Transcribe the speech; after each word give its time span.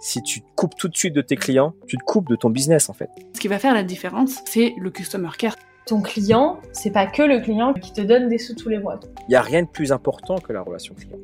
Si 0.00 0.22
tu 0.22 0.40
te 0.40 0.46
coupes 0.54 0.74
tout 0.74 0.88
de 0.88 0.96
suite 0.96 1.14
de 1.14 1.20
tes 1.20 1.36
clients, 1.36 1.74
tu 1.86 1.98
te 1.98 2.02
coupes 2.02 2.28
de 2.28 2.36
ton 2.36 2.50
business 2.50 2.88
en 2.88 2.94
fait. 2.94 3.10
Ce 3.34 3.40
qui 3.40 3.48
va 3.48 3.58
faire 3.58 3.74
la 3.74 3.82
différence, 3.82 4.40
c'est 4.46 4.74
le 4.78 4.90
customer 4.90 5.28
care. 5.36 5.54
Ton 5.86 6.00
client, 6.00 6.60
c'est 6.72 6.90
pas 6.90 7.06
que 7.06 7.22
le 7.22 7.40
client 7.40 7.74
qui 7.74 7.92
te 7.92 8.00
donne 8.00 8.28
des 8.28 8.38
sous 8.38 8.54
tous 8.54 8.68
les 8.68 8.78
mois. 8.78 9.00
Il 9.28 9.30
n'y 9.30 9.36
a 9.36 9.42
rien 9.42 9.62
de 9.62 9.68
plus 9.68 9.92
important 9.92 10.36
que 10.38 10.52
la 10.52 10.62
relation 10.62 10.94
client. 10.94 11.18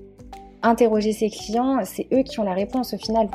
Interroger 0.62 1.12
ses 1.12 1.30
clients, 1.30 1.80
c'est 1.84 2.08
eux 2.12 2.22
qui 2.22 2.40
ont 2.40 2.44
la 2.44 2.54
réponse 2.54 2.94
au 2.94 2.98
final. 2.98 3.28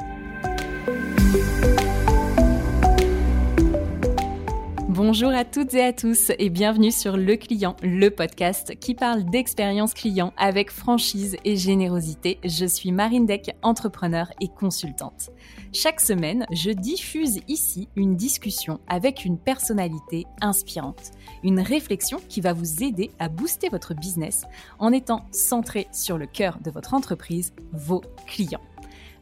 Bonjour 5.01 5.29
à 5.29 5.45
toutes 5.45 5.75
et 5.75 5.81
à 5.81 5.93
tous 5.93 6.29
et 6.39 6.49
bienvenue 6.49 6.91
sur 6.91 7.15
Le 7.15 7.37
Client, 7.37 7.77
le 7.81 8.09
podcast 8.09 8.77
qui 8.81 8.95
parle 8.95 9.23
d'expérience 9.23 9.93
client 9.93 10.33
avec 10.35 10.71
franchise 10.71 11.37
et 11.45 11.55
générosité. 11.55 12.37
Je 12.43 12.65
suis 12.65 12.91
Marine 12.91 13.25
Deck, 13.25 13.55
entrepreneur 13.61 14.29
et 14.41 14.49
consultante. 14.49 15.29
Chaque 15.71 16.01
semaine, 16.01 16.45
je 16.51 16.71
diffuse 16.71 17.39
ici 17.47 17.87
une 17.95 18.17
discussion 18.17 18.81
avec 18.89 19.23
une 19.23 19.37
personnalité 19.37 20.25
inspirante, 20.41 21.11
une 21.43 21.61
réflexion 21.61 22.19
qui 22.27 22.41
va 22.41 22.51
vous 22.51 22.83
aider 22.83 23.09
à 23.19 23.29
booster 23.29 23.69
votre 23.69 23.93
business 23.93 24.43
en 24.79 24.91
étant 24.91 25.25
centré 25.31 25.87
sur 25.93 26.17
le 26.17 26.27
cœur 26.27 26.59
de 26.61 26.71
votre 26.71 26.93
entreprise, 26.93 27.53
vos 27.71 28.01
clients. 28.27 28.59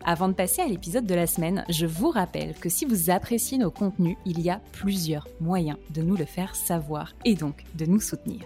Avant 0.09 0.29
de 0.29 0.33
passer 0.33 0.61
à 0.61 0.67
l'épisode 0.67 1.05
de 1.05 1.13
la 1.13 1.27
semaine, 1.27 1.65
je 1.67 1.85
vous 1.85 2.09
rappelle 2.09 2.53
que 2.53 2.69
si 2.69 2.85
vous 2.85 3.09
appréciez 3.09 3.57
nos 3.57 3.71
contenus, 3.71 4.15
il 4.25 4.39
y 4.39 4.49
a 4.49 4.61
plusieurs 4.71 5.27
moyens 5.41 5.77
de 5.89 6.01
nous 6.01 6.15
le 6.15 6.23
faire 6.23 6.55
savoir 6.55 7.13
et 7.25 7.35
donc 7.35 7.65
de 7.75 7.85
nous 7.85 7.99
soutenir. 7.99 8.45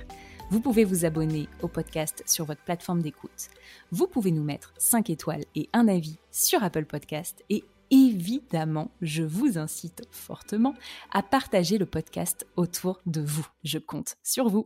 Vous 0.49 0.59
pouvez 0.59 0.85
vous 0.85 1.05
abonner 1.05 1.47
au 1.61 1.67
podcast 1.67 2.23
sur 2.25 2.45
votre 2.45 2.63
plateforme 2.63 3.03
d'écoute. 3.03 3.49
Vous 3.91 4.07
pouvez 4.07 4.31
nous 4.31 4.43
mettre 4.43 4.73
5 4.79 5.11
étoiles 5.11 5.45
et 5.53 5.69
un 5.71 5.87
avis 5.87 6.17
sur 6.31 6.63
Apple 6.63 6.85
Podcast 6.85 7.43
et 7.51 7.63
évidemment, 7.91 8.89
je 9.03 9.21
vous 9.21 9.59
incite 9.59 10.01
fortement 10.09 10.73
à 11.11 11.21
partager 11.21 11.77
le 11.77 11.85
podcast 11.85 12.47
autour 12.55 13.01
de 13.05 13.21
vous. 13.21 13.45
Je 13.63 13.77
compte 13.77 14.15
sur 14.23 14.49
vous. 14.49 14.65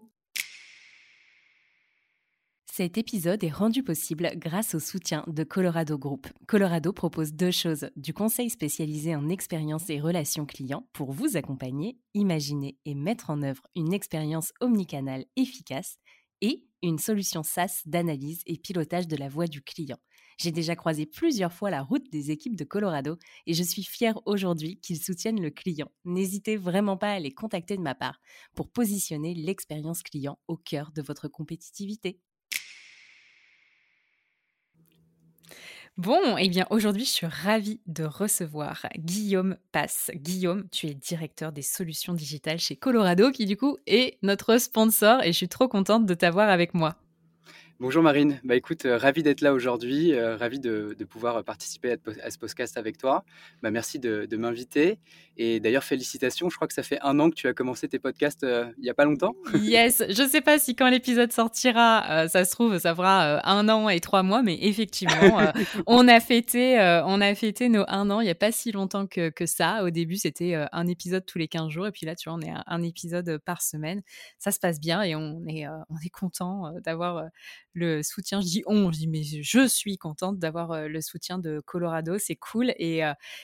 Cet 2.78 2.98
épisode 2.98 3.42
est 3.42 3.54
rendu 3.54 3.84
possible 3.84 4.30
grâce 4.36 4.76
au 4.76 4.82
soutien 4.82 5.24
de 5.28 5.46
Colorado 5.46 5.98
Group. 5.98 6.28
Colorado 6.46 6.92
propose 6.92 7.32
deux 7.32 7.52
choses, 7.52 7.90
du 7.96 8.14
conseil 8.14 8.50
spécialisé 8.50 9.16
en 9.16 9.30
expérience 9.30 9.90
et 9.90 10.02
relations 10.02 10.46
clients 10.46 10.86
pour 10.92 11.14
vous 11.14 11.38
accompagner, 11.38 11.98
imaginer 12.16 12.78
et 12.84 12.94
mettre 12.94 13.30
en 13.30 13.44
œuvre 13.44 13.66
une 13.78 13.94
expérience 13.94 14.52
omnicanale 14.60 15.24
efficace 15.38 16.00
et 16.42 16.66
une 16.84 17.00
solution 17.00 17.44
SaaS 17.44 17.84
d'analyse 17.86 18.42
et 18.46 18.58
pilotage 18.58 19.08
de 19.08 19.16
la 19.16 19.30
voix 19.30 19.48
du 19.48 19.62
client. 19.62 20.00
J'ai 20.38 20.52
déjà 20.52 20.76
croisé 20.76 21.06
plusieurs 21.06 21.54
fois 21.54 21.70
la 21.70 21.82
route 21.82 22.12
des 22.12 22.30
équipes 22.30 22.58
de 22.58 22.66
Colorado 22.66 23.18
et 23.48 23.54
je 23.54 23.64
suis 23.64 23.86
fière 23.86 24.20
aujourd'hui 24.26 24.82
qu'ils 24.82 25.02
soutiennent 25.02 25.42
le 25.42 25.50
client. 25.50 25.90
N'hésitez 26.04 26.58
vraiment 26.58 26.98
pas 26.98 27.14
à 27.14 27.20
les 27.20 27.32
contacter 27.34 27.78
de 27.78 27.82
ma 27.82 27.96
part 27.96 28.20
pour 28.54 28.70
positionner 28.70 29.34
l'expérience 29.34 30.04
client 30.04 30.40
au 30.50 30.58
cœur 30.58 30.92
de 30.92 31.02
votre 31.02 31.30
compétitivité. 31.30 32.20
Bon, 35.98 36.36
eh 36.38 36.50
bien 36.50 36.68
aujourd'hui, 36.72 37.06
je 37.06 37.10
suis 37.10 37.26
ravie 37.26 37.80
de 37.88 38.04
recevoir 38.04 38.86
Guillaume 38.98 39.56
Passe. 39.72 40.12
Guillaume, 40.14 40.68
tu 40.70 40.88
es 40.88 40.94
directeur 40.94 41.54
des 41.54 41.62
solutions 41.62 42.14
digitales 42.14 42.60
chez 42.60 42.76
Colorado, 42.76 43.32
qui 43.32 43.46
du 43.46 43.56
coup 43.56 43.78
est 43.88 44.18
notre 44.22 44.58
sponsor, 44.58 45.24
et 45.24 45.28
je 45.28 45.38
suis 45.38 45.48
trop 45.48 45.70
contente 45.70 46.06
de 46.06 46.14
t'avoir 46.14 46.50
avec 46.50 46.74
moi. 46.74 46.98
Bonjour 47.82 48.02
Marine, 48.02 48.40
bah 48.46 48.56
écoute, 48.56 48.86
euh, 48.86 48.98
ravi 48.98 49.22
d'être 49.22 49.42
là 49.42 49.52
aujourd'hui, 49.54 50.14
euh, 50.14 50.38
ravi 50.38 50.62
de, 50.62 50.96
pouvoir 51.10 51.44
participer 51.44 51.98
à, 52.24 52.32
ce 52.32 52.38
podcast 52.38 52.78
avec 52.78 52.98
toi. 52.98 53.26
Bah, 53.62 53.70
merci 53.70 54.00
de, 54.00 54.38
m'inviter 54.38 54.98
et 55.36 55.60
d'ailleurs 55.60 55.84
félicitations, 55.84 56.50
je 56.50 56.56
crois 56.56 56.70
que 56.70 56.74
ça 56.74 56.84
fait 56.84 57.00
un 57.02 57.20
an 57.20 57.30
que 57.30 57.36
tu 57.36 57.50
as 57.50 57.54
commencé 57.54 57.90
tes 57.90 58.00
podcasts 58.00 58.46
euh, 58.46 58.72
il 58.78 58.84
n'y 58.84 58.90
a 58.90 58.94
pas 58.94 59.04
longtemps. 59.04 59.36
yes, 59.56 60.04
je 60.08 60.24
ne 60.24 60.28
sais 60.30 60.40
pas 60.40 60.58
si 60.58 60.78
quand 60.78 60.90
l'épisode 60.90 61.34
sortira, 61.34 62.30
ça 62.30 62.46
se 62.46 62.52
trouve, 62.52 62.78
ça 62.80 62.96
fera 62.96 63.46
un 63.46 63.68
an 63.68 63.90
et 63.90 64.00
trois 64.00 64.24
mois, 64.24 64.42
mais 64.42 64.58
effectivement, 64.62 65.42
on, 65.86 66.08
a 66.08 66.22
fêté, 66.22 66.80
on 67.06 67.20
a 67.20 67.36
fêté 67.36 67.68
nos 67.68 67.84
un 67.90 68.10
an 68.10 68.22
il 68.22 68.26
n'y 68.26 68.30
a 68.30 68.36
pas 68.36 68.54
si 68.54 68.72
longtemps 68.72 69.06
que, 69.06 69.30
que 69.30 69.46
ça. 69.46 69.84
Au 69.84 69.90
début, 69.90 70.16
c'était 70.16 70.56
un 70.72 70.88
épisode 70.88 71.26
tous 71.26 71.40
les 71.40 71.50
15 71.50 71.70
jours 71.70 71.88
et 71.88 71.92
puis 71.92 72.06
là, 72.06 72.16
tu 72.16 72.30
vois, 72.30 72.38
on 72.38 72.42
est 72.42 72.52
un, 72.52 72.64
un 72.68 72.84
épisode 72.84 73.38
par 73.46 73.62
semaine. 73.62 74.02
Ça 74.40 74.52
se 74.52 74.60
passe 74.60 74.80
bien 74.80 75.02
et 75.02 75.14
on 75.14 75.44
est, 75.46 75.68
on 75.68 75.98
est 76.06 76.10
content 76.10 76.72
d'avoir 76.82 77.26
le 77.76 78.02
soutien. 78.02 78.42
Je 78.42 78.48
dis 78.48 78.64
on, 78.66 78.92
je 78.92 78.98
dis 78.98 79.08
mais 79.08 79.22
je 79.24 79.68
suis 79.68 79.98
contente 79.98 80.40
d'avoir 80.40 80.88
le 80.88 81.02
soutien 81.02 81.38
de 81.38 81.62
Colorado, 81.66 82.18
c'est 82.18 82.36
cool 82.36 82.74
et, 82.78 83.02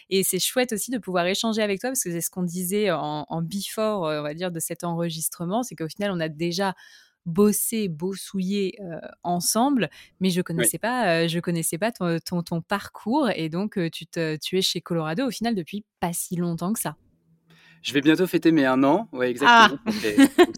et 0.09 0.23
c'est 0.23 0.39
chouette 0.39 0.73
aussi 0.73 0.89
de 0.91 0.97
pouvoir 0.97 1.25
échanger 1.27 1.61
avec 1.61 1.79
toi 1.79 1.91
parce 1.91 2.03
que 2.03 2.11
c'est 2.11 2.21
ce 2.21 2.29
qu'on 2.29 2.43
disait 2.43 2.91
en, 2.91 3.41
before, 3.41 4.03
on 4.03 4.21
va 4.21 4.33
dire, 4.33 4.51
de 4.51 4.59
cet 4.59 4.83
enregistrement, 4.83 5.63
c'est 5.63 5.75
qu'au 5.75 5.87
final 5.87 6.11
on 6.11 6.19
a 6.19 6.29
déjà 6.29 6.73
bossé, 7.25 7.87
bossouillé 7.87 8.79
ensemble, 9.23 9.89
mais 10.19 10.29
je 10.29 10.41
connaissais 10.41 10.79
pas, 10.79 11.27
je 11.27 11.39
connaissais 11.39 11.77
pas 11.77 11.91
ton, 11.91 12.41
ton, 12.41 12.61
parcours 12.61 13.29
et 13.35 13.49
donc 13.49 13.77
tu, 13.91 14.07
te, 14.07 14.37
tu 14.37 14.57
es 14.57 14.61
chez 14.61 14.81
Colorado 14.81 15.27
au 15.27 15.31
final 15.31 15.55
depuis 15.55 15.85
pas 15.99 16.13
si 16.13 16.35
longtemps 16.35 16.73
que 16.73 16.79
ça. 16.79 16.95
Je 17.81 17.93
vais 17.93 18.01
bientôt 18.01 18.27
fêter 18.27 18.51
mes 18.51 18.65
un 18.65 18.83
an, 18.83 19.07
ouais, 19.11 19.31
exactement. 19.31 19.79
Ah. 19.85 19.91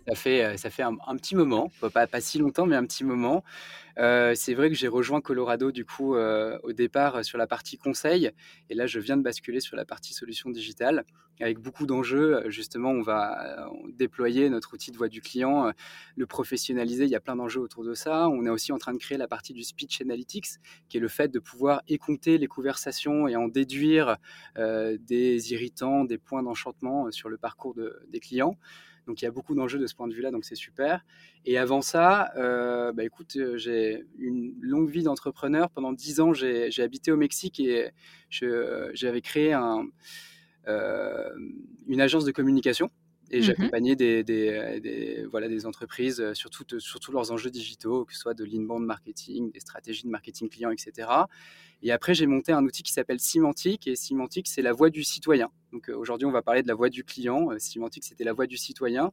Ça 0.07 0.15
fait, 0.15 0.57
ça 0.57 0.69
fait, 0.69 0.83
un, 0.83 1.15
petit 1.15 1.35
moment, 1.35 1.71
pas, 1.93 2.07
pas 2.07 2.21
si 2.21 2.37
longtemps, 2.37 2.65
mais 2.65 2.75
un 2.75 2.85
petit 2.85 3.03
moment. 3.03 3.43
Euh, 3.99 4.33
c'est 4.35 4.53
vrai 4.53 4.69
que 4.69 4.75
j'ai 4.75 4.87
rejoint 4.87 5.21
Colorado 5.21 5.71
du 5.71 5.85
coup 5.85 6.15
euh, 6.15 6.57
au 6.63 6.73
départ 6.73 7.17
euh, 7.17 7.23
sur 7.23 7.37
la 7.37 7.45
partie 7.45 7.77
conseil 7.77 8.31
et 8.69 8.73
là 8.73 8.87
je 8.87 8.99
viens 8.99 9.17
de 9.17 9.21
basculer 9.21 9.59
sur 9.59 9.75
la 9.75 9.85
partie 9.85 10.13
solution 10.15 10.49
digitale 10.49 11.05
avec 11.39 11.59
beaucoup 11.59 11.85
d'enjeux. 11.85 12.43
Justement, 12.49 12.91
on 12.91 13.01
va 13.01 13.67
déployer 13.97 14.49
notre 14.51 14.75
outil 14.75 14.91
de 14.91 14.97
voix 14.97 15.07
du 15.07 15.19
client, 15.19 15.73
le 16.15 16.27
professionnaliser. 16.27 17.05
Il 17.05 17.09
y 17.09 17.15
a 17.15 17.19
plein 17.19 17.35
d'enjeux 17.35 17.59
autour 17.59 17.83
de 17.83 17.95
ça. 17.95 18.29
On 18.29 18.45
est 18.45 18.51
aussi 18.51 18.71
en 18.71 18.77
train 18.77 18.93
de 18.93 18.99
créer 18.99 19.17
la 19.17 19.27
partie 19.27 19.51
du 19.51 19.63
speech 19.63 19.99
analytics, 20.01 20.45
qui 20.89 20.97
est 20.97 20.99
le 20.99 21.07
fait 21.07 21.29
de 21.29 21.39
pouvoir 21.39 21.81
écouter 21.87 22.37
les 22.37 22.45
conversations 22.45 23.27
et 23.27 23.35
en 23.35 23.47
déduire 23.47 24.17
des 24.55 25.53
irritants, 25.53 26.05
des 26.05 26.19
points 26.19 26.43
d'enchantement 26.43 27.11
sur 27.11 27.29
le 27.29 27.37
parcours 27.37 27.73
des 28.07 28.19
clients. 28.19 28.55
Donc 29.07 29.21
il 29.21 29.25
y 29.25 29.27
a 29.27 29.31
beaucoup 29.31 29.55
d'enjeux 29.55 29.79
de 29.79 29.87
ce 29.87 29.95
point 29.95 30.07
de 30.07 30.13
vue-là, 30.13 30.31
donc 30.31 30.45
c'est 30.45 30.55
super. 30.55 31.03
Et 31.45 31.57
avant 31.57 31.81
ça, 31.81 32.31
euh, 32.37 32.91
bah, 32.93 33.03
écoute, 33.03 33.35
euh, 33.35 33.57
j'ai 33.57 34.05
une 34.17 34.53
longue 34.61 34.89
vie 34.89 35.03
d'entrepreneur. 35.03 35.69
Pendant 35.69 35.91
dix 35.91 36.19
ans, 36.19 36.33
j'ai 36.33 36.71
habité 36.79 37.11
au 37.11 37.17
Mexique 37.17 37.59
et 37.59 37.91
j'avais 38.29 39.21
créé 39.21 39.53
euh, 40.67 41.29
une 41.87 42.01
agence 42.01 42.25
de 42.25 42.31
communication 42.31 42.89
et 43.33 43.39
mmh 43.39 43.41
j'accompagnais 43.41 43.95
des, 43.95 44.23
des, 44.23 45.25
voilà, 45.29 45.47
des 45.47 45.65
entreprises 45.65 46.33
sur, 46.33 46.49
sur 46.79 46.99
tous 46.99 47.11
leurs 47.11 47.31
enjeux 47.31 47.49
digitaux, 47.49 48.05
que 48.05 48.13
ce 48.13 48.19
soit 48.19 48.35
de 48.35 48.45
l'inbound 48.45 48.85
marketing, 48.85 49.51
des 49.51 49.59
stratégies 49.59 50.03
de 50.03 50.09
marketing 50.09 50.49
client, 50.49 50.69
etc. 50.69 51.07
Et 51.81 51.91
après, 51.91 52.13
j'ai 52.13 52.27
monté 52.27 52.53
un 52.53 52.63
outil 52.63 52.81
qui 52.81 52.93
s'appelle 52.93 53.19
Semantic. 53.19 53.87
Et 53.87 53.95
Semantic, 53.95 54.47
c'est 54.47 54.61
la 54.61 54.71
voix 54.71 54.89
du 54.89 55.03
citoyen. 55.03 55.49
Donc 55.71 55.89
euh, 55.89 55.97
aujourd'hui, 55.97 56.25
on 56.25 56.31
va 56.31 56.41
parler 56.41 56.63
de 56.63 56.67
la 56.67 56.75
voix 56.75 56.89
du 56.89 57.03
client. 57.03 57.51
Euh, 57.51 57.59
Semantic, 57.59 58.03
c'était 58.05 58.23
la 58.23 58.33
voix 58.33 58.47
du 58.47 58.55
citoyen. 58.55 59.11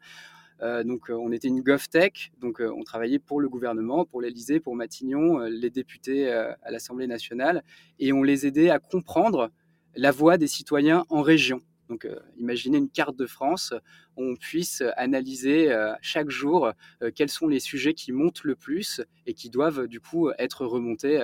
Euh, 0.63 0.85
donc, 0.85 1.09
on 1.09 1.33
était 1.33 1.49
une 1.49 1.63
GovTech, 1.63 2.33
donc 2.39 2.61
on 2.61 2.83
travaillait 2.83 3.19
pour 3.19 3.41
le 3.41 3.49
gouvernement, 3.49 4.05
pour 4.05 4.21
l'Élysée, 4.21 4.61
pour 4.61 4.77
Matignon, 4.77 5.39
les 5.39 5.71
députés 5.71 6.31
à 6.31 6.71
l'Assemblée 6.71 7.07
nationale, 7.07 7.65
et 7.99 8.13
on 8.13 8.23
les 8.23 8.47
aidait 8.47 8.69
à 8.69 8.79
comprendre 8.79 9.51
la 9.97 10.11
voix 10.11 10.37
des 10.37 10.49
citoyens 10.49 11.07
en 11.09 11.23
région. 11.23 11.63
Donc, 11.91 12.09
imaginez 12.39 12.79
une 12.79 12.89
carte 12.89 13.17
de 13.17 13.27
France 13.27 13.75
où 14.17 14.25
on 14.25 14.37
puisse 14.37 14.83
analyser 14.97 15.71
chaque 16.01 16.31
jour 16.31 16.73
quels 17.15 17.29
sont 17.29 17.49
les 17.49 17.61
sujets 17.61 17.95
qui 17.95 18.13
montent 18.13 18.45
le 18.45 18.55
plus 18.55 19.03
et 19.27 19.35
qui 19.35 19.51
doivent 19.51 19.87
du 19.87 20.01
coup 20.01 20.31
être 20.39 20.65
remontés 20.65 21.21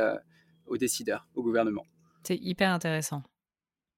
aux 0.66 0.76
décideurs, 0.76 1.28
au 1.34 1.42
gouvernement. 1.42 1.86
C'est 2.24 2.36
hyper 2.36 2.70
intéressant. 2.72 3.22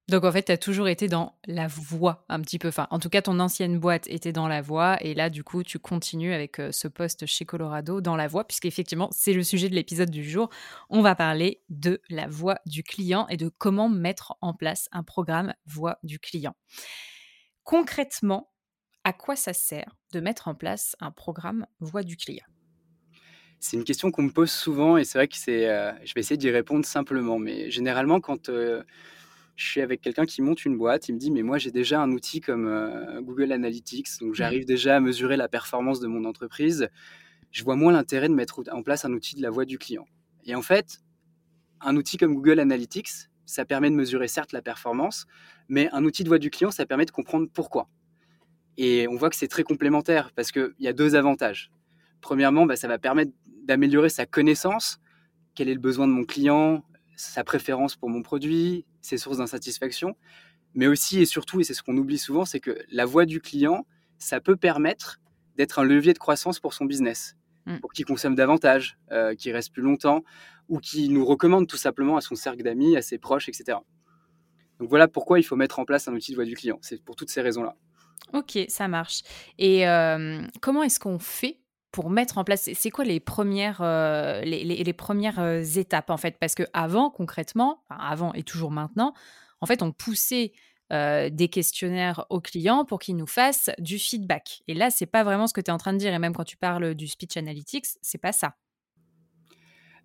Donc 0.09 0.23
en 0.23 0.31
fait, 0.31 0.43
tu 0.43 0.51
as 0.51 0.57
toujours 0.57 0.87
été 0.87 1.07
dans 1.07 1.35
la 1.45 1.67
voie 1.67 2.25
un 2.29 2.41
petit 2.41 2.57
peu. 2.57 2.69
Enfin, 2.69 2.87
en 2.89 2.97
tout 2.99 3.09
cas, 3.09 3.21
ton 3.21 3.39
ancienne 3.39 3.77
boîte 3.77 4.07
était 4.07 4.31
dans 4.31 4.47
la 4.47 4.61
voie. 4.61 4.97
Et 5.01 5.13
là, 5.13 5.29
du 5.29 5.43
coup, 5.43 5.63
tu 5.63 5.77
continues 5.77 6.33
avec 6.33 6.59
euh, 6.59 6.71
ce 6.71 6.87
poste 6.87 7.27
chez 7.27 7.45
Colorado 7.45 8.01
dans 8.01 8.15
la 8.15 8.27
voie, 8.27 8.43
puisqu'effectivement, 8.45 9.09
c'est 9.11 9.33
le 9.33 9.43
sujet 9.43 9.69
de 9.69 9.75
l'épisode 9.75 10.09
du 10.09 10.27
jour. 10.27 10.49
On 10.89 11.01
va 11.01 11.13
parler 11.13 11.61
de 11.69 12.01
la 12.09 12.27
voix 12.27 12.57
du 12.65 12.81
client 12.81 13.27
et 13.27 13.37
de 13.37 13.49
comment 13.49 13.87
mettre 13.87 14.35
en 14.41 14.53
place 14.55 14.89
un 14.91 15.03
programme 15.03 15.53
voix 15.67 15.99
du 16.01 16.17
client. 16.17 16.55
Concrètement, 17.63 18.51
à 19.03 19.13
quoi 19.13 19.35
ça 19.35 19.53
sert 19.53 19.95
de 20.11 20.19
mettre 20.21 20.47
en 20.47 20.55
place 20.55 20.95
un 20.99 21.11
programme 21.11 21.67
voix 21.79 22.01
du 22.01 22.17
client? 22.17 22.45
C'est 23.59 23.77
une 23.77 23.83
question 23.83 24.09
qu'on 24.09 24.23
me 24.23 24.31
pose 24.31 24.49
souvent 24.49 24.97
et 24.97 25.03
c'est 25.03 25.19
vrai 25.19 25.27
que 25.27 25.35
c'est. 25.35 25.69
Euh, 25.69 25.91
je 26.03 26.13
vais 26.13 26.21
essayer 26.21 26.37
d'y 26.37 26.49
répondre 26.49 26.85
simplement. 26.85 27.37
Mais 27.37 27.69
généralement, 27.69 28.21
quand 28.21 28.49
euh, 28.49 28.83
je 29.59 29.67
suis 29.67 29.81
avec 29.81 29.99
quelqu'un 29.99 30.25
qui 30.25 30.41
monte 30.41 30.63
une 30.63 30.77
boîte, 30.77 31.09
il 31.09 31.15
me 31.15 31.19
dit 31.19 31.31
Mais 31.31 31.43
moi, 31.43 31.57
j'ai 31.57 31.71
déjà 31.71 32.01
un 32.01 32.13
outil 32.13 32.39
comme 32.39 32.65
euh, 32.65 33.21
Google 33.21 33.51
Analytics, 33.51 34.07
donc 34.21 34.33
j'arrive 34.33 34.65
déjà 34.65 34.95
à 34.95 34.99
mesurer 35.01 35.35
la 35.35 35.49
performance 35.49 35.99
de 35.99 36.07
mon 36.07 36.23
entreprise. 36.23 36.87
Je 37.51 37.63
vois 37.65 37.75
moins 37.75 37.91
l'intérêt 37.91 38.29
de 38.29 38.33
mettre 38.33 38.63
en 38.71 38.83
place 38.83 39.03
un 39.03 39.11
outil 39.11 39.35
de 39.35 39.41
la 39.41 39.49
voix 39.49 39.65
du 39.65 39.77
client. 39.77 40.05
Et 40.45 40.55
en 40.55 40.61
fait, 40.61 40.99
un 41.81 41.97
outil 41.97 42.15
comme 42.15 42.35
Google 42.35 42.61
Analytics, 42.61 43.09
ça 43.45 43.65
permet 43.65 43.89
de 43.89 43.95
mesurer 43.95 44.29
certes 44.29 44.53
la 44.53 44.61
performance, 44.61 45.25
mais 45.67 45.89
un 45.91 46.05
outil 46.05 46.23
de 46.23 46.29
voix 46.29 46.39
du 46.39 46.51
client, 46.51 46.71
ça 46.71 46.85
permet 46.85 47.05
de 47.05 47.11
comprendre 47.11 47.49
pourquoi. 47.53 47.89
Et 48.77 49.09
on 49.09 49.17
voit 49.17 49.29
que 49.29 49.35
c'est 49.35 49.49
très 49.49 49.63
complémentaire 49.63 50.31
parce 50.37 50.53
qu'il 50.53 50.73
y 50.79 50.87
a 50.87 50.93
deux 50.93 51.15
avantages. 51.15 51.69
Premièrement, 52.21 52.65
bah, 52.65 52.77
ça 52.77 52.87
va 52.87 52.97
permettre 52.97 53.33
d'améliorer 53.65 54.07
sa 54.07 54.25
connaissance, 54.25 55.01
quel 55.53 55.67
est 55.67 55.73
le 55.73 55.81
besoin 55.81 56.07
de 56.07 56.13
mon 56.13 56.23
client, 56.23 56.85
sa 57.19 57.43
préférence 57.43 57.95
pour 57.95 58.09
mon 58.09 58.21
produit, 58.21 58.85
ses 59.01 59.17
sources 59.17 59.37
d'insatisfaction. 59.37 60.15
Mais 60.73 60.87
aussi 60.87 61.19
et 61.19 61.25
surtout, 61.25 61.59
et 61.59 61.63
c'est 61.63 61.73
ce 61.73 61.83
qu'on 61.83 61.97
oublie 61.97 62.17
souvent, 62.17 62.45
c'est 62.45 62.59
que 62.59 62.77
la 62.91 63.05
voix 63.05 63.25
du 63.25 63.41
client, 63.41 63.85
ça 64.19 64.39
peut 64.39 64.55
permettre 64.55 65.19
d'être 65.55 65.79
un 65.79 65.83
levier 65.83 66.13
de 66.13 66.19
croissance 66.19 66.59
pour 66.59 66.73
son 66.73 66.85
business, 66.85 67.35
mm. 67.65 67.79
pour 67.79 67.91
qu'il 67.91 68.05
consomme 68.05 68.35
davantage, 68.35 68.97
euh, 69.11 69.35
qu'il 69.35 69.51
reste 69.51 69.73
plus 69.73 69.81
longtemps, 69.81 70.23
ou 70.69 70.79
qu'il 70.79 71.11
nous 71.11 71.25
recommande 71.25 71.67
tout 71.67 71.77
simplement 71.77 72.15
à 72.15 72.21
son 72.21 72.35
cercle 72.35 72.63
d'amis, 72.63 72.95
à 72.95 73.01
ses 73.01 73.17
proches, 73.17 73.49
etc. 73.49 73.79
Donc 74.79 74.87
voilà 74.87 75.07
pourquoi 75.07 75.39
il 75.39 75.43
faut 75.43 75.57
mettre 75.57 75.79
en 75.79 75.85
place 75.85 76.07
un 76.07 76.13
outil 76.13 76.31
de 76.31 76.35
voix 76.35 76.45
du 76.45 76.55
client. 76.55 76.77
C'est 76.81 77.03
pour 77.03 77.15
toutes 77.15 77.29
ces 77.29 77.41
raisons-là. 77.41 77.75
Ok, 78.33 78.59
ça 78.69 78.87
marche. 78.87 79.23
Et 79.57 79.87
euh, 79.87 80.41
comment 80.61 80.83
est-ce 80.83 80.99
qu'on 80.99 81.19
fait 81.19 81.58
pour 81.91 82.09
mettre 82.09 82.37
en 82.37 82.43
place, 82.43 82.69
c'est 82.73 82.89
quoi 82.91 83.03
les 83.03 83.19
premières, 83.19 83.81
euh, 83.81 84.41
les, 84.41 84.93
premières 84.93 85.39
euh, 85.39 85.63
étapes 85.63 86.09
en 86.09 86.17
fait? 86.17 86.37
Parce 86.39 86.55
que 86.55 86.63
avant, 86.73 87.09
concrètement, 87.09 87.83
avant 87.89 88.33
et 88.33 88.43
toujours 88.43 88.71
maintenant, 88.71 89.13
en 89.61 89.65
fait, 89.65 89.81
on 89.81 89.91
poussait 89.91 90.53
des 90.91 91.49
questionnaires 91.51 92.25
aux 92.31 92.41
clients 92.41 92.83
pour 92.83 92.97
qu'ils 92.97 93.15
nous 93.15 93.27
fassent 93.27 93.69
du 93.77 93.99
feedback. 93.99 94.63
Et 94.67 94.73
là, 94.73 94.89
c'est 94.89 95.05
pas 95.05 95.23
vraiment 95.23 95.45
ce 95.45 95.53
que 95.53 95.61
tu 95.61 95.69
es 95.69 95.71
en 95.71 95.77
train 95.77 95.93
de 95.93 95.99
dire. 95.99 96.11
Et 96.11 96.17
même 96.17 96.33
quand 96.33 96.45
tu 96.45 96.57
parles 96.57 96.95
du 96.95 97.07
speech 97.07 97.37
analytics, 97.37 97.85
c'est 98.01 98.17
pas 98.17 98.31
ça. 98.31 98.55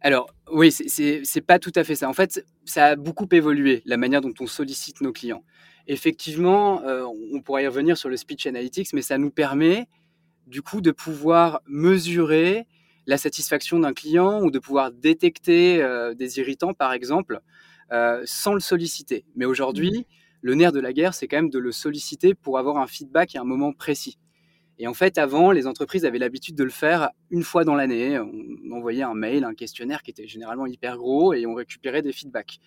Alors, 0.05 0.29
oui, 0.53 0.71
c'est 0.71 1.41
pas 1.41 1.59
tout 1.59 1.73
à 1.77 1.83
fait 1.83 1.95
ça. 1.95 2.11
En 2.11 2.13
fait, 2.13 2.45
ça 2.67 2.89
a 2.89 2.97
beaucoup 2.97 3.27
évolué, 3.33 3.81
la 3.87 3.97
manière 3.97 4.21
dont 4.21 4.35
on 4.39 4.47
sollicite 4.47 5.01
nos 5.01 5.13
clients. 5.13 5.43
Effectivement, 5.87 6.83
euh, 6.83 7.07
on 7.33 7.41
pourrait 7.41 7.65
y 7.65 7.67
revenir 7.67 7.97
sur 7.97 8.11
le 8.11 8.19
speech 8.19 8.47
analytics, 8.47 8.93
mais 8.93 9.01
ça 9.01 9.17
nous 9.17 9.31
permet, 9.31 9.89
du 10.47 10.63
coup, 10.63 10.81
de 10.81 10.91
pouvoir 10.91 11.61
mesurer 11.67 12.67
la 13.07 13.19
satisfaction 13.19 13.79
d'un 13.79 13.93
client 13.93 14.43
ou 14.43 14.51
de 14.51 14.59
pouvoir 14.59 14.91
détecter 14.91 15.83
euh, 15.83 16.15
des 16.15 16.39
irritants, 16.39 16.75
par 16.75 16.93
exemple, 16.93 17.41
euh, 17.93 18.23
sans 18.25 18.55
le 18.55 18.61
solliciter. 18.61 19.25
Mais 19.37 19.45
aujourd'hui, 19.45 19.91
mmh. 19.91 20.05
le 20.43 20.55
nerf 20.55 20.73
de 20.73 20.81
la 20.81 20.93
guerre, 20.93 21.15
c'est 21.15 21.29
quand 21.29 21.37
même 21.37 21.51
de 21.51 21.59
le 21.59 21.73
solliciter 21.73 22.35
pour 22.35 22.59
avoir 22.59 22.79
un 22.79 22.87
feedback 22.87 23.37
à 23.37 23.41
un 23.41 23.45
moment 23.45 23.73
précis. 23.73 24.19
Et 24.79 24.89
en 24.89 24.95
fait, 24.95 25.19
avant, 25.19 25.53
les 25.53 25.67
entreprises 25.67 26.05
avaient 26.05 26.19
l'habitude 26.19 26.57
de 26.57 26.65
le 26.65 26.71
faire 26.71 27.11
une 27.31 27.45
fois 27.45 27.65
dans 27.65 27.75
l'année. 27.75 28.19
On 28.19 28.73
envoyait 28.73 29.05
un 29.05 29.15
mail, 29.15 29.45
un 29.45 29.55
questionnaire 29.55 30.03
qui 30.03 30.11
était 30.11 30.27
généralement 30.27 30.67
hyper 30.67 30.97
gros 30.97 31.33
et 31.33 31.47
on 31.47 31.55
récupérait 31.55 32.03
des 32.03 32.13
feedbacks. 32.13 32.59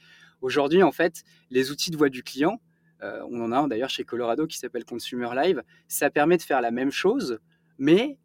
Aujourd'hui, 0.41 0.83
en 0.83 0.91
fait, 0.91 1.23
les 1.49 1.71
outils 1.71 1.91
de 1.91 1.97
voix 1.97 2.09
du 2.09 2.23
client, 2.23 2.61
euh, 3.03 3.21
on 3.29 3.41
en 3.41 3.51
a 3.51 3.57
un 3.57 3.67
d'ailleurs 3.67 3.89
chez 3.89 4.03
Colorado 4.03 4.47
qui 4.47 4.57
s'appelle 4.57 4.85
Consumer 4.85 5.29
Live, 5.35 5.63
ça 5.87 6.09
permet 6.09 6.37
de 6.37 6.41
faire 6.41 6.61
la 6.61 6.71
même 6.71 6.91
chose, 6.91 7.39
mais 7.77 8.17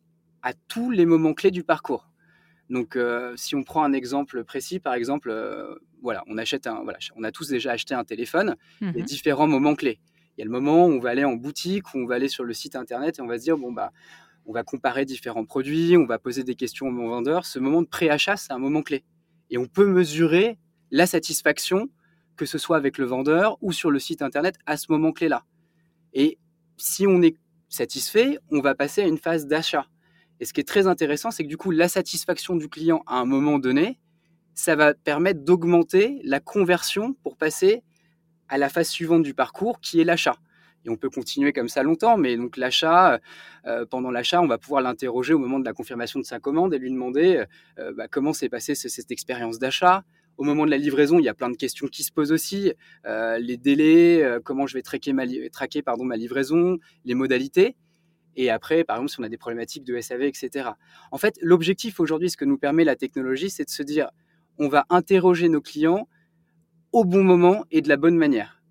à 0.43 0.52
tous 0.54 0.90
les 0.90 1.06
moments 1.06 1.34
clés 1.34 1.50
du 1.50 1.64
parcours. 1.64 2.08
Donc, 2.70 2.96
euh, 2.96 3.34
si 3.37 3.54
on 3.54 3.62
prend 3.62 3.84
un 3.84 3.93
exemple 3.93 4.44
précis, 4.44 4.81
par 4.81 4.94
exemple, 4.94 5.31
euh, 5.31 5.75
voilà, 6.02 6.25
on 6.26 6.38
achète 6.38 6.66
un, 6.66 6.82
voilà, 6.82 6.99
on 7.16 7.22
a 7.22 7.31
tous 7.31 7.49
déjà 7.49 7.72
acheté 7.72 7.94
un 7.94 8.04
téléphone, 8.04 8.56
les 8.81 9.02
mmh 9.02 9.04
différents 9.04 9.46
moments 9.46 9.75
clés. 9.75 10.00
Il 10.37 10.40
y 10.40 10.43
a 10.43 10.46
le 10.46 10.50
moment 10.50 10.87
où 10.87 10.90
on 10.90 10.99
va 10.99 11.10
aller 11.10 11.25
en 11.25 11.34
boutique, 11.34 11.93
où 11.94 11.99
on 11.99 12.06
va 12.06 12.14
aller 12.14 12.28
sur 12.28 12.44
le 12.44 12.54
site 12.54 12.75
internet 12.75 13.19
et 13.19 13.22
on 13.22 13.26
va 13.26 13.38
se 13.38 13.44
dire 13.44 13.58
bon 13.58 13.72
bah 13.72 13.93
on 14.46 14.52
va 14.52 14.64
comparer 14.64 15.04
différents 15.04 15.44
produits, 15.44 15.96
on 15.96 16.06
va 16.06 16.19
poser 16.19 16.43
des 16.43 16.55
questions 16.55 16.88
au 16.88 17.08
vendeur. 17.08 17.46
Ce 17.46 17.58
moment 17.58 17.82
de 17.82 17.87
préachat, 17.87 18.37
c'est 18.37 18.52
un 18.52 18.58
moment 18.58 18.82
clé. 18.82 19.05
Et 19.50 19.58
on 19.58 19.66
peut 19.66 19.87
mesurer 19.87 20.58
la 20.90 21.06
satisfaction, 21.06 21.88
que 22.37 22.46
ce 22.46 22.58
soit 22.58 22.76
avec 22.76 22.98
le 22.98 23.05
vendeur 23.05 23.56
ou 23.60 23.72
sur 23.72 23.90
le 23.90 23.98
site 23.98 24.22
internet, 24.22 24.56
à 24.66 24.76
ce 24.76 24.87
moment 24.90 25.12
clé-là. 25.12 25.44
Et 26.12 26.38
si 26.76 27.06
on 27.06 27.22
est 27.22 27.37
satisfait, 27.72 28.38
on 28.50 28.60
va 28.60 28.74
passer 28.74 29.02
à 29.02 29.06
une 29.06 29.19
phase 29.19 29.46
d'achat. 29.46 29.86
Et 30.40 30.44
ce 30.44 30.52
qui 30.52 30.60
est 30.60 30.69
très 30.69 30.86
intéressant, 30.86 31.30
c'est 31.30 31.44
que 31.44 31.48
du 31.48 31.56
coup, 31.56 31.70
la 31.70 31.88
satisfaction 31.88 32.56
du 32.56 32.69
client 32.69 33.02
à 33.06 33.19
un 33.19 33.24
moment 33.24 33.58
donné, 33.58 33.98
ça 34.54 34.76
va 34.76 34.94
permettre 34.94 35.40
d'augmenter 35.40 36.20
la 36.24 36.40
conversion 36.40 37.14
pour 37.22 37.36
passer 37.36 37.82
à 38.48 38.58
la 38.58 38.69
phase 38.69 38.88
suivante 38.88 39.22
du 39.22 39.34
parcours 39.34 39.80
qui 39.80 40.00
est 40.00 40.04
l'achat. 40.04 40.36
Et 40.84 40.90
on 40.90 40.96
peut 40.96 41.10
continuer 41.10 41.52
comme 41.52 41.69
ça 41.69 41.82
longtemps, 41.82 42.16
mais 42.16 42.36
donc 42.36 42.56
l'achat, 42.56 43.20
euh, 43.66 43.86
pendant 43.86 44.10
l'achat, 44.10 44.42
on 44.42 44.48
va 44.48 44.58
pouvoir 44.58 44.82
l'interroger 44.82 45.32
au 45.32 45.38
moment 45.38 45.60
de 45.60 45.64
la 45.64 45.72
confirmation 45.72 46.19
de 46.19 46.24
sa 46.24 46.40
commande 46.40 46.74
et 46.74 46.78
lui 46.78 46.90
demander 46.90 47.44
euh, 47.78 47.92
bah, 47.96 48.08
comment 48.08 48.32
s'est 48.32 48.48
passée 48.48 48.74
cette 48.74 49.10
expérience 49.12 49.58
d'achat. 49.58 50.02
Au 50.38 50.44
moment 50.44 50.64
de 50.64 50.70
la 50.70 50.79
livraison, 50.79 51.19
il 51.19 51.25
y 51.25 51.29
a 51.29 51.34
plein 51.34 51.50
de 51.50 51.56
questions 51.56 51.87
qui 51.87 52.02
se 52.02 52.12
posent 52.12 52.32
aussi. 52.32 52.73
Euh, 53.06 53.38
les 53.38 53.56
délais, 53.56 54.25
comment 54.44 54.67
je 54.67 54.75
vais 54.75 54.82
traquer, 54.82 55.12
ma, 55.12 55.25
livraison, 56.17 56.79
les 57.05 57.14
modalités. 57.14 57.76
Et 58.37 58.50
après, 58.50 58.82
par 58.84 58.96
exemple, 58.96 59.11
si 59.11 59.20
on 59.20 59.25
a 59.25 59.29
des 59.29 59.37
problématiques 59.37 59.84
de 59.84 60.00
SAV, 60.00 60.23
etc. 60.23 60.70
En 61.11 61.19
fait, 61.19 61.38
l'objectif 61.43 62.00
aujourd'hui, 62.00 62.31
ce 62.31 62.37
que 62.37 62.44
nous 62.44 62.58
permet 62.58 62.84
la 62.84 62.96
technologie, 62.96 63.50
c'est 63.50 63.64
de 63.64 63.70
se 63.70 63.82
dire, 63.82 64.11
on 64.58 64.69
va 64.69 64.87
interroger 64.88 65.49
nos 65.49 65.61
clients 65.61 66.08
au 66.93 67.05
bon 67.05 67.25
moment 67.25 67.64
et 67.70 67.82
de 67.82 67.88
la 67.88 67.96
bonne 67.96 68.17
manière. 68.17 68.62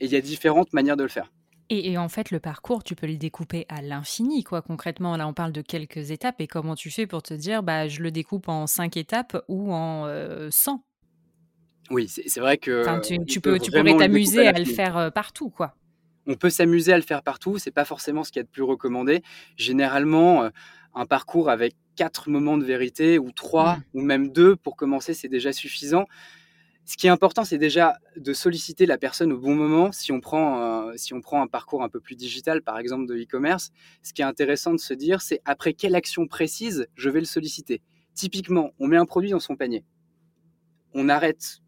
Et 0.00 0.06
il 0.06 0.12
y 0.12 0.16
a 0.16 0.20
différentes 0.20 0.72
manières 0.72 0.96
de 0.96 1.02
le 1.02 1.08
faire. 1.08 1.30
Et, 1.72 1.96
en 1.96 2.08
fait, 2.08 2.32
le 2.32 2.40
parcours, 2.40 2.82
tu 2.82 2.96
peux 2.96 3.06
le 3.06 3.16
découper 3.16 3.64
à 3.68 3.80
l'infini, 3.80 4.42
quoi. 4.42 4.60
Concrètement, 4.60 5.16
là, 5.16 5.28
on 5.28 5.32
parle 5.32 5.52
de 5.52 5.62
quelques 5.62 6.10
étapes. 6.10 6.40
Et 6.40 6.48
comment 6.48 6.74
tu 6.74 6.90
fais 6.90 7.06
pour 7.06 7.22
te 7.22 7.32
dire, 7.32 7.62
bah, 7.62 7.86
je 7.86 8.02
le 8.02 8.10
découpe 8.10 8.48
en 8.48 8.66
cinq 8.66 8.96
étapes 8.96 9.40
ou 9.46 9.72
en 9.72 10.02
100 10.02 10.08
euh, 10.08 10.50
Oui, 11.90 12.08
c'est 12.08 12.40
vrai 12.40 12.56
que. 12.56 12.84
tu, 13.24 13.40
peux, 13.40 13.58
tu 13.58 13.70
pourrais 13.70 13.96
t'amuser 13.96 14.46
à 14.46 14.58
le 14.58 14.64
faire 14.64 15.12
partout, 15.12 15.50
quoi. 15.50 15.74
On 16.26 16.34
peut 16.34 16.50
s'amuser 16.50 16.92
à 16.92 16.96
le 16.96 17.02
faire 17.02 17.22
partout. 17.22 17.58
C'est 17.58 17.70
pas 17.70 17.84
forcément 17.84 18.22
ce 18.24 18.30
qu'il 18.30 18.40
y 18.40 18.44
a 18.44 18.44
de 18.44 18.48
plus 18.48 18.62
recommandé. 18.62 19.22
Généralement, 19.56 20.48
un 20.94 21.06
parcours 21.06 21.50
avec 21.50 21.74
quatre 21.96 22.30
moments 22.30 22.58
de 22.58 22.64
vérité 22.64 23.18
ou 23.18 23.30
trois 23.32 23.76
mmh. 23.76 23.82
ou 23.94 24.02
même 24.02 24.32
deux 24.32 24.56
pour 24.56 24.76
commencer, 24.76 25.14
c'est 25.14 25.28
déjà 25.28 25.52
suffisant. 25.52 26.06
Ce 26.86 26.96
qui 26.96 27.06
est 27.06 27.10
important, 27.10 27.44
c'est 27.44 27.58
déjà 27.58 27.98
de 28.16 28.32
solliciter 28.32 28.84
la 28.86 28.98
personne 28.98 29.32
au 29.32 29.38
bon 29.38 29.54
moment. 29.54 29.92
Si 29.92 30.10
on 30.10 30.20
prend, 30.20 30.88
euh, 30.88 30.92
si 30.96 31.14
on 31.14 31.20
prend 31.20 31.40
un 31.40 31.46
parcours 31.46 31.84
un 31.84 31.88
peu 31.88 32.00
plus 32.00 32.16
digital, 32.16 32.62
par 32.62 32.78
exemple 32.78 33.06
de 33.06 33.14
e-commerce, 33.14 33.70
ce 34.02 34.12
qui 34.12 34.22
est 34.22 34.24
intéressant 34.24 34.72
de 34.72 34.80
se 34.80 34.94
dire, 34.94 35.22
c'est 35.22 35.40
après 35.44 35.72
quelle 35.72 35.94
action 35.94 36.26
précise 36.26 36.88
je 36.96 37.08
vais 37.08 37.20
le 37.20 37.26
solliciter. 37.26 37.80
Typiquement, 38.14 38.70
on 38.80 38.88
met 38.88 38.96
un 38.96 39.04
produit 39.04 39.30
dans 39.30 39.40
son 39.40 39.54
panier, 39.54 39.84
on 40.94 41.08
arrête 41.08 41.60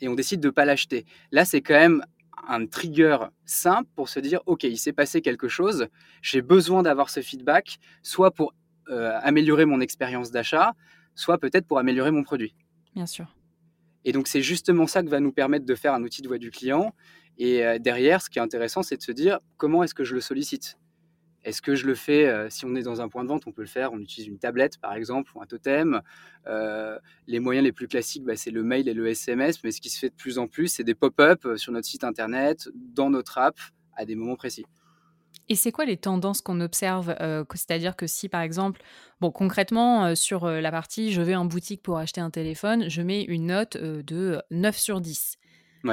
et 0.00 0.08
on 0.08 0.14
décide 0.14 0.40
de 0.40 0.48
ne 0.48 0.52
pas 0.52 0.64
l'acheter. 0.64 1.06
Là, 1.32 1.44
c'est 1.44 1.60
quand 1.60 1.74
même 1.74 2.02
un 2.48 2.66
trigger 2.66 3.18
simple 3.44 3.88
pour 3.94 4.08
se 4.08 4.20
dire, 4.20 4.40
OK, 4.46 4.64
il 4.64 4.78
s'est 4.78 4.92
passé 4.92 5.20
quelque 5.20 5.48
chose, 5.48 5.88
j'ai 6.22 6.42
besoin 6.42 6.82
d'avoir 6.82 7.10
ce 7.10 7.20
feedback, 7.20 7.78
soit 8.02 8.30
pour 8.30 8.54
euh, 8.90 9.18
améliorer 9.22 9.64
mon 9.64 9.80
expérience 9.80 10.30
d'achat, 10.30 10.74
soit 11.14 11.38
peut-être 11.38 11.66
pour 11.66 11.78
améliorer 11.78 12.10
mon 12.10 12.22
produit. 12.22 12.54
Bien 12.94 13.06
sûr. 13.06 13.26
Et 14.04 14.12
donc, 14.12 14.28
c'est 14.28 14.42
justement 14.42 14.86
ça 14.86 15.02
que 15.02 15.08
va 15.08 15.18
nous 15.18 15.32
permettre 15.32 15.66
de 15.66 15.74
faire 15.74 15.92
un 15.92 16.02
outil 16.02 16.22
de 16.22 16.28
voix 16.28 16.38
du 16.38 16.50
client. 16.50 16.94
Et 17.38 17.66
euh, 17.66 17.78
derrière, 17.78 18.22
ce 18.22 18.30
qui 18.30 18.38
est 18.38 18.42
intéressant, 18.42 18.82
c'est 18.82 18.96
de 18.96 19.02
se 19.02 19.12
dire 19.12 19.40
comment 19.56 19.82
est-ce 19.82 19.94
que 19.94 20.04
je 20.04 20.14
le 20.14 20.20
sollicite? 20.20 20.78
Est-ce 21.46 21.62
que 21.62 21.74
je 21.74 21.86
le 21.86 21.94
fais, 21.94 22.26
euh, 22.26 22.50
si 22.50 22.66
on 22.66 22.74
est 22.74 22.82
dans 22.82 23.00
un 23.00 23.08
point 23.08 23.24
de 23.24 23.28
vente, 23.28 23.44
on 23.46 23.52
peut 23.52 23.62
le 23.62 23.68
faire, 23.68 23.92
on 23.92 23.98
utilise 23.98 24.28
une 24.28 24.38
tablette 24.38 24.78
par 24.78 24.92
exemple 24.92 25.32
ou 25.34 25.40
un 25.40 25.46
totem. 25.46 26.02
Euh, 26.46 26.98
les 27.26 27.40
moyens 27.40 27.64
les 27.64 27.72
plus 27.72 27.88
classiques, 27.88 28.24
bah, 28.24 28.36
c'est 28.36 28.50
le 28.50 28.62
mail 28.62 28.88
et 28.88 28.94
le 28.94 29.06
SMS, 29.06 29.64
mais 29.64 29.70
ce 29.70 29.80
qui 29.80 29.88
se 29.88 29.98
fait 29.98 30.10
de 30.10 30.14
plus 30.14 30.38
en 30.38 30.48
plus, 30.48 30.68
c'est 30.68 30.84
des 30.84 30.94
pop-up 30.94 31.46
sur 31.56 31.72
notre 31.72 31.86
site 31.86 32.04
internet, 32.04 32.68
dans 32.74 33.08
notre 33.08 33.38
app, 33.38 33.56
à 33.96 34.04
des 34.04 34.14
moments 34.14 34.36
précis. 34.36 34.66
Et 35.48 35.54
c'est 35.54 35.70
quoi 35.70 35.84
les 35.84 35.96
tendances 35.96 36.40
qu'on 36.40 36.60
observe 36.60 37.14
euh, 37.20 37.44
C'est-à-dire 37.54 37.94
que 37.94 38.06
si, 38.06 38.28
par 38.28 38.40
exemple, 38.40 38.82
bon, 39.20 39.30
concrètement, 39.30 40.06
euh, 40.06 40.14
sur 40.14 40.44
euh, 40.44 40.60
la 40.60 40.72
partie 40.72 41.12
je 41.12 41.22
vais 41.22 41.36
en 41.36 41.44
boutique 41.44 41.82
pour 41.82 41.98
acheter 41.98 42.20
un 42.20 42.30
téléphone, 42.30 42.88
je 42.88 43.02
mets 43.02 43.22
une 43.22 43.46
note 43.46 43.76
de 43.76 44.42
9 44.50 44.76
sur 44.76 45.00
10. 45.00 45.36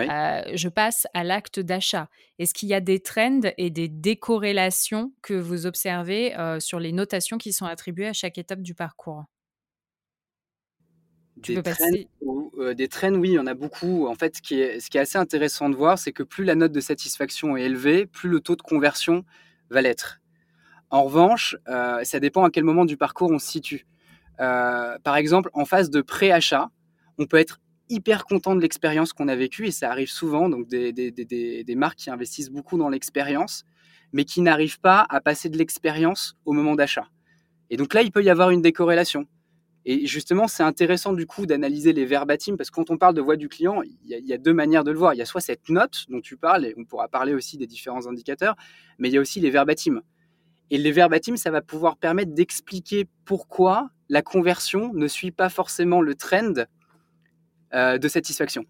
Je 0.02 0.70
passe 0.70 1.08
à 1.14 1.24
l'acte 1.24 1.60
d'achat. 1.60 2.10
Est-ce 2.40 2.54
qu'il 2.54 2.70
y 2.70 2.74
a 2.74 2.82
des 2.82 3.00
trends 3.00 3.42
et 3.58 3.70
des 3.70 3.88
décorrélations 3.88 5.14
que 5.22 5.34
vous 5.34 5.66
observez 5.66 6.36
sur 6.60 6.80
les 6.80 6.92
notations 6.92 7.38
qui 7.38 7.54
sont 7.54 7.66
attribuées 7.66 8.08
à 8.08 8.14
chaque 8.14 8.38
étape 8.38 8.62
du 8.62 8.74
parcours? 8.74 9.26
Des, 11.38 11.62
trends, 11.64 12.74
des 12.76 12.88
trends, 12.88 13.16
oui, 13.16 13.30
il 13.30 13.34
y 13.34 13.40
en 13.40 13.48
a 13.48 13.56
beaucoup. 13.56 14.08
En 14.08 14.14
fait, 14.14 14.38
ce 14.38 14.42
qui 14.42 14.60
est, 14.62 14.80
ce 14.80 14.90
qui 14.90 14.98
est 14.98 15.02
assez 15.02 15.18
intéressant 15.18 15.70
de 15.70 15.76
voir, 15.76 15.98
c'est 15.98 16.12
que 16.12 16.24
plus 16.24 16.44
la 16.44 16.56
note 16.56 16.72
de 16.72 16.80
satisfaction 16.80 17.58
est 17.58 17.64
élevée, 17.64 18.06
plus 18.06 18.30
le 18.30 18.40
taux 18.40 18.56
de 18.56 18.62
conversion 18.62 19.26
va 19.70 19.82
l'être. 19.82 20.22
En 20.94 21.04
revanche, 21.04 21.58
euh, 21.70 22.04
ça 22.04 22.20
dépend 22.20 22.44
à 22.44 22.52
quel 22.52 22.64
moment 22.64 22.86
du 22.86 22.98
parcours 22.98 23.32
on 23.32 23.40
se 23.40 23.48
situe. 23.48 23.88
Euh, 24.40 24.98
par 25.04 25.16
exemple, 25.16 25.50
en 25.54 25.66
phase 25.66 25.90
de 25.90 26.02
pré-achat, 26.02 26.70
on 27.18 27.26
peut 27.26 27.38
être 27.38 27.60
hyper 27.94 28.26
content 28.26 28.56
de 28.56 28.62
l'expérience 28.62 29.14
qu'on 29.14 29.28
a 29.28 29.36
vécue, 29.36 29.68
et 29.68 29.72
ça 29.72 29.90
arrive 29.90 30.10
souvent, 30.10 30.50
donc 30.50 30.68
des, 30.68 30.92
des, 30.92 31.12
des, 31.12 31.64
des 31.64 31.76
marques 31.76 32.00
qui 32.00 32.10
investissent 32.10 32.50
beaucoup 32.50 32.78
dans 32.78 32.90
l'expérience, 32.90 33.64
mais 34.12 34.26
qui 34.26 34.42
n'arrivent 34.42 34.80
pas 34.80 35.06
à 35.10 35.22
passer 35.22 35.50
de 35.50 35.58
l'expérience 35.58 36.36
au 36.46 36.54
moment 36.54 36.76
d'achat. 36.76 37.08
Et 37.70 37.78
donc 37.78 37.94
là, 37.94 38.04
il 38.04 38.12
peut 38.12 38.24
y 38.24 38.30
avoir 38.30 38.52
une 38.52 38.62
décorrélation 38.62 39.26
Et 39.86 40.06
justement, 40.06 40.48
c'est 40.48 40.64
intéressant 40.64 41.14
du 41.14 41.26
coup 41.26 41.46
d'analyser 41.46 41.94
les 41.94 42.06
verbatims 42.06 42.56
parce 42.58 42.70
que 42.70 42.76
quand 42.76 42.92
on 42.92 42.98
parle 42.98 43.16
de 43.16 43.22
voix 43.22 43.36
du 43.36 43.50
client, 43.50 43.82
il 43.82 43.98
y, 44.08 44.34
a, 44.34 44.38
deux 44.38 44.54
manières 44.54 44.84
de 44.84 44.92
le 44.92 44.98
voir. 44.98 45.14
Il 45.14 45.18
y 45.18 45.22
a 45.22 45.26
soit 45.26 45.42
cette 45.42 45.70
note 45.70 46.06
dont 46.10 46.22
tu 46.22 46.38
parles, 46.38 46.66
et 46.66 46.76
on 46.78 46.86
pourra 46.86 47.08
parler 47.08 47.34
aussi 47.34 47.58
des 47.58 47.68
différents 47.68 48.06
indicateurs, 48.08 48.56
mais 49.00 49.10
il 49.10 49.14
y 49.14 49.18
a 49.18 49.22
aussi 49.22 49.40
les 49.40 49.50
verbatims. 49.50 50.02
Et 50.70 50.78
les 50.78 50.92
verbatims, 50.92 51.38
ça 51.38 51.52
va 51.52 51.62
pouvoir 51.62 51.98
permettre 51.98 52.34
d'expliquer 52.34 53.08
pourquoi 53.26 53.90
la 54.10 54.22
conversion 54.22 54.94
ne 54.94 55.08
suit 55.08 55.32
pas 55.32 55.50
forcément 55.50 56.02
le 56.02 56.16
trend 56.16 56.66
de 57.74 58.08
satisfaction. 58.08 58.66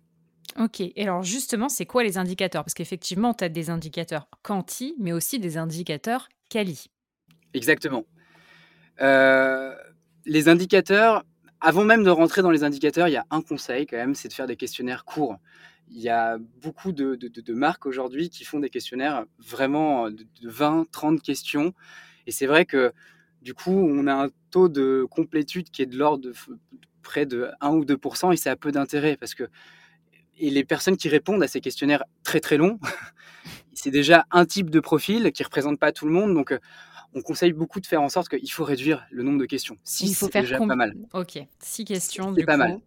Ok, 0.60 0.82
et 0.82 0.94
alors 1.02 1.24
justement, 1.24 1.68
c'est 1.68 1.86
quoi 1.86 2.04
les 2.04 2.18
indicateurs? 2.18 2.64
Parce 2.64 2.74
qu'effectivement, 2.74 3.34
tu 3.34 3.44
as 3.44 3.50
des 3.50 3.70
indicateurs 3.70 4.28
quanti, 4.44 4.96
mais 5.00 5.12
aussi 5.12 5.40
des 5.40 5.58
indicateurs 5.58 6.30
quali. 6.50 6.92
Exactement. 7.54 8.06
Euh, 9.02 9.74
les 10.26 10.50
indicateurs, 10.50 11.24
avant 11.60 11.86
même 11.86 12.04
de 12.04 12.10
rentrer 12.12 12.44
dans 12.44 12.52
les 12.52 12.64
indicateurs, 12.64 13.08
il 13.08 13.14
y 13.14 13.18
a 13.18 13.26
un 13.32 13.42
conseil 13.42 13.88
quand 13.88 13.98
même, 13.98 14.14
c'est 14.14 14.28
de 14.28 14.34
faire 14.34 14.48
des 14.48 14.56
questionnaires 14.56 15.06
courts. 15.06 15.38
Il 15.90 16.02
y 16.02 16.10
a 16.10 16.38
beaucoup 16.62 16.92
de, 16.92 17.18
marques 17.54 17.88
aujourd'hui 17.88 18.30
qui 18.30 18.44
font 18.44 18.60
des 18.60 18.70
questionnaires 18.70 19.26
vraiment 19.40 20.10
de, 20.12 20.26
20, 20.44 20.86
30 20.92 21.22
questions. 21.22 21.74
Et 22.28 22.32
c'est 22.32 22.46
vrai 22.46 22.66
que 22.66 22.94
du 23.42 23.54
coup, 23.54 23.72
on 23.72 24.08
a 24.08 24.14
un 24.14 24.30
taux 24.52 24.70
de 24.70 25.06
complétude 25.10 25.70
qui 25.72 25.82
est 25.82 25.88
de 25.88 25.98
l'ordre 25.98 26.24
de 26.24 26.34
près 27.04 27.26
de 27.26 27.50
1 27.62 27.70
ou 27.70 27.86
2% 27.86 28.34
et 28.34 28.38
ça 28.38 28.52
a 28.52 28.56
peu 28.56 28.72
d'intérêt 28.72 29.18
parce 29.18 29.36
que 29.36 29.48
et 30.40 30.50
les 30.50 30.64
personnes 30.64 30.98
qui 30.98 31.10
répondent 31.10 31.44
à 31.44 31.48
ces 31.48 31.62
questionnaires 31.62 32.04
très 32.24 32.40
très 32.40 32.58
longs, 32.58 32.80
c'est 33.74 33.92
déjà 33.92 34.26
un 34.32 34.46
type 34.46 34.70
de 34.70 34.80
profil 34.80 35.32
qui 35.32 35.44
représente 35.44 35.80
pas 35.80 35.92
tout 35.92 36.06
le 36.06 36.12
monde. 36.12 36.34
Donc, 36.34 36.58
on 37.14 37.22
conseille 37.22 37.54
beaucoup 37.54 37.80
de 37.80 37.86
faire 37.86 38.02
en 38.02 38.10
sorte 38.10 38.30
qu'il 38.30 38.52
faut 38.52 38.64
réduire 38.64 39.06
le 39.12 39.24
nombre 39.24 39.40
de 39.40 39.46
questions. 39.46 39.78
Si 39.84 40.08
c'est 40.08 40.34
déjà 40.34 40.58
pas 40.58 40.76
mal. 40.76 40.96
Ok, 41.14 41.40
six 41.60 41.86
questions. 41.86 42.34
C'est 42.36 42.46
pas 42.46 42.58
mal. 42.58 42.80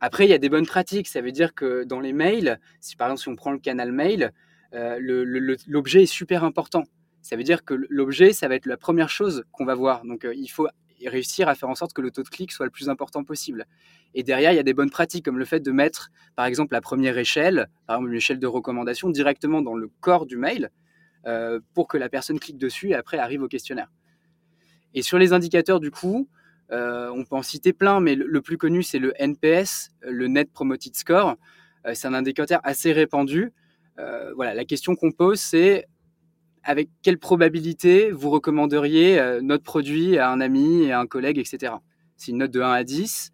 Après, 0.00 0.24
il 0.24 0.30
y 0.30 0.34
a 0.34 0.38
des 0.38 0.48
bonnes 0.48 0.66
pratiques. 0.66 1.08
Ça 1.08 1.20
veut 1.20 1.32
dire 1.32 1.54
que 1.54 1.84
dans 1.84 2.00
les 2.00 2.14
mails, 2.14 2.58
si 2.80 2.96
par 2.96 3.08
exemple 3.08 3.20
si 3.20 3.28
on 3.28 3.36
prend 3.36 3.52
le 3.52 3.58
canal 3.58 3.92
mail, 3.92 4.32
euh, 4.72 4.98
l'objet 5.66 6.04
est 6.04 6.06
super 6.06 6.44
important. 6.44 6.84
Ça 7.20 7.36
veut 7.36 7.42
dire 7.42 7.64
que 7.64 7.74
l'objet, 7.90 8.32
ça 8.32 8.48
va 8.48 8.54
être 8.54 8.64
la 8.64 8.78
première 8.78 9.10
chose 9.10 9.44
qu'on 9.52 9.66
va 9.66 9.74
voir. 9.74 10.04
Donc, 10.06 10.24
euh, 10.24 10.34
il 10.34 10.48
faut 10.48 10.68
réussir 11.08 11.48
à 11.48 11.54
faire 11.54 11.68
en 11.68 11.74
sorte 11.74 11.92
que 11.92 12.00
le 12.00 12.10
taux 12.10 12.22
de 12.22 12.28
clic 12.28 12.52
soit 12.52 12.66
le 12.66 12.70
plus 12.70 12.88
important 12.88 13.24
possible. 13.24 13.66
Et 14.14 14.22
derrière, 14.22 14.52
il 14.52 14.56
y 14.56 14.60
a 14.60 14.64
des 14.64 14.74
bonnes 14.74 14.90
pratiques 14.90 15.24
comme 15.24 15.38
le 15.38 15.44
fait 15.44 15.60
de 15.60 15.70
mettre, 15.70 16.10
par 16.36 16.46
exemple, 16.46 16.74
la 16.74 16.80
première 16.80 17.16
échelle, 17.18 17.68
par 17.86 17.96
exemple 17.96 18.10
une 18.10 18.16
échelle 18.16 18.38
de 18.38 18.46
recommandation, 18.46 19.08
directement 19.10 19.62
dans 19.62 19.74
le 19.74 19.90
corps 20.00 20.26
du 20.26 20.36
mail 20.36 20.70
euh, 21.26 21.60
pour 21.74 21.88
que 21.88 21.98
la 21.98 22.08
personne 22.08 22.38
clique 22.38 22.58
dessus 22.58 22.90
et 22.90 22.94
après 22.94 23.18
arrive 23.18 23.42
au 23.42 23.48
questionnaire. 23.48 23.90
Et 24.94 25.02
sur 25.02 25.18
les 25.18 25.32
indicateurs, 25.32 25.80
du 25.80 25.90
coup, 25.90 26.28
euh, 26.72 27.10
on 27.14 27.24
peut 27.24 27.36
en 27.36 27.42
citer 27.42 27.72
plein, 27.72 28.00
mais 28.00 28.14
le, 28.14 28.40
plus 28.40 28.56
connu, 28.56 28.82
c'est 28.82 28.98
le 28.98 29.12
NPS, 29.20 29.90
le 30.00 30.28
Net 30.28 30.52
Promoted 30.52 30.96
Score. 30.96 31.36
Euh, 31.86 31.92
c'est 31.94 32.08
un 32.08 32.14
indicateur 32.14 32.60
assez 32.64 32.92
répandu. 32.92 33.52
voilà, 34.34 34.54
la 34.54 34.64
question 34.64 34.96
qu'on 34.96 35.12
pose, 35.12 35.38
c'est 35.38 35.86
avec 36.62 36.88
quelle 37.02 37.18
probabilité 37.18 38.10
vous 38.10 38.30
recommanderiez 38.30 39.18
euh, 39.18 39.40
notre 39.40 39.64
produit 39.64 40.18
à 40.18 40.30
un 40.30 40.40
ami 40.40 40.82
et 40.82 40.92
à 40.92 41.00
un 41.00 41.06
collègue, 41.06 41.38
etc. 41.38 41.74
C'est 42.16 42.32
une 42.32 42.38
note 42.38 42.50
de 42.50 42.60
1 42.60 42.70
à 42.70 42.84
10. 42.84 43.32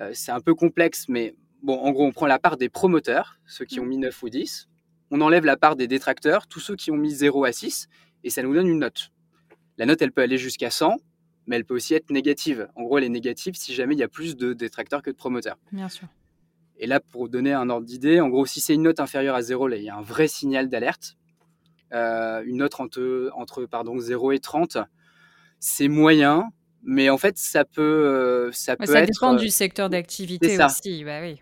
Euh, 0.00 0.10
c'est 0.14 0.32
un 0.32 0.40
peu 0.40 0.54
complexe, 0.54 1.06
mais 1.08 1.34
bon, 1.62 1.78
en 1.78 1.92
gros, 1.92 2.06
on 2.06 2.12
prend 2.12 2.26
la 2.26 2.38
part 2.38 2.56
des 2.56 2.68
promoteurs, 2.68 3.38
ceux 3.46 3.64
qui 3.64 3.80
ont 3.80 3.84
mis 3.84 3.98
9 3.98 4.22
ou 4.22 4.28
10. 4.28 4.68
On 5.10 5.20
enlève 5.20 5.44
la 5.44 5.56
part 5.56 5.76
des 5.76 5.86
détracteurs, 5.86 6.46
tous 6.46 6.60
ceux 6.60 6.76
qui 6.76 6.90
ont 6.90 6.96
mis 6.96 7.10
0 7.10 7.44
à 7.44 7.52
6, 7.52 7.88
et 8.24 8.30
ça 8.30 8.42
nous 8.42 8.54
donne 8.54 8.68
une 8.68 8.80
note. 8.80 9.10
La 9.78 9.86
note, 9.86 10.00
elle 10.02 10.12
peut 10.12 10.22
aller 10.22 10.38
jusqu'à 10.38 10.70
100, 10.70 10.96
mais 11.46 11.56
elle 11.56 11.64
peut 11.64 11.74
aussi 11.74 11.94
être 11.94 12.10
négative. 12.10 12.68
En 12.74 12.82
gros, 12.82 12.98
elle 12.98 13.04
est 13.04 13.08
négative 13.08 13.54
si 13.54 13.74
jamais 13.74 13.94
il 13.94 13.98
y 13.98 14.02
a 14.02 14.08
plus 14.08 14.36
de 14.36 14.52
détracteurs 14.52 15.02
que 15.02 15.10
de 15.10 15.16
promoteurs. 15.16 15.58
Bien 15.72 15.88
sûr. 15.88 16.08
Et 16.78 16.86
là, 16.86 17.00
pour 17.00 17.28
donner 17.28 17.52
un 17.52 17.70
ordre 17.70 17.86
d'idée, 17.86 18.20
en 18.20 18.28
gros, 18.28 18.46
si 18.46 18.60
c'est 18.60 18.74
une 18.74 18.82
note 18.82 19.00
inférieure 19.00 19.34
à 19.34 19.42
0, 19.42 19.68
là, 19.68 19.76
il 19.76 19.84
y 19.84 19.88
a 19.88 19.96
un 19.96 20.02
vrai 20.02 20.28
signal 20.28 20.68
d'alerte. 20.68 21.16
Euh, 21.92 22.42
une 22.44 22.56
note 22.56 22.80
entre, 22.80 23.30
entre 23.34 23.64
pardon, 23.64 23.98
0 23.98 24.32
et 24.32 24.40
30, 24.40 24.78
c'est 25.60 25.88
moyen, 25.88 26.44
mais 26.82 27.10
en 27.10 27.18
fait, 27.18 27.38
ça 27.38 27.64
peut, 27.64 27.82
euh, 27.82 28.50
ça 28.52 28.76
peut 28.76 28.86
ça 28.86 29.00
être. 29.00 29.12
dépend 29.12 29.34
du 29.34 29.48
secteur 29.48 29.88
d'activité 29.88 30.58
aussi. 30.62 31.04
Bah 31.04 31.20
oui. 31.20 31.40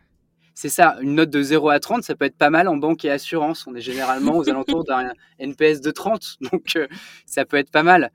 C'est 0.55 0.69
ça, 0.69 0.99
une 1.01 1.17
note 1.17 1.31
de 1.31 1.43
0 1.43 1.69
à 1.71 1.81
30, 1.81 2.05
ça 2.05 2.15
peut 2.15 2.27
être 2.27 2.37
pas 2.37 2.51
mal 2.51 2.69
en 2.69 2.77
banque 2.77 3.05
et 3.05 3.11
assurance. 3.11 3.67
On 3.67 3.75
est 3.75 3.81
généralement 3.81 4.37
aux 4.37 4.49
alentours 4.51 4.85
d'un 4.85 5.13
NPS 5.39 5.81
de 5.81 5.91
30, 5.91 6.37
donc 6.53 6.77
euh, 6.77 6.87
ça 7.27 7.45
peut 7.45 7.57
être 7.57 7.71
pas 7.71 7.83
mal. 7.83 8.13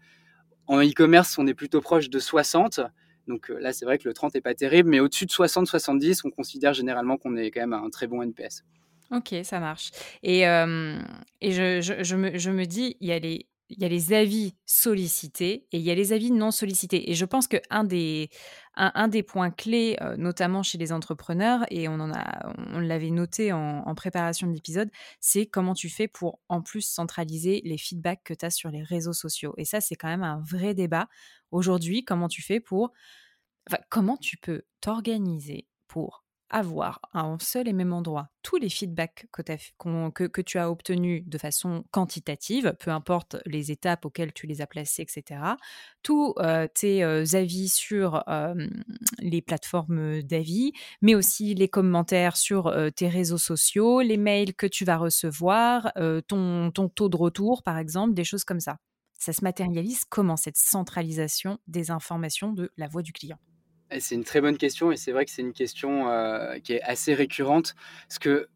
En 0.67 0.81
e-commerce, 0.81 1.37
on 1.37 1.47
est 1.47 1.55
plutôt 1.55 1.81
proche 1.81 2.09
de 2.09 2.19
60. 2.19 2.79
Donc 3.27 3.49
là, 3.49 3.73
c'est 3.73 3.85
vrai 3.85 3.97
que 3.97 4.07
le 4.07 4.13
30 4.13 4.35
n'est 4.35 4.41
pas 4.41 4.53
terrible, 4.53 4.89
mais 4.89 4.99
au-dessus 4.99 5.25
de 5.25 5.31
60-70, 5.31 6.21
on 6.25 6.29
considère 6.29 6.73
généralement 6.73 7.17
qu'on 7.17 7.35
est 7.35 7.51
quand 7.51 7.61
même 7.61 7.73
à 7.73 7.77
un 7.79 7.89
très 7.89 8.07
bon 8.07 8.21
NPS. 8.21 8.63
OK, 9.11 9.33
ça 9.43 9.59
marche 9.59 9.91
et 10.23 10.41
et 10.41 11.51
je 11.51 11.81
je 12.03 12.15
me 12.15 12.37
je 12.37 12.51
me 12.51 12.65
dis, 12.65 12.95
il 12.99 13.07
y 13.07 13.11
a 13.11 13.19
les 13.19 13.47
il 13.71 13.79
y 13.79 13.85
a 13.85 13.87
les 13.87 14.13
avis 14.13 14.55
sollicités 14.65 15.67
et 15.71 15.77
il 15.77 15.81
y 15.81 15.91
a 15.91 15.95
les 15.95 16.11
avis 16.11 16.31
non 16.31 16.49
sollicités 16.51 17.11
et 17.11 17.13
je 17.13 17.25
pense 17.25 17.47
qu'un 17.47 17.83
des 17.83 18.29
un 18.75 18.91
un 18.95 19.07
des 19.07 19.23
points 19.23 19.51
clés, 19.51 19.97
notamment 20.17 20.63
chez 20.63 20.77
les 20.77 20.91
entrepreneurs 20.91 21.65
et 21.71 21.87
on 21.87 21.93
en 21.99 22.11
a 22.13 22.51
on 22.73 22.79
l'avait 22.79 23.09
noté 23.11 23.51
en 23.51 23.79
en 23.87 23.95
préparation 23.95 24.45
de 24.47 24.53
l'épisode, 24.53 24.89
c'est 25.19 25.45
comment 25.47 25.73
tu 25.73 25.89
fais 25.89 26.07
pour, 26.07 26.39
en 26.49 26.61
plus, 26.61 26.81
centraliser 26.81 27.61
les 27.65 27.77
feedbacks 27.77 28.23
que 28.23 28.33
tu 28.35 28.45
as 28.45 28.51
sur 28.51 28.69
les 28.69 28.83
réseaux 28.83 29.13
sociaux 29.13 29.53
et 29.57 29.65
ça, 29.65 29.81
c'est 29.81 29.95
quand 29.95 30.07
même 30.07 30.23
un 30.23 30.41
vrai 30.41 30.73
débat. 30.75 31.07
Aujourd'hui, 31.51 32.05
comment 32.05 32.27
tu 32.27 32.41
fais 32.43 32.59
pour 32.59 32.91
enfin, 33.69 33.79
comment 33.89 34.17
tu 34.17 34.37
peux 34.37 34.63
t'organiser 34.81 35.67
pour 35.87 36.23
avoir 36.49 37.01
à 37.13 37.21
un 37.21 37.37
seul 37.39 37.67
et 37.67 37.73
même 37.73 37.93
endroit 37.93 38.29
tous 38.43 38.57
les 38.57 38.69
feedbacks 38.69 39.27
que, 39.31 40.41
tu 40.41 40.57
as 40.57 40.71
obtenus 40.71 41.23
de 41.27 41.37
façon 41.37 41.83
quantitative, 41.91 42.73
peu 42.79 42.89
importe 42.91 43.37
les 43.45 43.71
étapes 43.71 44.05
auxquelles 44.05 44.33
tu 44.33 44.47
les 44.47 44.61
as 44.61 44.67
placés, 44.67 45.03
etc. 45.03 45.41
Tous 46.03 46.33
euh, 46.39 46.67
tes 46.73 47.03
euh, 47.03 47.25
avis 47.33 47.69
sur 47.69 48.23
les 49.19 49.41
plateformes 49.41 50.21
d'avis, 50.23 50.71
mais 51.01 51.15
aussi 51.15 51.53
les 51.53 51.67
commentaires 51.67 52.37
sur 52.37 52.67
euh, 52.67 52.89
tes 52.89 53.07
réseaux 53.07 53.37
sociaux, 53.37 54.01
les 54.01 54.17
mails 54.17 54.55
que 54.55 54.67
tu 54.67 54.85
vas 54.85 54.97
recevoir, 54.97 55.91
ton 56.27 56.71
taux 56.71 57.09
de 57.09 57.17
retour, 57.17 57.63
par 57.63 57.77
exemple, 57.77 58.13
des 58.13 58.23
choses 58.23 58.43
comme 58.43 58.59
ça. 58.59 58.77
Ça 59.19 59.33
se 59.33 59.43
matérialise 59.43 60.05
comment 60.05 60.37
cette 60.37 60.57
centralisation 60.57 61.59
des 61.67 61.91
informations 61.91 62.53
de 62.53 62.71
la 62.77 62.87
voix 62.87 63.01
du 63.01 63.11
client? 63.11 63.37
C'est 63.99 64.15
une 64.15 64.23
très 64.23 64.41
bonne 64.41 64.57
question 64.57 64.91
et 64.91 64.97
c'est 64.97 65.11
vrai 65.11 65.25
que 65.25 65.31
c'est 65.31 65.41
une 65.41 65.53
question 65.53 66.09
euh, 66.09 66.59
qui 66.59 66.73
est 66.73 66.81
assez 66.81 67.13
récurrente 67.13 67.75
parce 68.07 68.19
que 68.19 68.47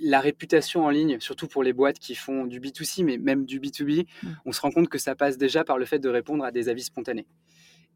la 0.00 0.20
réputation 0.20 0.84
en 0.84 0.90
ligne, 0.90 1.20
surtout 1.20 1.46
pour 1.46 1.62
les 1.62 1.72
boîtes 1.72 2.00
qui 2.00 2.16
font 2.16 2.46
du 2.46 2.58
B2C, 2.58 3.04
mais 3.04 3.18
même 3.18 3.46
du 3.46 3.60
B2B, 3.60 4.06
mmh. 4.22 4.28
on 4.44 4.52
se 4.52 4.60
rend 4.60 4.72
compte 4.72 4.88
que 4.88 4.98
ça 4.98 5.14
passe 5.14 5.38
déjà 5.38 5.62
par 5.62 5.78
le 5.78 5.84
fait 5.84 6.00
de 6.00 6.08
répondre 6.08 6.44
à 6.44 6.50
des 6.50 6.68
avis 6.68 6.82
spontanés. 6.82 7.26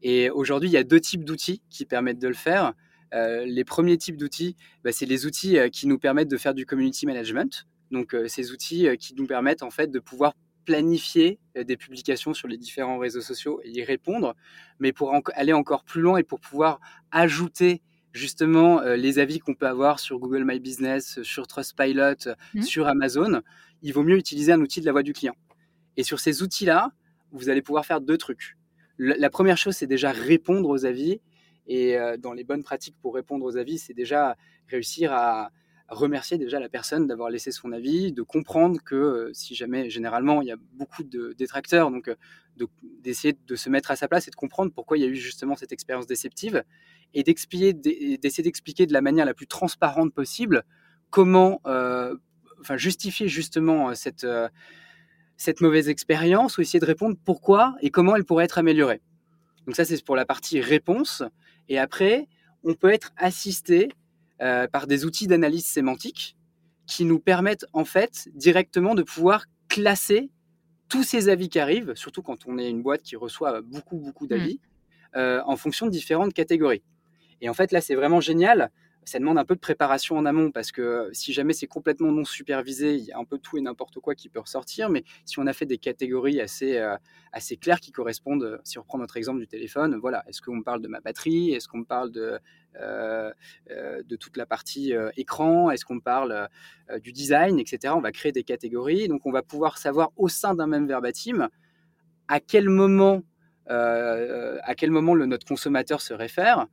Et 0.01 0.29
aujourd'hui, 0.29 0.69
il 0.69 0.71
y 0.71 0.77
a 0.77 0.85
deux 0.85 1.01
types 1.01 1.25
d'outils 1.25 1.61
qui 1.69 1.85
permettent 1.85 2.19
de 2.19 2.29
le 2.29 2.33
faire. 2.33 2.73
Euh, 3.13 3.45
les 3.45 3.65
premiers 3.65 3.97
types 3.97 4.15
d'outils, 4.15 4.55
bah, 4.85 4.93
c'est 4.93 5.05
les 5.05 5.25
outils 5.25 5.57
euh, 5.57 5.67
qui 5.67 5.87
nous 5.87 5.97
permettent 5.97 6.29
de 6.29 6.37
faire 6.37 6.53
du 6.53 6.65
community 6.65 7.05
management. 7.05 7.67
Donc, 7.91 8.15
ces 8.27 8.51
outils 8.51 8.85
qui 8.99 9.15
nous 9.15 9.25
permettent 9.25 9.63
en 9.63 9.69
fait 9.69 9.89
de 9.89 9.99
pouvoir 9.99 10.33
planifier 10.67 11.39
euh, 11.55 11.63
des 11.63 11.77
publications 11.77 12.33
sur 12.33 12.49
les 12.49 12.57
différents 12.57 12.99
réseaux 12.99 13.21
sociaux 13.21 13.61
et 13.63 13.71
y 13.71 13.83
répondre, 13.83 14.35
mais 14.79 14.91
pour 14.91 15.15
aller 15.33 15.53
encore 15.53 15.85
plus 15.85 16.01
loin 16.01 16.17
et 16.17 16.23
pour 16.23 16.41
pouvoir 16.41 16.81
ajouter 17.09 17.81
justement 18.11 18.81
euh, 18.81 18.97
les 18.97 19.17
avis 19.17 19.39
qu'on 19.39 19.55
peut 19.55 19.67
avoir 19.67 19.99
sur 19.99 20.19
Google 20.19 20.43
My 20.45 20.59
Business, 20.59 21.21
sur 21.23 21.47
Trustpilot, 21.47 22.35
mmh. 22.53 22.61
sur 22.63 22.87
Amazon, 22.87 23.41
il 23.81 23.93
vaut 23.93 24.03
mieux 24.03 24.17
utiliser 24.17 24.51
un 24.51 24.59
outil 24.59 24.81
de 24.81 24.85
la 24.85 24.91
voix 24.91 25.03
du 25.03 25.13
client. 25.13 25.35
Et 25.95 26.03
sur 26.03 26.19
ces 26.19 26.43
outils-là, 26.43 26.91
vous 27.31 27.49
allez 27.49 27.61
pouvoir 27.61 27.85
faire 27.85 28.01
deux 28.01 28.17
trucs. 28.17 28.57
La 28.97 29.29
première 29.29 29.57
chose, 29.57 29.75
c'est 29.75 29.87
déjà 29.87 30.11
répondre 30.11 30.67
aux 30.69 30.85
avis. 30.85 31.21
Et 31.67 31.97
euh, 31.97 32.17
dans 32.17 32.33
les 32.33 32.43
bonnes 32.43 32.63
pratiques 32.63 32.95
pour 33.01 33.13
répondre 33.15 33.45
aux 33.45 33.55
avis, 33.55 33.77
c'est 33.77 33.93
déjà 33.93 34.35
réussir 34.67 35.13
à, 35.13 35.51
remercier 35.89 36.37
déjà 36.37 36.59
la 36.59 36.69
personne 36.69 37.07
d'avoir 37.07 37.29
laissé 37.29 37.51
son 37.51 37.71
avis, 37.71 38.11
de 38.11 38.21
comprendre 38.21 38.81
que 38.83 38.95
euh, 38.95 39.29
si 39.33 39.55
jamais, 39.55 39.89
généralement, 39.89 40.41
il 40.41 40.47
y 40.47 40.51
a 40.51 40.57
beaucoup 40.73 41.03
de 41.03 41.33
détracteurs, 41.37 41.91
donc 41.91 42.09
euh, 42.09 42.15
d'essayer 43.01 43.37
de, 43.47 43.55
se 43.55 43.69
mettre 43.69 43.91
à 43.91 43.95
sa 43.95 44.07
place 44.07 44.27
et 44.27 44.31
de 44.31 44.35
comprendre 44.35 44.71
pourquoi 44.73 44.97
il 44.97 45.01
y 45.01 45.05
a 45.05 45.09
eu 45.09 45.15
justement 45.15 45.55
cette 45.55 45.71
expérience 45.71 46.07
déceptive 46.07 46.63
et 47.13 47.23
d'essayer 47.23 47.73
d'expliquer 48.43 48.85
de 48.85 48.93
la 48.93 49.01
manière 49.01 49.25
la 49.25 49.33
plus 49.33 49.47
transparente 49.47 50.13
possible 50.13 50.63
comment, 51.09 51.61
euh, 51.67 52.15
justifier 52.75 53.29
justement 53.29 53.93
cette 53.95 55.61
mauvaise 55.61 55.87
expérience 55.87 56.57
ou 56.57 56.61
essayer 56.61 56.79
de 56.79 56.85
répondre 56.85 57.15
pourquoi 57.23 57.75
et 57.81 57.91
comment 57.91 58.15
elle 58.15 58.25
pourrait 58.25 58.45
être 58.45 58.57
améliorée. 58.57 59.01
Donc 59.65 59.75
ça, 59.75 59.85
c'est 59.85 60.03
pour 60.03 60.15
la 60.15 60.25
partie 60.25 60.59
réponse. 60.59 61.23
Et 61.69 61.77
après, 61.77 62.27
on 62.63 62.73
peut 62.73 62.91
être 62.91 63.13
assisté 63.15 63.89
euh, 64.41 64.67
par 64.67 64.87
des 64.87 65.05
outils 65.05 65.27
d'analyse 65.27 65.65
sémantique 65.65 66.35
qui 66.85 67.05
nous 67.05 67.19
permettent 67.19 67.65
en 67.73 67.85
fait 67.85 68.29
directement 68.33 68.95
de 68.95 69.03
pouvoir 69.03 69.45
classer 69.67 70.29
tous 70.89 71.03
ces 71.03 71.27
avis 71.27 71.49
qui 71.49 71.59
arrivent, 71.59 71.93
surtout 71.95 72.21
quand 72.21 72.47
on 72.47 72.57
est 72.57 72.69
une 72.69 72.81
boîte 72.81 73.01
qui 73.01 73.17
reçoit 73.17 73.61
beaucoup, 73.61 73.97
beaucoup 73.97 74.25
d'avis, 74.25 74.61
en 75.15 75.57
fonction 75.57 75.87
de 75.87 75.91
différentes 75.91 76.33
catégories. 76.33 76.83
Et 77.41 77.49
en 77.49 77.53
fait, 77.53 77.71
là, 77.71 77.81
c'est 77.81 77.95
vraiment 77.95 78.21
génial 78.21 78.71
ça 79.07 79.19
demande 79.19 79.37
un 79.37 79.45
peu 79.45 79.55
de 79.55 79.61
préparation 79.61 80.17
en 80.17 80.25
amont 80.25 80.51
parce 80.51 80.73
que 80.73 81.09
si 81.13 81.31
jamais 81.31 81.53
c'est 81.53 81.65
complètement 81.65 82.11
non 82.11 82.25
supervisé, 82.25 82.95
il 82.95 83.05
y 83.05 83.13
a 83.13 83.17
un 83.17 83.23
peu 83.23 83.37
tout 83.37 83.57
et 83.57 83.61
n'importe 83.61 83.99
quoi 84.01 84.15
qui 84.15 84.27
peut 84.27 84.41
ressortir. 84.41 84.89
Mais 84.89 85.05
si 85.23 85.39
on 85.39 85.47
a 85.47 85.53
fait 85.53 85.65
des 85.65 85.77
catégories 85.77 86.41
assez, 86.41 86.77
euh, 86.77 86.97
assez 87.31 87.55
claires 87.55 87.79
qui 87.79 87.93
correspondent, 87.93 88.59
si 88.65 88.77
on 88.77 88.81
reprend 88.81 88.97
notre 88.97 89.15
exemple 89.15 89.39
du 89.39 89.47
téléphone, 89.47 89.95
voilà, 89.95 90.25
est-ce 90.27 90.41
qu'on 90.41 90.61
parle 90.61 90.81
de 90.81 90.89
ma 90.89 90.99
batterie? 90.99 91.53
Est-ce 91.53 91.69
qu'on 91.69 91.85
parle 91.85 92.11
de, 92.11 92.37
euh, 92.81 93.31
euh, 93.71 94.03
de 94.03 94.15
toute 94.17 94.35
la 94.35 94.45
partie 94.45 94.93
écran? 95.15 95.71
Est-ce 95.71 95.85
qu'on 95.85 96.01
parle 96.01 96.49
du 97.01 97.13
design, 97.13 97.59
etc. 97.59 97.93
On 97.95 98.01
va 98.01 98.11
créer 98.11 98.33
des 98.33 98.43
catégories. 98.43 99.07
Donc 99.07 99.25
on 99.25 99.31
va 99.31 99.41
pouvoir 99.41 99.77
savoir 99.77 100.11
au 100.17 100.27
sein 100.27 100.53
d'un 100.53 100.67
même 100.67 100.85
verbatim 100.85 101.47
à 102.27 102.41
quel 102.41 102.67
moment, 102.67 103.23
à 103.67 104.75
quel 104.75 104.91
moment 104.91 105.15
notre 105.15 105.47
consommateur 105.47 106.01
se 106.01 106.13
réfère 106.13 106.67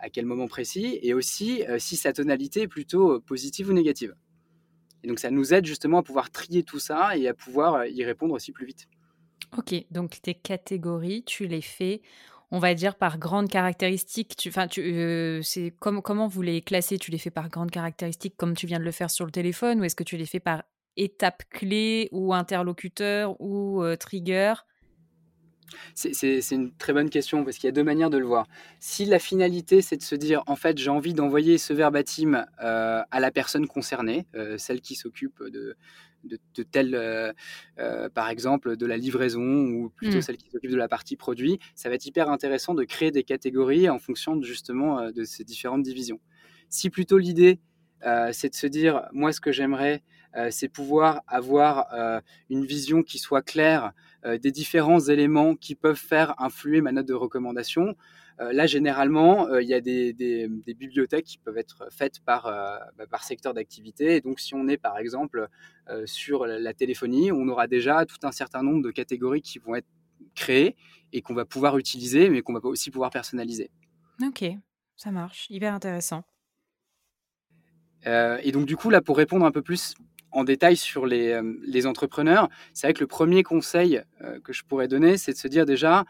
à 0.00 0.10
quel 0.10 0.26
moment 0.26 0.48
précis, 0.48 0.98
et 1.02 1.14
aussi 1.14 1.64
euh, 1.68 1.78
si 1.78 1.96
sa 1.96 2.12
tonalité 2.12 2.62
est 2.62 2.68
plutôt 2.68 3.12
euh, 3.12 3.20
positive 3.20 3.68
ou 3.68 3.72
négative. 3.72 4.14
Et 5.02 5.08
donc 5.08 5.18
ça 5.18 5.30
nous 5.30 5.54
aide 5.54 5.66
justement 5.66 5.98
à 5.98 6.02
pouvoir 6.02 6.30
trier 6.30 6.62
tout 6.62 6.78
ça 6.78 7.16
et 7.16 7.28
à 7.28 7.34
pouvoir 7.34 7.74
euh, 7.74 7.88
y 7.88 8.04
répondre 8.04 8.34
aussi 8.34 8.52
plus 8.52 8.66
vite. 8.66 8.88
Ok, 9.56 9.74
donc 9.90 10.20
tes 10.22 10.34
catégories, 10.34 11.24
tu 11.24 11.46
les 11.46 11.60
fais, 11.60 12.02
on 12.50 12.58
va 12.58 12.74
dire 12.74 12.96
par 12.96 13.18
grandes 13.18 13.48
caractéristiques. 13.48 14.36
Tu, 14.36 14.50
tu, 14.70 15.40
c'est 15.42 15.74
comme, 15.80 16.02
comment 16.02 16.28
vous 16.28 16.42
les 16.42 16.62
classez? 16.62 16.98
Tu 16.98 17.10
les 17.10 17.18
fais 17.18 17.30
par 17.30 17.48
grandes 17.48 17.70
caractéristiques 17.70 18.36
comme 18.36 18.54
tu 18.54 18.66
viens 18.66 18.78
de 18.78 18.84
le 18.84 18.92
faire 18.92 19.10
sur 19.10 19.24
le 19.24 19.32
téléphone, 19.32 19.80
ou 19.80 19.84
est-ce 19.84 19.96
que 19.96 20.04
tu 20.04 20.16
les 20.16 20.26
fais 20.26 20.40
par 20.40 20.62
étape 20.96 21.42
clé 21.50 22.08
ou 22.12 22.34
interlocuteur 22.34 23.40
ou 23.40 23.82
trigger? 23.98 24.54
C'est 25.94 26.50
une 26.50 26.72
très 26.72 26.92
bonne 26.92 27.10
question 27.10 27.44
parce 27.44 27.56
qu'il 27.56 27.66
y 27.66 27.68
a 27.68 27.72
deux 27.72 27.84
manières 27.84 28.10
de 28.10 28.18
le 28.18 28.26
voir. 28.26 28.46
Si 28.78 29.04
la 29.04 29.18
finalité, 29.18 29.82
c'est 29.82 29.96
de 29.96 30.02
se 30.02 30.14
dire, 30.14 30.42
en 30.46 30.56
fait, 30.56 30.78
j'ai 30.78 30.90
envie 30.90 31.14
d'envoyer 31.14 31.58
ce 31.58 31.72
verbatim 31.72 32.46
euh, 32.62 33.02
à 33.10 33.20
la 33.20 33.30
personne 33.30 33.66
concernée, 33.66 34.26
euh, 34.34 34.58
celle 34.58 34.80
qui 34.80 34.94
s'occupe 34.94 35.42
de, 35.42 35.76
de, 36.24 36.62
telle, 36.62 36.94
euh, 36.94 38.08
par 38.10 38.28
exemple, 38.28 38.76
de 38.76 38.86
la 38.86 38.96
livraison 38.96 39.40
ou 39.40 39.90
plutôt 39.90 40.18
mmh. 40.18 40.22
celle 40.22 40.36
qui 40.36 40.50
s'occupe 40.50 40.70
de 40.70 40.76
la 40.76 40.88
partie 40.88 41.16
produit, 41.16 41.58
ça 41.74 41.88
va 41.88 41.94
être 41.94 42.06
hyper 42.06 42.30
intéressant 42.30 42.74
de 42.74 42.84
créer 42.84 43.10
des 43.10 43.24
catégories 43.24 43.88
en 43.88 43.98
fonction 43.98 44.40
justement 44.42 45.10
de 45.10 45.24
ces 45.24 45.44
différentes 45.44 45.82
divisions. 45.82 46.20
Si 46.68 46.90
plutôt 46.90 47.18
l'idée, 47.18 47.58
c'est 48.32 48.50
de 48.50 48.54
se 48.54 48.66
dire, 48.66 49.08
moi, 49.12 49.32
ce 49.32 49.40
que 49.40 49.52
j'aimerais, 49.52 50.02
c'est 50.50 50.68
pouvoir 50.68 51.22
avoir 51.26 52.22
une 52.48 52.64
vision 52.64 53.02
qui 53.02 53.18
soit 53.18 53.42
claire 53.42 53.92
des 54.24 54.50
différents 54.50 55.00
éléments 55.00 55.54
qui 55.54 55.74
peuvent 55.74 55.96
faire 55.96 56.34
influer 56.40 56.80
ma 56.80 56.92
note 56.92 57.06
de 57.06 57.14
recommandation. 57.14 57.96
Euh, 58.40 58.52
là, 58.52 58.66
généralement, 58.66 59.48
euh, 59.48 59.62
il 59.62 59.68
y 59.68 59.74
a 59.74 59.80
des, 59.80 60.14
bibliothèques 60.74 61.26
qui 61.26 61.38
peuvent 61.38 61.58
être 61.58 61.88
faites 61.90 62.20
par, 62.20 62.44
bah, 62.96 63.06
par 63.10 63.22
secteur 63.22 63.54
d'activité. 63.54 64.20
donc, 64.20 64.40
si 64.40 64.54
on 64.54 64.66
est 64.68 64.78
par 64.78 64.98
exemple 64.98 65.48
sur 66.04 66.46
la 66.46 66.72
téléphonie, 66.72 67.32
on 67.32 67.48
aura 67.48 67.66
déjà 67.66 68.06
tout 68.06 68.18
un 68.22 68.32
certain 68.32 68.62
nombre 68.62 68.82
de 68.82 68.90
catégories 68.90 69.42
qui 69.42 69.58
vont 69.58 69.74
être 69.74 69.88
créées 70.34 70.76
et 71.12 71.22
qu'on 71.22 71.34
va 71.34 71.44
pouvoir 71.44 71.78
utiliser, 71.78 72.30
mais 72.30 72.42
qu'on 72.42 72.52
va 72.52 72.60
aussi 72.64 72.90
pouvoir 72.90 73.10
personnaliser. 73.10 73.70
Ok, 74.22 74.44
ça 74.96 75.10
marche, 75.10 75.46
hyper 75.50 75.74
intéressant. 75.74 76.24
et 78.06 78.52
donc, 78.52 78.66
du 78.66 78.76
coup, 78.76 78.90
là, 78.90 79.00
pour 79.00 79.16
répondre 79.16 79.44
un 79.44 79.50
peu 79.52 79.62
plus 79.62 79.94
en 80.32 80.44
détail 80.44 80.76
sur 80.76 81.06
les, 81.06 81.30
euh, 81.30 81.58
les 81.62 81.86
entrepreneurs, 81.86 82.48
c'est 82.72 82.86
vrai 82.86 82.94
que 82.94 83.00
le 83.00 83.06
premier 83.06 83.42
conseil 83.42 84.02
euh, 84.22 84.38
que 84.40 84.52
je 84.52 84.64
pourrais 84.64 84.88
donner, 84.88 85.16
c'est 85.16 85.32
de 85.32 85.38
se 85.38 85.48
dire 85.48 85.66
déjà, 85.66 86.04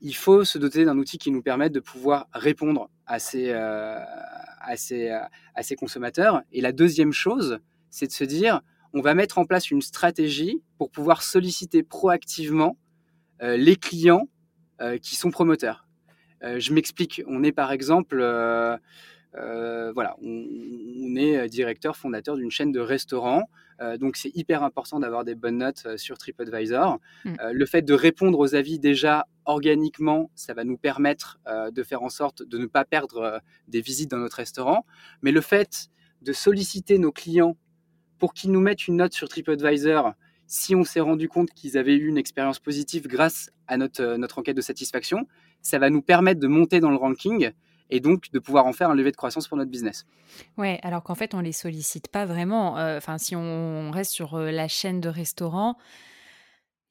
il 0.00 0.14
faut 0.14 0.44
se 0.44 0.58
doter 0.58 0.84
d'un 0.84 0.98
outil 0.98 1.18
qui 1.18 1.30
nous 1.30 1.42
permette 1.42 1.72
de 1.72 1.80
pouvoir 1.80 2.28
répondre 2.32 2.90
à 3.06 3.18
ces, 3.18 3.50
euh, 3.50 3.98
à 4.60 4.76
ces, 4.76 5.10
à 5.10 5.62
ces 5.62 5.76
consommateurs. 5.76 6.42
Et 6.52 6.60
la 6.60 6.72
deuxième 6.72 7.12
chose, 7.12 7.58
c'est 7.90 8.06
de 8.06 8.12
se 8.12 8.24
dire, 8.24 8.60
on 8.92 9.00
va 9.00 9.14
mettre 9.14 9.38
en 9.38 9.44
place 9.44 9.70
une 9.70 9.82
stratégie 9.82 10.62
pour 10.76 10.90
pouvoir 10.90 11.22
solliciter 11.22 11.82
proactivement 11.82 12.76
les 13.40 13.76
clients 13.76 14.28
qui 15.00 15.14
sont 15.14 15.30
promoteurs. 15.30 15.86
je 16.42 16.72
m'explique, 16.72 17.22
on 17.26 17.44
est 17.44 17.52
par 17.52 17.70
exemple 17.72 18.20
euh, 19.36 19.92
voilà, 19.92 20.16
on, 20.22 21.16
est 21.16 21.36
euh, 21.36 21.48
directeur 21.48 21.96
fondateur 21.96 22.36
d'une 22.36 22.50
chaîne 22.50 22.72
de 22.72 22.80
restaurants, 22.80 23.48
euh, 23.80 23.98
donc 23.98 24.16
c'est 24.16 24.34
hyper 24.34 24.62
important 24.62 25.00
d'avoir 25.00 25.24
des 25.24 25.34
bonnes 25.34 25.58
notes 25.58 25.96
sur 25.96 26.16
TripAdvisor. 26.16 26.98
Mm. 27.24 27.34
le 27.52 27.66
fait 27.66 27.82
de 27.82 27.94
répondre 27.94 28.38
aux 28.38 28.54
avis 28.54 28.78
déjà 28.78 29.26
organiquement, 29.44 30.30
ça 30.34 30.54
va 30.54 30.64
nous 30.64 30.76
permettre 30.76 31.38
de 31.72 31.82
faire 31.82 32.02
en 32.02 32.08
sorte 32.08 32.42
de 32.42 32.58
ne 32.58 32.66
pas 32.66 32.84
perdre 32.84 33.40
des 33.66 33.80
visites 33.80 34.10
dans 34.10 34.18
notre 34.18 34.36
restaurant. 34.36 34.84
Mais 35.22 35.32
le 35.32 35.40
fait 35.40 35.88
de 36.22 36.32
solliciter 36.32 36.98
nos 36.98 37.12
clients 37.12 37.56
pour 38.18 38.34
qu'ils 38.34 38.50
nous 38.50 38.60
mettent 38.60 38.88
une 38.88 38.96
note 38.96 39.12
sur 39.12 39.28
TripAdvisor, 39.28 40.12
si 40.46 40.74
on 40.74 40.84
s'est 40.84 41.00
rendu 41.00 41.28
compte 41.28 41.50
qu'ils 41.50 41.78
avaient 41.78 41.94
eu 41.94 42.08
une 42.08 42.18
expérience 42.18 42.58
positive 42.58 43.06
grâce 43.06 43.50
à 43.68 43.76
notre, 43.76 44.16
notre 44.16 44.38
enquête 44.38 44.56
de 44.56 44.62
satisfaction, 44.62 45.26
ça 45.62 45.78
va 45.78 45.90
nous 45.90 46.02
permettre 46.02 46.40
de 46.40 46.48
monter 46.48 46.80
dans 46.80 46.90
le 46.90 46.96
ranking 46.96 47.52
et 47.90 48.00
donc 48.00 48.30
de 48.32 48.38
pouvoir 48.38 48.66
en 48.66 48.72
faire 48.72 48.90
un 48.90 48.94
levier 48.94 49.12
de 49.12 49.16
croissance 49.16 49.48
pour 49.48 49.56
notre 49.56 49.70
business. 49.70 50.06
Ouais, 50.56 50.78
alors 50.82 51.02
qu'en 51.02 51.14
fait, 51.14 51.34
on 51.34 51.40
les 51.40 51.52
sollicite 51.52 52.08
pas 52.08 52.26
vraiment. 52.26 52.78
Euh, 52.78 52.98
enfin, 52.98 53.18
si 53.18 53.34
on 53.36 53.90
reste 53.90 54.12
sur 54.12 54.34
euh, 54.34 54.50
la 54.50 54.68
chaîne 54.68 55.00
de 55.00 55.08
restaurants, 55.08 55.76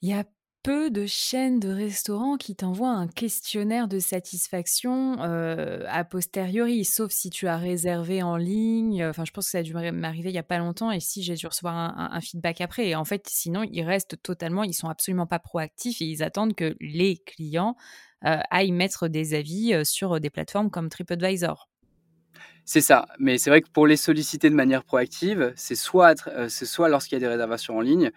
il 0.02 0.10
y 0.10 0.14
a 0.14 0.24
peu 0.64 0.90
de 0.90 1.06
chaînes 1.06 1.60
de 1.60 1.70
restaurants 1.70 2.38
qui 2.38 2.56
t'envoient 2.56 2.92
un 2.92 3.08
questionnaire 3.08 3.88
de 3.88 4.00
satisfaction 4.00 5.18
euh, 5.22 5.84
a 5.88 6.04
posteriori, 6.04 6.84
sauf 6.86 7.12
si 7.12 7.30
tu 7.30 7.48
as 7.48 7.58
réservé 7.58 8.24
en 8.24 8.38
ligne. 8.38 9.06
Enfin, 9.06 9.24
je 9.26 9.32
pense 9.32 9.46
que 9.46 9.52
ça 9.52 9.60
a 9.60 9.64
dû 9.64 9.74
m'arriver 9.74 10.30
il 10.30 10.36
y 10.36 10.40
a 10.40 10.44
pas 10.44 10.58
longtemps 10.58 10.92
et 10.92 11.00
si 11.00 11.24
j'ai 11.24 11.36
dû 11.36 11.48
recevoir 11.48 11.76
un, 11.76 12.22
feedback 12.22 12.62
après. 12.62 12.88
Et 12.88 12.96
en 12.96 13.06
fait, 13.06 13.28
sinon, 13.28 13.64
ils 13.64 13.84
restent 13.84 14.22
totalement, 14.22 14.64
ils 14.64 14.74
sont 14.74 14.90
absolument 14.90 15.28
pas 15.28 15.40
proactifs 15.40 16.02
et 16.02 16.06
ils 16.06 16.24
attendent 16.24 16.56
que 16.56 16.76
les 16.82 17.18
clients 17.18 17.76
euh, 18.26 18.40
aillent 18.52 18.72
mettre 18.72 19.08
des 19.08 19.34
avis 19.34 19.74
euh, 19.74 19.84
sur 19.84 20.20
des 20.20 20.30
plateformes 20.30 20.70
comme 20.70 20.90
TripAdvisor. 20.90 21.70
C'est 22.66 22.82
ça, 22.82 23.06
mais 23.20 23.38
c'est 23.38 23.50
vrai 23.50 23.62
que 23.62 23.70
pour 23.70 23.88
les 23.88 23.96
solliciter 23.96 24.50
de 24.50 24.56
manière 24.56 24.84
proactive, 24.84 25.54
c'est 25.56 25.76
soit, 25.76 26.16
soit 26.50 26.90
lorsqu'il 26.90 27.16
y 27.16 27.18
a 27.18 27.20
des 27.20 27.28
réservations 27.28 27.78
en 27.78 27.82
ligne, 27.82 28.12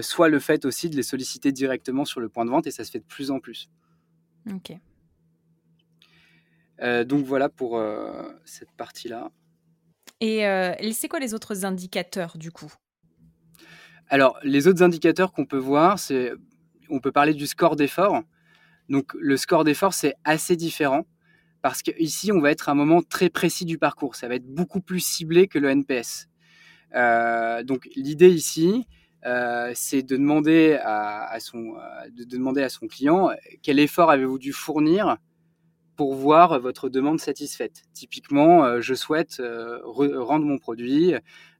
soit 0.00 0.28
le 0.28 0.38
fait 0.38 0.64
aussi 0.64 0.88
de 0.90 0.96
les 0.96 1.02
solliciter 1.02 1.52
directement 1.52 2.04
sur 2.04 2.20
le 2.20 2.28
point 2.28 2.44
de 2.44 2.50
vente, 2.50 2.66
et 2.66 2.70
ça 2.70 2.84
se 2.84 2.90
fait 2.90 3.00
de 3.00 3.04
plus 3.04 3.30
en 3.30 3.40
plus. 3.40 3.68
Ok. 4.50 4.72
donc 7.06 7.24
voilà 7.24 7.48
pour 7.48 7.82
cette 8.44 8.72
partie-là. 8.72 9.30
Et 10.20 10.92
c'est 10.92 11.08
quoi 11.08 11.20
les 11.20 11.34
autres 11.34 11.64
indicateurs 11.64 12.38
du 12.38 12.50
coup? 12.50 12.72
Alors 14.08 14.38
les 14.42 14.68
autres 14.68 14.82
indicateurs 14.82 15.32
qu'on 15.32 15.46
peut 15.46 15.58
voir, 15.58 15.98
c'est 15.98 16.32
on 16.90 17.00
peut 17.00 17.12
parler 17.12 17.34
du 17.34 17.46
score 17.46 17.76
d'effort. 17.76 18.22
Donc 18.88 19.14
le 19.18 19.36
score 19.36 19.64
d'effort, 19.64 19.94
c'est 19.94 20.14
assez 20.24 20.56
différent 20.56 21.06
parce 21.62 21.80
qu'ici, 21.80 22.30
on 22.30 22.40
va 22.40 22.50
être 22.50 22.68
à 22.68 22.72
un 22.72 22.74
moment 22.74 23.00
très 23.00 23.30
précis 23.30 23.64
du 23.64 23.78
parcours. 23.78 24.16
Ça 24.16 24.28
va 24.28 24.34
être 24.34 24.46
beaucoup 24.46 24.80
plus 24.80 25.00
ciblé 25.00 25.48
que 25.48 25.58
le 25.58 25.70
NPS. 25.70 26.28
Euh, 26.94 27.62
donc 27.62 27.88
l'idée 27.96 28.28
ici, 28.28 28.86
euh, 29.26 29.72
c'est 29.74 30.02
de 30.02 30.16
demander 30.16 30.78
à, 30.82 31.38
son, 31.40 31.74
euh, 31.76 32.10
de 32.10 32.24
demander 32.24 32.62
à 32.62 32.68
son 32.68 32.86
client 32.86 33.30
quel 33.62 33.78
effort 33.78 34.10
avez-vous 34.10 34.38
dû 34.38 34.52
fournir 34.52 35.16
pour 35.96 36.14
voir 36.14 36.60
votre 36.60 36.88
demande 36.88 37.20
satisfaite? 37.20 37.82
Typiquement, 37.92 38.80
je 38.80 38.94
souhaite 38.94 39.40
rendre 39.84 40.44
mon 40.44 40.58
produit, 40.58 41.14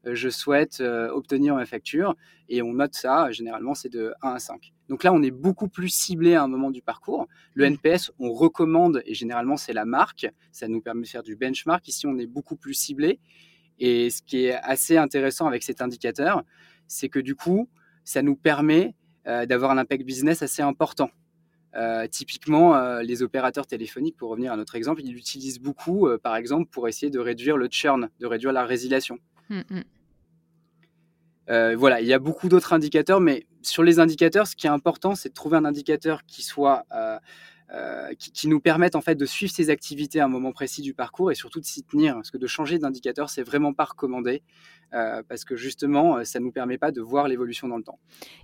je 0.05 0.29
souhaite 0.29 0.81
obtenir 0.81 1.55
ma 1.55 1.67
facture, 1.67 2.17
et 2.49 2.61
on 2.61 2.75
note 2.75 2.95
ça, 2.95 3.31
généralement 3.31 3.75
c'est 3.75 3.91
de 3.91 4.13
1 4.23 4.31
à 4.33 4.39
5. 4.41 4.75
Donc 4.89 5.03
là, 5.03 5.13
on 5.13 5.23
est 5.23 5.31
beaucoup 5.31 5.69
plus 5.69 5.89
ciblé 5.89 6.35
à 6.35 6.43
un 6.43 6.49
moment 6.49 6.71
du 6.71 6.83
parcours. 6.83 7.27
Le. 7.55 7.65
NPS, 7.65 8.13
on 8.19 8.33
recommande, 8.33 9.03
et 9.07 9.15
généralement, 9.15 9.57
c'est 9.57 9.73
la 9.73 9.85
marque. 9.85 10.27
Ça 10.53 10.69
nous 10.69 10.81
permet 10.81 11.03
de 11.03 11.09
faire 11.09 11.23
du 11.23 11.37
benchmark. 11.37 11.87
Ici, 11.89 12.07
on 12.07 12.19
est 12.19 12.27
beaucoup 12.27 12.57
plus 12.57 12.75
ciblé. 12.75 13.19
Et 13.79 14.11
ce 14.11 14.23
qui 14.23 14.45
est 14.45 14.55
assez 14.55 14.97
intéressant 14.97 15.47
avec 15.47 15.63
cet 15.63 15.81
indicateur, 15.81 16.45
c'est 16.89 17.09
que 17.09 17.19
du 17.19 17.35
coup, 17.35 17.69
ça 18.05 18.23
nous 18.23 18.37
permet 18.37 18.95
euh, 19.27 19.47
d'avoir 19.47 19.71
un 19.71 19.79
impact 19.79 20.05
business 20.05 20.43
assez 20.43 20.63
important. 20.63 21.11
Euh, 21.77 22.07
typiquement, 22.07 22.77
euh, 22.77 23.03
les 23.03 23.23
opérateurs 23.23 23.67
téléphoniques, 23.67 24.17
pour 24.17 24.31
revenir 24.31 24.53
à 24.53 24.57
notre 24.57 24.77
exemple, 24.77 25.03
ils 25.03 25.13
l'utilisent 25.13 25.61
beaucoup, 25.61 26.09
par 26.23 26.37
exemple, 26.37 26.69
pour 26.71 26.89
essayer 26.89 27.11
de 27.11 27.19
réduire 27.19 27.57
le 27.57 27.69
churn, 27.69 28.11
de 28.21 28.27
réduire 28.27 28.53
la 28.53 28.65
résiliation. 28.65 29.19
Mmh. 29.51 29.81
Euh, 31.51 31.77
voilà, 31.77 32.01
il 32.01 32.07
y 32.07 32.13
a 32.13 32.19
beaucoup 32.19 32.49
d'autres 32.49 32.73
indicateurs, 32.73 33.21
mais 33.21 33.47
sur 33.63 33.83
les 33.83 33.99
indicateurs, 33.99 34.47
ce 34.47 34.57
qui 34.57 34.67
est 34.67 34.71
important, 34.71 35.15
c'est 35.15 35.31
de 35.31 35.35
trouver 35.35 35.57
un 35.57 35.65
indicateur 35.65 36.25
qui 36.27 36.43
soit, 36.43 36.85
euh, 37.73 38.13
qui, 38.19 38.49
nous 38.49 38.61
permettent 38.61 38.97
en 38.97 39.01
fait 39.01 39.15
de 39.15 39.27
suivre 39.27 39.53
ces 39.53 39.71
activités 39.71 40.21
à 40.21 40.27
un 40.27 40.29
moment 40.29 40.53
précis 40.53 40.83
du 40.83 40.95
parcours 40.95 41.31
et 41.31 41.35
surtout 41.35 41.61
de 41.61 41.65
s'y 41.65 41.83
tenir. 41.83 42.15
Parce 42.15 42.31
que 42.31 42.39
de 42.39 42.47
changer 42.47 42.79
d'indicateur, 42.79 43.31
c'est 43.31 43.43
vraiment 43.43 43.73
pas 43.73 43.85
recommandé 43.85 44.43
parce 45.29 45.45
que 45.45 45.57
justement, 45.57 46.25
ça 46.25 46.39
nous 46.39 46.53
permet 46.53 46.79
pas 46.79 46.93
de 46.93 47.01
voir 47.01 47.27
l'évolution 47.27 47.67
dans 47.67 47.77
le 47.77 47.83
temps. 47.83 47.99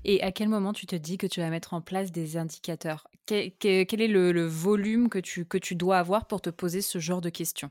Et 0.04 0.20
à 0.20 0.32
quel 0.32 0.48
moment 0.48 0.72
tu 0.72 0.84
te 0.84 0.96
dis 0.96 1.16
que 1.16 1.28
tu 1.28 1.38
vas 1.38 1.48
mettre 1.48 1.74
en 1.74 1.80
place 1.80 2.10
des 2.10 2.36
indicateurs? 2.36 3.06
Quel, 3.26 3.52
est 3.60 4.08
le, 4.08 4.32
le, 4.32 4.46
volume 4.46 5.08
que 5.08 5.20
tu, 5.20 5.44
que 5.44 5.58
tu 5.58 5.76
dois 5.76 5.98
avoir 5.98 6.26
pour 6.26 6.40
te 6.40 6.50
poser 6.50 6.80
ce 6.80 6.98
genre 6.98 7.20
de 7.20 7.28
questions? 7.28 7.70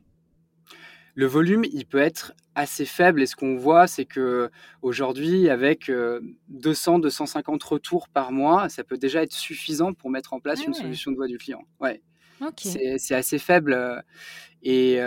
Le 1.16 1.26
volume, 1.26 1.64
il 1.66 1.86
peut 1.86 2.00
être 2.00 2.34
assez 2.56 2.86
faible. 2.86 3.22
Et 3.22 3.26
ce 3.26 3.36
qu'on 3.36 3.56
voit, 3.56 3.88
c'est 3.88 4.06
que 4.06 4.50
aujourd'hui, 4.82 5.50
avec 5.50 5.90
200-250 5.90 7.64
retours 7.66 8.10
par 8.10 8.32
mois, 8.32 8.70
ça 8.70 8.84
peut 8.84 8.98
déjà 8.98 9.24
être 9.24 9.34
suffisant 9.34 9.94
pour 9.94 10.10
mettre 10.10 10.34
en 10.34 10.40
place 10.40 10.66
une 10.66 10.74
solution 10.74 11.12
de 11.12 11.18
voix 11.18 11.28
du 11.28 11.38
client. 11.38 11.64
Ouais. 11.80 12.02
C'est 13.00 13.16
assez 13.16 13.40
faible. 13.40 14.04
Et, 14.62 15.00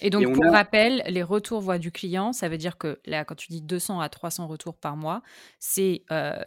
et 0.00 0.10
donc, 0.10 0.32
pour 0.32 0.44
rappel, 0.50 1.02
les 1.06 1.22
retours 1.22 1.60
voix 1.60 1.78
du 1.78 1.92
client, 1.92 2.32
ça 2.32 2.48
veut 2.48 2.56
dire 2.56 2.78
que 2.78 2.98
là, 3.04 3.24
quand 3.26 3.34
tu 3.34 3.48
dis 3.48 3.60
200 3.60 4.00
à 4.00 4.08
300 4.08 4.46
retours 4.46 4.76
par 4.76 4.96
mois, 4.96 5.22
c'est 5.58 6.02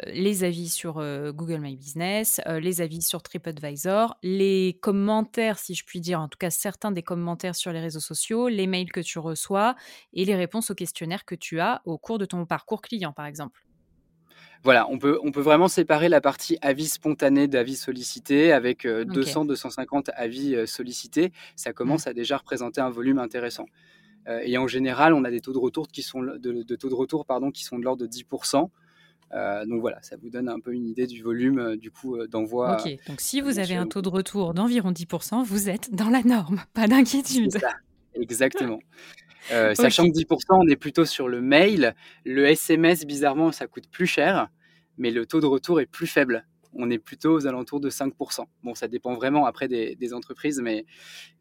les 0.07 0.43
avis 0.43 0.69
sur 0.69 0.95
Google 1.33 1.59
My 1.59 1.75
Business, 1.75 2.41
les 2.47 2.81
avis 2.81 3.01
sur 3.01 3.21
TripAdvisor, 3.21 4.17
les 4.23 4.79
commentaires, 4.81 5.59
si 5.59 5.75
je 5.75 5.85
puis 5.85 6.01
dire, 6.01 6.19
en 6.19 6.27
tout 6.27 6.39
cas 6.39 6.49
certains 6.49 6.91
des 6.91 7.03
commentaires 7.03 7.55
sur 7.55 7.71
les 7.71 7.81
réseaux 7.81 7.99
sociaux, 7.99 8.47
les 8.47 8.67
mails 8.67 8.91
que 8.91 9.01
tu 9.01 9.19
reçois 9.19 9.75
et 10.13 10.25
les 10.25 10.35
réponses 10.35 10.71
aux 10.71 10.75
questionnaires 10.75 11.25
que 11.25 11.35
tu 11.35 11.59
as 11.59 11.81
au 11.85 11.97
cours 11.97 12.17
de 12.17 12.25
ton 12.25 12.45
parcours 12.45 12.81
client, 12.81 13.13
par 13.13 13.27
exemple 13.27 13.61
voilà, 14.63 14.89
on 14.89 14.97
peut, 14.97 15.19
on 15.23 15.31
peut 15.31 15.41
vraiment 15.41 15.67
séparer 15.67 16.09
la 16.09 16.19
partie 16.19 16.57
avis 16.61 16.87
spontané 16.87 17.47
d'avis 17.47 17.75
sollicité 17.75 18.51
avec 18.51 18.85
200-250 18.85 20.09
euh, 20.09 20.13
avis 20.15 20.55
euh, 20.55 20.65
sollicités. 20.65 21.31
Ça 21.55 21.71
commence 21.71 22.05
mmh. 22.05 22.09
à 22.09 22.13
déjà 22.13 22.37
représenter 22.37 22.81
un 22.81 22.89
volume 22.89 23.19
intéressant. 23.19 23.65
Euh, 24.27 24.41
et 24.43 24.57
en 24.57 24.67
général, 24.67 25.13
on 25.13 25.23
a 25.23 25.31
des 25.31 25.39
taux 25.39 25.53
de 25.53 25.57
retour 25.57 25.87
qui 25.87 26.03
sont 26.03 26.21
de, 26.21 26.75
taux 26.75 26.89
de 26.89 26.93
retour 26.93 27.25
pardon 27.25 27.51
qui 27.51 27.63
sont 27.63 27.79
de 27.79 27.83
l'ordre 27.83 28.05
de 28.05 28.07
10%. 28.07 28.69
donc 29.65 29.81
voilà, 29.81 30.01
ça 30.01 30.17
vous 30.17 30.29
donne 30.29 30.49
un 30.49 30.59
peu 30.59 30.73
une 30.73 30.87
idée 30.87 31.07
du 31.07 31.23
volume 31.23 31.77
du 31.77 31.89
coup 31.89 32.17
d'envoi. 32.27 32.81
Ok, 32.81 32.97
donc 33.07 33.21
si 33.21 33.39
vous 33.39 33.59
avez 33.59 33.75
un 33.75 33.87
taux 33.87 34.01
de 34.01 34.09
retour 34.09 34.53
d'environ 34.53 34.91
10%, 34.91 35.43
vous 35.43 35.69
êtes 35.69 35.95
dans 35.95 36.09
la 36.09 36.21
norme, 36.23 36.61
pas 36.73 36.87
d'inquiétude. 36.87 37.57
Exactement. 38.13 38.79
Euh, 39.51 39.73
sachant 39.73 40.05
que 40.05 40.11
10%, 40.11 40.35
on 40.51 40.67
est 40.67 40.75
plutôt 40.75 41.05
sur 41.05 41.27
le 41.27 41.41
mail. 41.41 41.95
Le 42.25 42.45
SMS, 42.45 43.05
bizarrement, 43.05 43.51
ça 43.51 43.67
coûte 43.67 43.89
plus 43.89 44.07
cher, 44.07 44.49
mais 44.97 45.11
le 45.11 45.25
taux 45.25 45.39
de 45.39 45.45
retour 45.45 45.81
est 45.81 45.85
plus 45.85 46.07
faible. 46.07 46.45
On 46.73 46.89
est 46.91 46.99
plutôt 46.99 47.33
aux 47.33 47.47
alentours 47.47 47.79
de 47.79 47.89
5%. 47.89 48.45
Bon, 48.63 48.75
ça 48.75 48.87
dépend 48.87 49.15
vraiment 49.15 49.45
après 49.45 49.67
des, 49.67 50.13
entreprises, 50.13 50.61
mais 50.61 50.85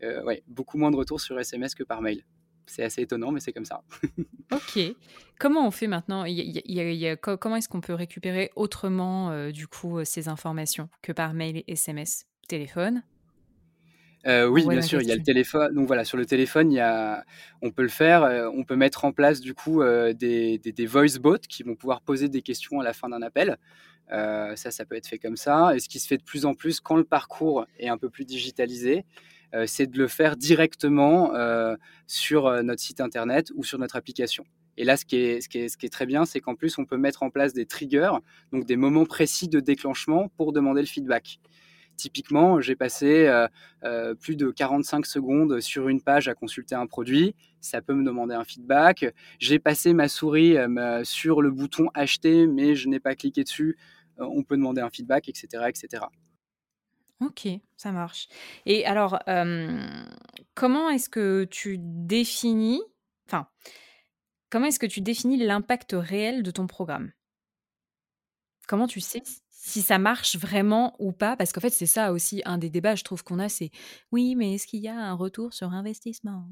euh, 0.02 0.22
ouais, 0.24 0.42
beaucoup 0.46 0.78
moins 0.78 0.90
de 0.90 0.96
retours 0.96 1.20
sur 1.20 1.38
SMS 1.38 1.74
que 1.74 1.84
par 1.84 2.00
mail. 2.00 2.24
C'est 2.66 2.82
assez 2.82 3.02
étonnant, 3.02 3.30
mais 3.30 3.40
c'est 3.40 3.52
comme 3.52 3.64
ça. 3.64 3.82
ok. 4.52 4.94
Comment 5.38 5.66
on 5.66 5.70
fait 5.70 5.86
maintenant? 5.86 6.24
Comment 7.22 7.56
est-ce 7.56 7.68
qu'on 7.68 7.80
peut 7.80 7.94
récupérer 7.94 8.50
autrement, 8.56 9.30
euh, 9.30 9.50
du 9.50 9.66
coup, 9.66 10.04
ces 10.04 10.28
informations 10.28 10.88
que 11.02 11.12
par 11.12 11.32
mail 11.34 11.58
et 11.58 11.72
SMS 11.72 12.26
Téléphone? 12.46 13.02
Euh, 14.26 14.46
oui, 14.46 14.66
bien 14.66 14.82
sûr, 14.82 15.00
il 15.00 15.08
y 15.08 15.12
a 15.12 15.16
le 15.16 15.22
téléphone. 15.22 15.74
Donc 15.74 15.86
voilà, 15.86 16.04
sur 16.04 16.18
le 16.18 16.26
téléphone, 16.26 16.72
il 16.72 16.76
y 16.76 16.80
a, 16.80 17.24
on 17.62 17.70
peut 17.70 17.82
le 17.82 17.88
faire. 17.88 18.24
Euh, 18.24 18.50
on 18.54 18.64
peut 18.64 18.76
mettre 18.76 19.04
en 19.04 19.12
place 19.12 19.40
du 19.40 19.54
coup 19.54 19.82
euh, 19.82 20.12
des, 20.12 20.58
des, 20.58 20.86
voice 20.86 21.18
bots 21.20 21.38
qui 21.48 21.62
vont 21.62 21.76
pouvoir 21.76 22.00
poser 22.00 22.28
des 22.28 22.42
questions 22.42 22.80
à 22.80 22.84
la 22.84 22.92
fin 22.92 23.08
d'un 23.08 23.22
appel. 23.22 23.56
ça, 24.10 24.70
ça 24.70 24.84
peut 24.84 24.96
être 24.96 25.06
fait 25.06 25.18
comme 25.18 25.36
ça. 25.36 25.74
Et 25.74 25.80
ce 25.80 25.88
qui 25.88 26.00
se 26.00 26.06
fait 26.06 26.18
de 26.18 26.24
plus 26.24 26.46
en 26.46 26.54
plus 26.54 26.80
quand 26.80 26.96
le 26.96 27.04
parcours 27.04 27.66
est 27.78 27.88
un 27.88 27.98
peu 27.98 28.10
plus 28.10 28.24
digitalisé, 28.24 29.04
c'est 29.66 29.86
de 29.86 29.98
le 29.98 30.08
faire 30.08 30.36
directement 30.36 31.32
sur 32.06 32.62
notre 32.62 32.82
site 32.82 33.00
internet 33.00 33.50
ou 33.54 33.64
sur 33.64 33.78
notre 33.78 33.96
application. 33.96 34.44
Et 34.78 34.84
là, 34.84 34.96
ce 34.96 35.04
qui 35.04 35.16
est, 35.16 35.40
ce 35.40 35.48
qui 35.48 35.58
est, 35.58 35.68
ce 35.68 35.76
qui 35.76 35.86
est 35.86 35.90
très 35.90 36.06
bien, 36.06 36.24
c'est 36.24 36.38
qu'en 36.38 36.54
plus, 36.54 36.78
on 36.78 36.84
peut 36.84 36.96
mettre 36.96 37.24
en 37.24 37.30
place 37.30 37.52
des 37.52 37.66
triggers, 37.66 38.12
donc 38.52 38.64
des 38.64 38.76
moments 38.76 39.06
précis 39.06 39.48
de 39.48 39.58
déclenchement 39.58 40.28
pour 40.36 40.52
demander 40.52 40.80
le 40.80 40.86
feedback. 40.86 41.40
Typiquement, 41.98 42.60
j'ai 42.60 42.76
passé 42.76 43.26
euh, 43.26 43.48
euh, 43.82 44.14
plus 44.14 44.36
de 44.36 44.52
45 44.52 45.04
secondes 45.04 45.60
sur 45.60 45.88
une 45.88 46.00
page 46.00 46.28
à 46.28 46.34
consulter 46.34 46.76
un 46.76 46.86
produit. 46.86 47.34
Ça 47.60 47.82
peut 47.82 47.92
me 47.92 48.04
demander 48.04 48.36
un 48.36 48.44
feedback. 48.44 49.12
J'ai 49.40 49.58
passé 49.58 49.92
ma 49.94 50.06
souris 50.06 50.56
euh, 50.56 51.02
sur 51.02 51.42
le 51.42 51.50
bouton 51.50 51.88
acheter, 51.94 52.46
mais 52.46 52.76
je 52.76 52.88
n'ai 52.88 53.00
pas 53.00 53.16
cliqué 53.16 53.42
dessus. 53.42 53.76
on 54.18 54.44
peut 54.44 54.56
demander 54.56 54.80
un 54.80 54.90
feedback, 54.90 55.28
etc., 55.28 55.64
etc. 55.68 56.04
Ok, 57.20 57.48
ça 57.76 57.90
marche. 57.90 58.28
Et 58.64 58.86
alors, 58.86 59.18
comment 60.54 60.90
est-ce 60.90 61.08
que 61.08 61.48
tu 61.50 61.78
définis, 61.80 62.80
enfin, 63.26 63.48
comment 64.50 64.66
est-ce 64.66 64.78
que 64.78 64.86
tu 64.86 65.00
définis 65.00 65.36
l'impact 65.36 65.96
réel 65.98 66.44
de 66.44 66.52
ton 66.52 66.68
programme? 66.68 67.10
Comment 68.68 68.86
tu 68.86 69.00
sais 69.00 69.22
si 69.60 69.82
ça 69.82 69.98
marche 69.98 70.36
vraiment 70.36 70.94
ou 71.00 71.10
pas, 71.10 71.36
parce 71.36 71.52
qu'en 71.52 71.60
fait, 71.60 71.70
c'est 71.70 71.84
ça 71.84 72.12
aussi 72.12 72.42
un 72.44 72.58
des 72.58 72.70
débats, 72.70 72.94
je 72.94 73.02
trouve 73.02 73.24
qu'on 73.24 73.40
a, 73.40 73.48
c'est 73.48 73.70
oui, 74.12 74.36
mais 74.36 74.54
est-ce 74.54 74.68
qu'il 74.68 74.80
y 74.80 74.86
a 74.86 74.96
un 74.96 75.14
retour 75.14 75.52
sur 75.52 75.72
investissement? 75.72 76.48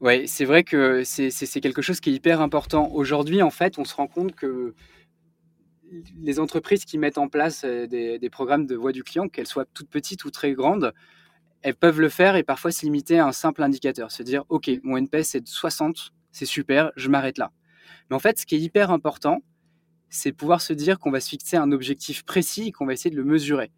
Oui, 0.00 0.28
c'est 0.28 0.44
vrai 0.44 0.62
que 0.62 1.04
c'est 1.04 1.60
quelque 1.62 1.80
chose 1.80 2.00
qui 2.00 2.10
est 2.10 2.12
hyper 2.12 2.42
important. 2.42 2.90
Aujourd'hui, 2.92 3.40
en 3.40 3.48
fait, 3.48 3.78
on 3.78 3.86
se 3.86 3.94
rend 3.94 4.08
compte 4.08 4.34
que 4.34 4.74
les 6.20 6.38
entreprises 6.38 6.84
qui 6.84 6.98
mettent 6.98 7.18
en 7.18 7.28
place 7.28 7.64
euh, 7.64 7.86
des, 7.86 8.18
des 8.18 8.30
programmes 8.30 8.66
de 8.66 8.74
voix 8.74 8.92
du 8.92 9.02
client, 9.02 9.28
qu'elles 9.28 9.46
soient 9.46 9.66
toutes 9.72 9.88
petites 9.88 10.24
ou 10.24 10.30
très 10.30 10.52
grandes, 10.52 10.92
elles 11.62 11.74
peuvent 11.74 12.00
le 12.00 12.08
faire 12.10 12.36
et 12.36 12.42
parfois 12.42 12.72
se 12.72 12.84
limiter 12.84 13.18
à 13.18 13.26
un 13.26 13.32
simple 13.32 13.62
indicateur, 13.62 14.10
se 14.10 14.22
dire, 14.22 14.44
OK, 14.50 14.70
mon 14.82 14.98
NPS 14.98 15.36
est 15.36 15.40
de 15.40 15.48
60, 15.48 16.12
c'est 16.30 16.46
super, 16.46 16.92
je 16.96 17.08
m'arrête 17.08 17.38
là. 17.38 17.52
Mais 18.10 18.16
en 18.16 18.18
fait, 18.18 18.38
ce 18.38 18.44
qui 18.46 18.56
est 18.56 18.60
hyper 18.60 18.90
important, 18.90 19.40
c'est 20.12 20.32
pouvoir 20.32 20.60
se 20.60 20.74
dire 20.74 20.98
qu'on 20.98 21.10
va 21.10 21.20
se 21.20 21.30
fixer 21.30 21.56
un 21.56 21.72
objectif 21.72 22.22
précis 22.22 22.68
et 22.68 22.72
qu'on 22.72 22.84
va 22.84 22.92
essayer 22.92 23.10
de 23.10 23.16
le 23.16 23.24
mesurer. 23.24 23.70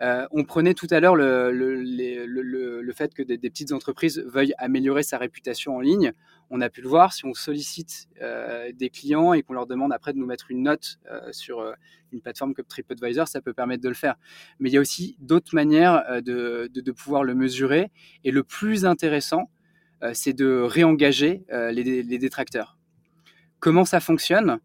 Euh, 0.00 0.26
on 0.30 0.44
prenait 0.44 0.74
tout 0.74 0.86
à 0.90 1.00
l'heure 1.00 1.16
le, 1.16 1.50
le, 1.52 2.92
fait 2.92 3.12
que 3.14 3.22
des, 3.22 3.38
petites 3.38 3.72
entreprises 3.72 4.18
veuillent 4.26 4.54
améliorer 4.58 5.02
sa 5.02 5.18
réputation 5.18 5.76
en 5.76 5.80
ligne. 5.80 6.12
On 6.50 6.60
a 6.60 6.70
pu 6.70 6.82
le 6.82 6.88
voir, 6.88 7.12
si 7.12 7.24
on 7.24 7.34
sollicite 7.34 8.08
euh, 8.20 8.70
des 8.72 8.90
clients 8.90 9.32
et 9.32 9.42
qu'on 9.42 9.54
leur 9.54 9.66
demande 9.66 9.92
après 9.92 10.12
de 10.12 10.18
nous 10.18 10.26
mettre 10.26 10.50
une 10.50 10.62
note 10.62 10.98
euh, 11.10 11.32
sur 11.32 11.74
une 12.12 12.20
plateforme 12.20 12.54
comme 12.54 12.66
TripAdvisor, 12.66 13.26
ça 13.26 13.40
peut 13.40 13.52
permettre 13.52 13.82
de 13.82 13.88
le 13.88 13.94
faire. 13.94 14.14
Mais 14.60 14.70
il 14.70 14.72
y 14.72 14.76
a 14.76 14.80
aussi 14.80 15.16
d'autres 15.18 15.54
manières 15.54 16.22
de, 16.22 16.70
de, 16.72 16.92
pouvoir 16.92 17.24
le 17.24 17.34
mesurer. 17.34 17.90
Et 18.22 18.30
le 18.30 18.44
plus 18.44 18.84
intéressant, 18.84 19.50
c'est 20.12 20.32
de 20.32 20.60
réengager 20.62 21.44
les, 21.50 22.02
les 22.02 22.18
détracteurs. 22.18 22.76
Comment 23.60 23.84
ça 23.84 24.00
fonctionne? 24.00 24.60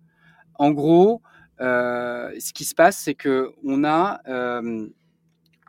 En 0.59 0.71
gros, 0.71 1.21
euh, 1.59 2.31
ce 2.39 2.53
qui 2.53 2.65
se 2.65 2.75
passe, 2.75 2.97
c'est 2.97 3.15
qu'on 3.15 3.83
a 3.83 4.21
euh, 4.27 4.87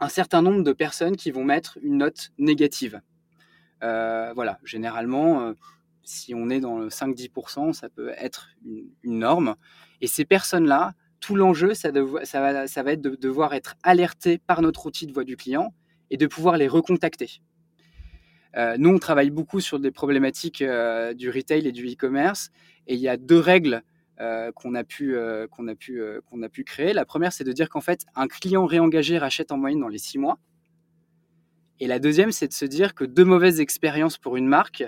un 0.00 0.08
certain 0.08 0.42
nombre 0.42 0.62
de 0.62 0.72
personnes 0.72 1.16
qui 1.16 1.30
vont 1.30 1.44
mettre 1.44 1.78
une 1.82 1.98
note 1.98 2.30
négative. 2.38 3.00
Euh, 3.82 4.32
voilà, 4.34 4.58
généralement, 4.64 5.54
si 6.02 6.34
on 6.34 6.50
est 6.50 6.60
dans 6.60 6.78
le 6.78 6.88
5-10%, 6.88 7.72
ça 7.72 7.88
peut 7.88 8.12
être 8.16 8.50
une, 8.64 9.18
norme. 9.18 9.56
Et 10.00 10.06
ces 10.06 10.24
personnes-là, 10.24 10.94
tout 11.20 11.36
l'enjeu, 11.36 11.74
ça, 11.74 11.90
va 11.90 12.92
être 12.92 13.00
de 13.00 13.16
devoir 13.16 13.54
être 13.54 13.76
alerté 13.82 14.38
par 14.38 14.62
notre 14.62 14.86
outil 14.86 15.06
de 15.06 15.12
voix 15.12 15.24
du 15.24 15.36
client 15.36 15.74
et 16.10 16.16
de 16.16 16.26
pouvoir 16.26 16.56
les 16.56 16.68
recontacter. 16.68 17.40
nous, 18.78 18.90
on 18.90 18.98
travaille 18.98 19.30
beaucoup 19.30 19.60
sur 19.60 19.80
des 19.80 19.90
problématiques 19.90 20.62
du 20.62 21.30
retail 21.30 21.66
et 21.66 21.72
du 21.72 21.86
e-commerce, 21.86 22.50
et 22.86 22.94
il 22.94 23.00
y 23.00 23.08
a 23.08 23.16
deux 23.16 23.40
règles 23.40 23.82
qu'on 24.54 24.74
a 24.74 24.84
pu 24.84 25.16
euh, 25.16 25.46
qu'on 25.46 25.68
a 25.68 25.74
pu 25.74 26.00
euh, 26.00 26.20
qu'on 26.26 26.42
a 26.42 26.48
pu 26.48 26.64
créer. 26.64 26.92
La 26.92 27.04
première, 27.04 27.32
c'est 27.32 27.44
de 27.44 27.52
dire 27.52 27.68
qu'en 27.68 27.80
fait, 27.80 28.04
un 28.14 28.26
client 28.26 28.66
réengagé 28.66 29.18
rachète 29.18 29.52
en 29.52 29.56
moyenne 29.56 29.80
dans 29.80 29.88
les 29.88 29.98
six 29.98 30.18
mois. 30.18 30.38
Et 31.80 31.86
la 31.86 32.00
deuxième, 32.00 32.32
c'est 32.32 32.48
de 32.48 32.52
se 32.52 32.64
dire 32.64 32.94
que 32.94 33.04
deux 33.04 33.24
mauvaises 33.24 33.60
expériences 33.60 34.18
pour 34.18 34.36
une 34.36 34.48
marque 34.48 34.84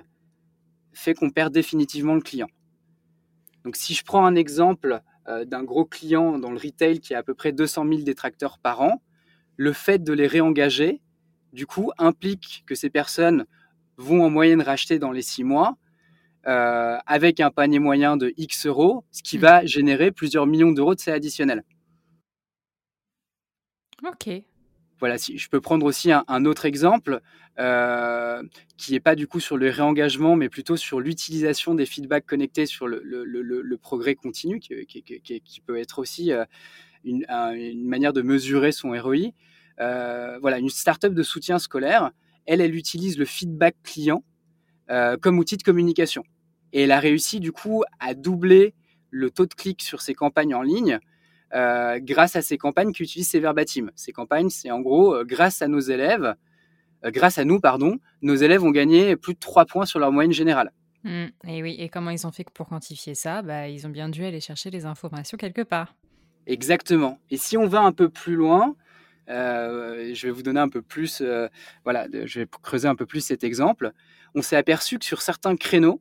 fait 0.93 1.15
qu'on 1.15 1.31
perd 1.31 1.53
définitivement 1.55 2.17
le 2.17 2.21
client. 2.21 2.49
Donc, 3.65 3.77
si 3.77 3.95
je 3.95 4.05
prends 4.05 4.27
un 4.27 4.35
exemple 4.35 5.01
d'un 5.47 5.63
gros 5.63 5.85
client 5.85 6.39
dans 6.39 6.51
le 6.51 6.59
retail 6.59 6.99
qui 6.99 7.15
a 7.15 7.19
à 7.19 7.23
peu 7.23 7.35
près 7.35 7.53
200 7.53 7.87
000 7.87 8.03
détracteurs 8.03 8.59
par 8.59 8.81
an, 8.81 9.01
le 9.57 9.73
fait 9.73 10.03
de 10.03 10.13
les 10.13 10.27
réengager, 10.27 11.01
du 11.53 11.67
coup, 11.67 11.93
implique 11.99 12.65
que 12.67 12.75
ces 12.75 12.91
personnes 12.91 13.47
vont 13.97 14.25
en 14.25 14.31
moyenne 14.31 14.63
racheter 14.63 14.99
dans 14.99 15.13
les 15.13 15.23
six 15.23 15.45
mois, 15.45 15.77
euh, 16.47 16.97
avec 17.07 17.39
un 17.41 17.51
panier 17.51 17.79
moyen 17.79 18.17
de 18.17 18.33
X 18.39 18.67
euros, 18.67 19.05
ce 19.11 19.23
qui 19.23 19.37
mmh. 19.37 19.41
va 19.43 19.67
générer 19.67 20.11
plusieurs 20.11 20.47
millions 20.47 20.73
d'euros 20.73 20.95
de 20.95 21.01
CA 21.01 21.15
additionnel. 21.15 21.65
Ok. 24.03 24.31
Voilà, 25.01 25.19
si 25.19 25.37
je 25.37 25.49
peux 25.51 25.61
prendre 25.61 25.85
aussi 25.85 26.11
un, 26.13 26.45
autre 26.45 26.65
exemple 26.65 27.21
euh, 27.59 28.43
qui 28.77 28.93
n'est 28.93 29.01
pas 29.01 29.15
du 29.15 29.27
coup 29.27 29.41
sur 29.41 29.57
le 29.57 29.69
réengagement, 29.71 30.37
mais 30.37 30.49
plutôt 30.49 30.77
sur 30.77 31.01
l'utilisation 31.01 31.75
des 31.75 31.87
feedbacks 31.87 32.27
connectés 32.27 32.67
sur 32.67 32.87
le, 32.87 33.77
progrès 33.77 34.15
continu, 34.15 34.61
qui, 34.61 35.63
peut 35.67 35.79
être 35.79 35.99
aussi 35.99 36.33
euh, 36.33 36.45
une, 37.05 37.25
manière 37.87 38.13
de 38.13 38.23
mesurer 38.23 38.73
son 38.73 38.91
ROI. 38.91 39.33
voilà, 39.79 40.59
une 40.59 40.69
startup 40.71 41.13
de 41.13 41.23
soutien 41.23 41.59
scolaire, 41.59 42.13
elle, 42.47 42.61
elle 42.61 42.75
utilise 42.75 43.19
le 43.19 43.27
feedback 43.27 43.77
client 43.83 44.23
comme 45.21 45.39
outil 45.39 45.57
de 45.57 45.63
communication. 45.63 46.25
Et 46.73 46.83
elle 46.83 46.93
a 46.93 47.01
réussi 47.01 47.41
du 47.41 47.53
coup 47.53 47.83
à 47.99 48.15
doubler 48.15 48.75
le 49.11 49.31
taux 49.31 49.47
de 49.47 49.55
clic 49.55 49.83
sur 49.83 50.01
ses 50.01 50.15
campagnes 50.15 50.55
en 50.55 50.63
ligne 50.63 50.99
grâce 51.53 52.37
à 52.37 52.43
ces 52.43 52.59
campagnes 52.59 52.93
qui 52.93 53.03
utilisent 53.03 53.31
ces 53.31 53.41
verbatims. 53.41 53.91
Ces 53.97 54.13
campagnes, 54.13 54.51
c'est 54.51 54.71
en 54.71 54.81
gros 54.81 55.25
grâce 55.25 55.63
à 55.63 55.69
nos 55.69 55.81
élèves, 55.81 56.35
grâce 57.05 57.39
à 57.39 57.45
nous, 57.45 57.61
pardon, 57.61 57.99
nos 58.23 58.35
élèves 58.35 58.63
ont 58.63 58.71
gagné 58.71 59.17
plus 59.17 59.35
de 59.35 59.39
3 59.39 59.65
points 59.65 59.87
sur 59.87 59.99
leur 59.99 60.13
moyenne 60.13 60.33
générale. 60.33 60.73
Mmh, 61.05 61.27
et 61.49 61.63
oui, 61.63 61.77
et 61.79 61.89
comment 61.89 62.11
ils 62.11 62.27
ont 62.27 62.31
fait 62.31 62.45
pour 62.53 62.69
quantifier 62.69 63.15
ça? 63.15 63.43
Bah, 63.43 63.69
Ils 63.69 63.87
ont 63.87 63.91
bien 63.91 64.09
dû 64.09 64.25
aller 64.25 64.41
chercher 64.41 64.71
les 64.71 64.85
informations 64.85 65.39
quelque 65.39 65.63
part. 65.63 65.95
Exactement. 66.47 67.19
Et 67.31 67.37
si 67.37 67.57
on 67.57 67.67
va 67.67 67.81
un 67.81 67.93
peu 67.93 68.09
plus 68.09 68.35
loin, 68.35 68.69
euh, 68.69 68.73
je 69.31 70.27
vais 70.27 70.31
vous 70.33 70.43
donner 70.43 70.61
un 70.61 70.69
peu 70.69 70.83
plus, 70.83 71.21
euh, 71.21 71.49
voilà, 71.85 72.07
je 72.25 72.41
vais 72.41 72.47
creuser 72.63 72.89
un 72.89 72.97
peu 72.97 73.07
plus 73.07 73.21
cet 73.21 73.45
exemple. 73.45 73.93
On 74.35 74.43
s'est 74.43 74.57
aperçu 74.57 74.99
que 74.99 75.05
sur 75.05 75.23
certains 75.23 75.57
créneaux, 75.57 76.01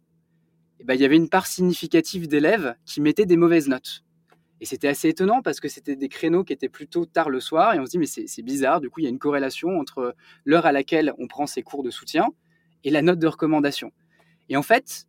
eh 0.79 0.83
ben, 0.83 0.93
il 0.93 1.01
y 1.01 1.05
avait 1.05 1.17
une 1.17 1.29
part 1.29 1.47
significative 1.47 2.27
d'élèves 2.27 2.75
qui 2.85 3.01
mettaient 3.01 3.25
des 3.25 3.37
mauvaises 3.37 3.67
notes. 3.67 4.03
Et 4.61 4.65
c'était 4.65 4.87
assez 4.87 5.09
étonnant 5.09 5.41
parce 5.41 5.59
que 5.59 5.69
c'était 5.69 5.95
des 5.95 6.09
créneaux 6.09 6.43
qui 6.43 6.53
étaient 6.53 6.69
plutôt 6.69 7.05
tard 7.05 7.29
le 7.29 7.39
soir 7.39 7.73
et 7.73 7.79
on 7.79 7.85
se 7.85 7.91
dit 7.91 7.97
mais 7.97 8.05
c'est 8.05 8.41
bizarre, 8.41 8.81
du 8.81 8.89
coup 8.89 8.99
il 8.99 9.03
y 9.03 9.05
a 9.05 9.09
une 9.09 9.19
corrélation 9.19 9.79
entre 9.79 10.15
l'heure 10.43 10.65
à 10.65 10.73
laquelle 10.73 11.13
on 11.17 11.27
prend 11.27 11.47
ses 11.47 11.63
cours 11.63 11.81
de 11.81 11.89
soutien 11.89 12.27
et 12.83 12.89
la 12.89 13.01
note 13.01 13.19
de 13.19 13.27
recommandation. 13.27 13.91
Et 14.49 14.57
en 14.57 14.61
fait, 14.61 15.05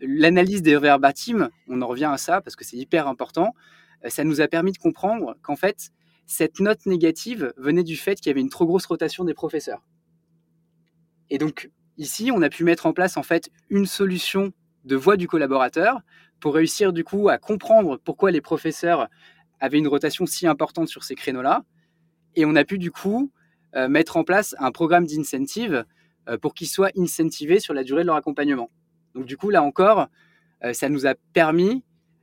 l'analyse 0.00 0.62
des 0.62 0.76
verbatims, 0.76 1.50
on 1.68 1.82
en 1.82 1.86
revient 1.88 2.10
à 2.12 2.18
ça 2.18 2.40
parce 2.40 2.54
que 2.54 2.64
c'est 2.64 2.76
hyper 2.76 3.08
important, 3.08 3.54
euh, 4.04 4.10
ça 4.10 4.22
nous 4.22 4.40
a 4.40 4.46
permis 4.46 4.72
de 4.72 4.78
comprendre 4.78 5.36
qu'en 5.42 5.56
fait, 5.56 5.90
cette 6.26 6.60
note 6.60 6.86
négative 6.86 7.52
venait 7.56 7.82
du 7.82 7.96
fait 7.96 8.16
qu'il 8.16 8.28
y 8.28 8.30
avait 8.30 8.40
une 8.40 8.50
trop 8.50 8.66
grosse 8.66 8.86
rotation 8.86 9.24
des 9.24 9.34
professeurs. 9.34 9.82
Et 11.30 11.38
donc, 11.38 11.70
ici, 11.96 12.30
on 12.32 12.42
a 12.42 12.48
pu 12.48 12.64
mettre 12.64 12.86
en 12.86 12.92
place 12.92 13.16
en 13.16 13.22
fait 13.22 13.50
une 13.70 13.86
solution 13.86 14.52
de 14.84 14.96
voix 14.96 15.16
du 15.16 15.28
collaborateur 15.28 16.00
pour 16.40 16.54
réussir 16.54 16.92
du 16.92 17.04
coup 17.04 17.28
à 17.28 17.38
comprendre 17.38 17.98
pourquoi 18.04 18.30
les 18.30 18.40
professeurs 18.40 19.08
avaient 19.60 19.78
une 19.78 19.88
rotation 19.88 20.26
si 20.26 20.46
importante 20.46 20.88
sur 20.88 21.04
ces 21.04 21.14
créneaux-là. 21.14 21.64
Et 22.36 22.44
on 22.44 22.54
a 22.56 22.64
pu 22.64 22.78
du 22.78 22.90
coup 22.90 23.30
euh, 23.76 23.88
mettre 23.88 24.16
en 24.16 24.24
place 24.24 24.54
un 24.58 24.72
programme 24.72 25.06
d'incentive 25.06 25.84
euh, 26.28 26.38
pour 26.38 26.54
qu'ils 26.54 26.68
soient 26.68 26.90
incentivés 26.98 27.60
sur 27.60 27.74
la 27.74 27.84
durée 27.84 28.02
de 28.02 28.06
leur 28.06 28.16
accompagnement. 28.16 28.70
Donc 29.14 29.26
du 29.26 29.36
coup, 29.36 29.50
là 29.50 29.62
encore, 29.62 30.08
euh, 30.64 30.72
ça 30.72 30.88
nous 30.88 31.06
a 31.06 31.14
permis 31.32 31.82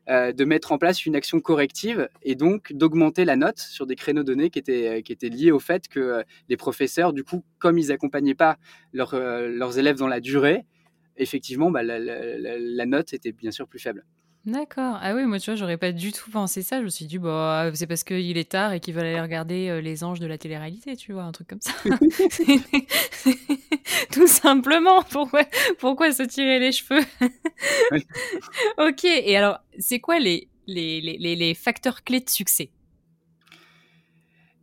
euh, 0.10 0.32
de 0.32 0.46
mettre 0.46 0.72
en 0.72 0.78
place 0.78 1.06
une 1.06 1.16
action 1.16 1.40
corrective 1.40 2.10
et 2.24 2.36
donc 2.36 2.74
d'augmenter 2.74 3.26
la 3.26 3.36
note 3.36 3.60
sur 3.60 3.86
des 3.86 3.96
créneaux 3.96 4.24
donnés 4.24 4.50
qui 4.50 4.60
étaient, 4.60 5.04
qui 5.04 5.12
étaient 5.12 5.30
liés 5.30 5.52
au 5.52 5.60
fait 5.60 5.88
que 5.88 6.24
les 6.50 6.58
professeurs, 6.58 7.14
du 7.14 7.24
coup, 7.24 7.44
comme 7.60 7.78
ils 7.78 7.88
n'accompagnaient 7.88 8.36
pas 8.36 8.58
leurs 8.94 9.78
élèves 9.78 9.98
dans 9.98 10.08
la 10.08 10.20
durée, 10.20 10.66
effectivement, 11.18 11.72
bah, 11.72 11.84
la 11.84 12.86
note 12.86 13.14
était 13.14 13.32
bien 13.32 13.52
sûr 13.52 13.68
plus 13.68 13.80
faible. 13.80 14.06
D'accord. 14.46 14.98
Ah 15.02 15.14
oui, 15.14 15.24
moi, 15.26 15.38
tu 15.40 15.52
vois, 15.52 15.56
j'aurais 15.56 15.78
pas 15.78 15.92
du 15.92 16.12
tout 16.12 16.32
pensé 16.32 16.64
ça. 16.64 16.80
Je 16.80 16.86
me 16.86 16.90
suis 16.90 17.06
dit, 17.06 17.20
bah, 17.20 17.70
c'est 17.76 17.86
parce 17.86 18.04
qu'il 18.04 18.38
est 18.40 18.50
tard 18.50 18.74
et 18.74 18.80
qu'ils 18.80 18.96
veulent 18.96 19.06
aller 19.06 19.22
regarder 19.22 19.70
euh, 19.70 19.82
les 19.82 20.04
anges 20.04 20.20
de 20.20 20.26
la 20.26 20.40
télé-réalité, 20.40 20.96
tu 20.96 21.14
vois, 21.14 21.24
un 21.24 21.32
truc 21.32 21.48
comme 21.48 21.62
ça. 21.62 21.72
tout 24.12 24.28
simplement. 24.28 25.04
Pourquoi, 25.04 25.44
pourquoi 25.78 26.12
se 26.12 26.24
tirer 26.24 26.60
les 26.60 26.72
cheveux? 26.72 27.04
Ok. 28.78 29.06
Et 29.06 29.38
alors, 29.38 29.60
c'est 29.78 30.00
quoi 30.00 30.18
les, 30.20 30.48
les, 30.66 31.02
les, 31.02 31.36
les 31.36 31.54
facteurs 31.54 32.04
clés 32.04 32.22
de 32.22 32.30
succès? 32.30 32.72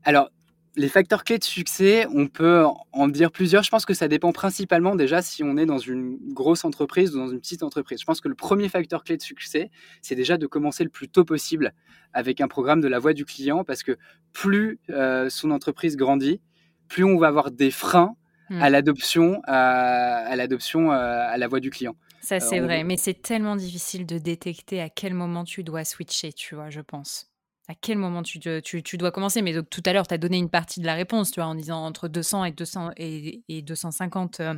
Alors, 0.05 0.31
les 0.79 0.89
facteurs 0.89 1.25
clés 1.25 1.39
de 1.39 1.45
succès, 1.45 2.07
on 2.15 2.29
peut 2.29 2.65
en 2.93 3.09
dire 3.09 3.33
plusieurs. 3.33 3.65
Je 3.65 3.71
pense 3.71 3.85
que 3.85 3.95
ça 3.95 4.07
dépend 4.07 4.31
principalement 4.33 4.95
déjà 4.95 5.23
si 5.23 5.43
on 5.43 5.57
est 5.57 5.67
dans 5.67 5.79
une 5.79 6.17
grosse 6.33 6.65
entreprise 6.65 7.15
ou 7.15 7.19
dans 7.19 7.29
une 7.29 7.41
petite 7.41 7.65
entreprise. 7.65 8.01
Je 8.01 8.05
pense 8.05 8.21
que 8.21 8.29
le 8.29 8.37
premier 8.37 8.69
facteur 8.69 9.03
clé 9.03 9.17
de 9.17 9.23
succès, 9.23 9.71
c'est 10.03 10.15
déjà 10.15 10.39
de 10.39 10.47
commencer 10.47 10.85
le 10.85 10.91
plus 10.91 11.09
tôt 11.09 11.25
possible 11.25 11.75
avec 12.13 12.41
un 12.41 12.47
programme 12.47 12.81
de 12.81 12.87
la 12.87 13.01
voix 13.01 13.13
du 13.13 13.25
client 13.25 13.65
parce 13.65 13.83
que 13.83 13.99
plus 14.33 14.79
euh, 14.91 15.29
son 15.29 15.51
entreprise 15.51 15.97
grandit, 15.97 16.41
plus 16.87 17.03
on 17.03 17.19
va 17.19 17.27
avoir 17.27 17.51
des 17.51 17.73
freins 17.73 18.15
hmm. 18.49 18.63
à 18.63 18.71
l'adoption 18.71 19.41
à, 19.49 20.37
l'adoption 20.37 20.93
euh, 20.93 20.95
à 20.95 21.37
la 21.39 21.49
voix 21.49 21.59
du 21.59 21.71
client. 21.71 21.97
Ça 22.21 22.37
euh, 22.37 22.41
c'est 22.41 22.61
vrai, 22.61 22.85
mais 22.85 22.97
c'est 22.97 23.21
tellement 23.21 23.57
difficile 23.57 24.07
de 24.07 24.19
détecter 24.19 24.81
à 24.81 24.89
quel 24.89 25.15
moment 25.15 25.43
tu 25.43 25.65
dois 25.65 25.85
switcher, 25.85 26.33
tu 26.33 26.55
vois, 26.55 26.71
je 26.71 26.81
pense 26.81 27.29
à 27.69 27.75
quel 27.75 27.99
moment 27.99 28.23
tu, 28.23 28.41
tu, 28.41 28.97
dois 28.97 29.11
commencer? 29.11 29.43
Mais 29.43 29.53
donc, 29.53 29.69
tout 29.69 29.83
à 29.85 29.93
l'heure, 29.93 30.07
tu 30.07 30.15
as 30.15 30.19
donné 30.19 30.39
une 30.39 30.49
partie 30.49 30.81
de 30.81 30.87
la 30.87 30.95
réponse, 30.95 31.31
tu 31.31 31.41
vois, 31.41 31.49
en 31.49 31.55
disant 31.55 31.85
entre 31.85 32.09
200 32.09 32.47
et, 32.47 32.53
200 32.53 32.91
et, 32.97 33.43
et 33.49 33.63
250 33.63 34.41
euh, 34.41 34.55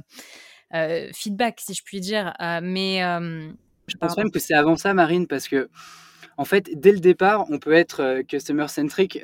euh, 0.74 1.08
feedback, 1.12 1.60
si 1.60 1.74
je 1.74 1.82
puis 1.82 2.00
dire. 2.00 2.32
Euh, 2.40 2.60
mais. 2.62 3.00
je 3.88 3.96
pense 3.96 4.16
même 4.16 4.30
que 4.30 4.38
c'est 4.38 4.54
avant 4.54 4.76
ça, 4.76 4.94
Marine, 4.94 5.26
parce 5.26 5.48
que, 5.48 5.68
en 6.36 6.44
fait, 6.44 6.70
dès 6.74 6.92
le 6.92 7.00
départ, 7.00 7.50
on 7.50 7.58
peut 7.58 7.72
être 7.72 8.22
customer-centric 8.28 9.20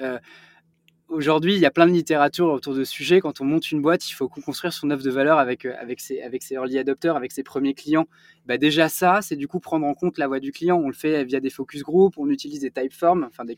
aujourd'hui, 1.09 1.55
il 1.55 1.61
y 1.61 1.67
a 1.67 1.71
plein 1.71 1.87
de 1.87 1.93
littérature 1.93 2.49
autour 2.49 2.75
de 2.75 2.85
ce 2.85 2.93
sujet. 2.93 3.21
Quand 3.21 3.41
on 3.41 3.45
monte 3.45 3.71
une 3.71 3.81
boîte, 3.81 4.09
il 4.11 4.13
faut 4.13 4.29
construire 4.29 4.73
son 4.73 4.91
offre 4.91 5.05
de 5.05 5.11
valeur 5.11 5.39
avec, 5.39 5.65
euh, 5.65 5.75
avec, 5.81 6.01
ses, 6.01 6.21
avec 6.23 6.43
ses 6.43 6.55
early 6.55 6.79
adopters, 6.79 7.17
avec 7.17 7.33
ses 7.33 7.43
premiers 7.43 7.75
clients. 7.75 8.07
Bah 8.47 8.59
déjà, 8.59 8.89
ça, 8.89 9.23
c'est 9.23 9.37
du 9.37 9.49
coup 9.49 9.61
prendre 9.61 9.87
en 9.87 9.95
compte 9.95 10.19
la 10.19 10.27
voix 10.27 10.41
du 10.41 10.53
client. 10.53 10.77
On 10.77 10.89
le 10.89 10.95
fait 10.95 11.25
via 11.25 11.41
des 11.41 11.51
focus 11.51 11.83
group, 11.83 12.15
on 12.17 12.29
utilise 12.29 12.61
des 12.61 12.71
typeforms. 12.71 13.25
Enfin, 13.25 13.45
des, 13.45 13.57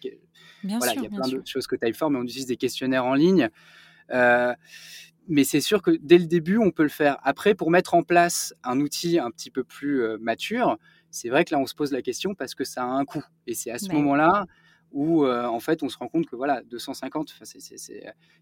voilà, 0.64 0.94
il 0.94 1.02
y 1.02 1.06
a 1.06 1.10
plein 1.10 1.28
d'autres 1.28 1.48
choses 1.48 1.66
que 1.66 1.76
typeform, 1.76 2.14
mais 2.14 2.20
on 2.20 2.24
utilise 2.24 2.46
des 2.46 2.56
questionnaires 2.56 3.04
en 3.04 3.14
ligne. 3.14 3.48
Euh, 4.10 4.54
mais 5.28 5.44
c'est 5.44 5.60
sûr 5.60 5.82
que 5.82 5.90
dès 6.00 6.18
le 6.18 6.26
début, 6.26 6.56
on 6.56 6.70
peut 6.70 6.82
le 6.82 6.88
faire. 6.88 7.18
Après, 7.22 7.54
pour 7.54 7.70
mettre 7.70 7.94
en 7.94 8.02
place 8.02 8.54
un 8.64 8.80
outil 8.80 9.18
un 9.18 9.30
petit 9.30 9.50
peu 9.50 9.62
plus 9.62 10.02
euh, 10.02 10.16
mature, 10.18 10.78
c'est 11.10 11.28
vrai 11.28 11.44
que 11.44 11.54
là, 11.54 11.60
on 11.60 11.66
se 11.66 11.74
pose 11.74 11.92
la 11.92 12.02
question 12.02 12.34
parce 12.34 12.54
que 12.54 12.64
ça 12.64 12.82
a 12.82 12.86
un 12.86 13.04
coût. 13.04 13.24
Et 13.46 13.54
c'est 13.54 13.70
à 13.70 13.78
ce 13.78 13.92
moment-là 13.92 14.46
où 14.92 15.24
euh, 15.24 15.46
en 15.46 15.60
fait 15.60 15.82
on 15.82 15.88
se 15.88 15.98
rend 15.98 16.08
compte 16.08 16.26
que 16.26 16.36
voilà 16.36 16.62
250 16.62 17.34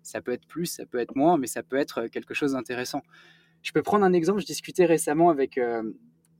ça 0.02 0.20
peut 0.20 0.32
être 0.32 0.46
plus 0.46 0.66
ça 0.66 0.86
peut 0.86 0.98
être 0.98 1.16
moins 1.16 1.38
mais 1.38 1.46
ça 1.46 1.62
peut 1.62 1.76
être 1.76 2.02
euh, 2.02 2.08
quelque 2.08 2.34
chose 2.34 2.52
d'intéressant. 2.52 3.02
Je 3.62 3.72
peux 3.72 3.82
prendre 3.82 4.04
un 4.04 4.12
exemple. 4.12 4.40
Je 4.40 4.46
discutais 4.46 4.84
récemment 4.84 5.28
avec 5.28 5.58
euh, 5.58 5.82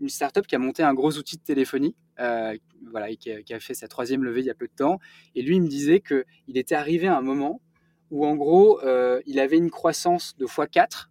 une 0.00 0.08
startup 0.08 0.46
qui 0.46 0.54
a 0.54 0.58
monté 0.58 0.84
un 0.84 0.94
gros 0.94 1.16
outil 1.16 1.36
de 1.36 1.42
téléphonie 1.42 1.96
voilà 2.18 3.10
et 3.10 3.16
qui 3.16 3.30
a, 3.30 3.60
fait 3.60 3.74
sa 3.74 3.88
troisième 3.88 4.22
levée 4.22 4.40
il 4.40 4.46
y 4.46 4.50
a 4.50 4.54
peu 4.54 4.68
de 4.68 4.74
temps. 4.74 5.00
Et 5.34 5.42
lui 5.42 5.56
il 5.56 5.62
me 5.62 5.68
disait 5.68 6.00
que 6.00 6.24
il 6.46 6.56
était 6.56 6.74
arrivé 6.74 7.08
à 7.08 7.16
un 7.16 7.22
moment 7.22 7.60
où 8.10 8.24
en 8.24 8.36
gros 8.36 8.80
il 9.26 9.40
avait 9.40 9.56
une 9.56 9.70
croissance 9.70 10.36
de 10.36 10.46
x4 10.46 11.08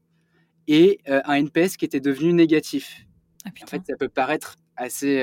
et 0.67 1.01
un 1.05 1.33
NPS 1.33 1.77
qui 1.77 1.85
était 1.85 1.99
devenu 1.99 2.33
négatif. 2.33 3.05
Ah, 3.45 3.49
en 3.63 3.67
fait 3.67 3.81
ça 3.85 3.95
peut 3.97 4.09
paraître 4.09 4.55
assez 4.77 5.21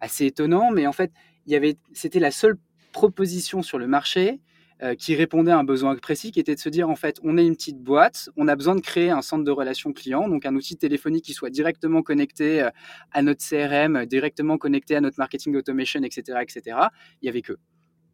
assez 0.00 0.26
étonnant 0.26 0.70
mais 0.70 0.86
en 0.86 0.92
fait 0.92 1.10
il 1.46 1.52
y 1.52 1.56
avait 1.56 1.76
c'était 1.92 2.20
la 2.20 2.30
seule 2.30 2.58
proposition 2.96 3.62
sur 3.62 3.76
le 3.78 3.86
marché 3.86 4.40
euh, 4.82 4.94
qui 4.94 5.14
répondait 5.14 5.50
à 5.50 5.58
un 5.58 5.64
besoin 5.64 5.94
précis, 5.96 6.32
qui 6.32 6.40
était 6.40 6.54
de 6.54 6.60
se 6.60 6.70
dire 6.70 6.88
en 6.88 6.96
fait, 6.96 7.20
on 7.22 7.36
est 7.36 7.46
une 7.46 7.54
petite 7.54 7.78
boîte, 7.78 8.30
on 8.38 8.48
a 8.48 8.56
besoin 8.56 8.74
de 8.74 8.80
créer 8.80 9.10
un 9.10 9.20
centre 9.20 9.44
de 9.44 9.50
relations 9.50 9.92
clients, 9.92 10.30
donc 10.30 10.46
un 10.46 10.56
outil 10.56 10.78
téléphonique 10.78 11.26
qui 11.26 11.34
soit 11.34 11.50
directement 11.50 12.02
connecté 12.02 12.62
euh, 12.62 12.70
à 13.12 13.20
notre 13.20 13.46
CRM, 13.46 14.06
directement 14.06 14.56
connecté 14.56 14.96
à 14.96 15.02
notre 15.02 15.18
marketing 15.18 15.54
automation, 15.56 16.02
etc., 16.04 16.38
etc. 16.40 16.78
Il 17.20 17.26
y 17.26 17.28
avait 17.28 17.42
que. 17.42 17.52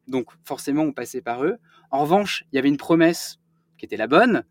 Donc 0.08 0.30
forcément, 0.44 0.82
on 0.82 0.92
passait 0.92 1.22
par 1.22 1.44
eux. 1.44 1.58
En 1.92 2.00
revanche, 2.00 2.44
il 2.50 2.56
y 2.56 2.58
avait 2.58 2.68
une 2.68 2.76
promesse 2.76 3.38
qui 3.78 3.84
était 3.84 3.96
la 3.96 4.08
bonne, 4.08 4.42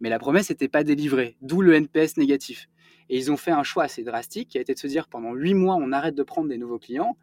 mais 0.00 0.10
la 0.10 0.18
promesse 0.18 0.50
n'était 0.50 0.68
pas 0.68 0.84
délivrée, 0.84 1.38
d'où 1.40 1.62
le 1.62 1.72
NPS 1.72 2.18
négatif. 2.18 2.68
Et 3.08 3.16
ils 3.16 3.32
ont 3.32 3.38
fait 3.38 3.50
un 3.50 3.62
choix 3.62 3.84
assez 3.84 4.04
drastique 4.04 4.50
qui 4.50 4.58
a 4.58 4.60
été 4.60 4.74
de 4.74 4.78
se 4.78 4.86
dire 4.86 5.08
pendant 5.08 5.32
huit 5.32 5.54
mois, 5.54 5.76
on 5.76 5.90
arrête 5.90 6.14
de 6.14 6.22
prendre 6.22 6.48
des 6.50 6.58
nouveaux 6.58 6.78
clients, 6.78 7.16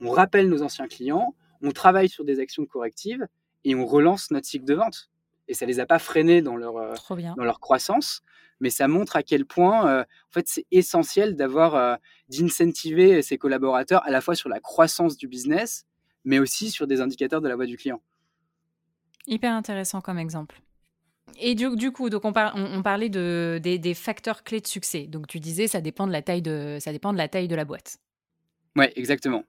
on 0.00 0.10
rappelle 0.10 0.48
nos 0.48 0.62
anciens 0.62 0.86
clients, 0.86 1.34
on 1.62 1.70
travaille 1.70 2.08
sur 2.08 2.24
des 2.24 2.40
actions 2.40 2.66
correctives 2.66 3.26
et 3.64 3.74
on 3.74 3.86
relance 3.86 4.30
notre 4.30 4.46
cycle 4.46 4.64
de 4.64 4.74
vente. 4.74 5.10
Et 5.48 5.54
ça 5.54 5.66
les 5.66 5.80
a 5.80 5.86
pas 5.86 5.98
freinés 5.98 6.42
dans 6.42 6.56
leur, 6.56 6.76
euh, 6.76 6.94
dans 7.36 7.44
leur 7.44 7.58
croissance, 7.58 8.22
mais 8.60 8.70
ça 8.70 8.86
montre 8.86 9.16
à 9.16 9.22
quel 9.22 9.46
point, 9.46 9.88
euh, 9.88 10.02
en 10.02 10.32
fait, 10.32 10.46
c'est 10.46 10.66
essentiel 10.70 11.36
d'avoir, 11.36 11.74
euh, 11.74 11.96
d'incentiver 12.28 13.22
ses 13.22 13.38
collaborateurs 13.38 14.04
à 14.04 14.10
la 14.10 14.20
fois 14.20 14.34
sur 14.34 14.48
la 14.48 14.60
croissance 14.60 15.16
du 15.16 15.26
business, 15.26 15.86
mais 16.24 16.38
aussi 16.38 16.70
sur 16.70 16.86
des 16.86 17.00
indicateurs 17.00 17.40
de 17.40 17.48
la 17.48 17.56
voix 17.56 17.66
du 17.66 17.76
client. 17.76 18.02
Hyper 19.26 19.52
intéressant 19.52 20.00
comme 20.00 20.18
exemple. 20.18 20.60
Et 21.40 21.54
du, 21.54 21.92
coup, 21.92 22.10
donc 22.10 22.24
on, 22.24 22.32
on, 22.54 22.82
parlait 22.82 23.10
de, 23.10 23.60
des, 23.62 23.78
des, 23.78 23.94
facteurs 23.94 24.42
clés 24.42 24.60
de 24.60 24.66
succès. 24.66 25.06
Donc 25.06 25.26
tu 25.26 25.40
disais, 25.40 25.66
ça 25.66 25.80
dépend 25.80 26.06
de 26.06 26.12
la 26.12 26.22
taille 26.22 26.42
de, 26.42 26.78
ça 26.80 26.90
dépend 26.90 27.12
de 27.12 27.18
la 27.18 27.28
taille 27.28 27.48
de 27.48 27.54
la 27.54 27.64
boîte. 27.64 27.98
Ouais, 28.76 28.92
exactement. 28.96 29.44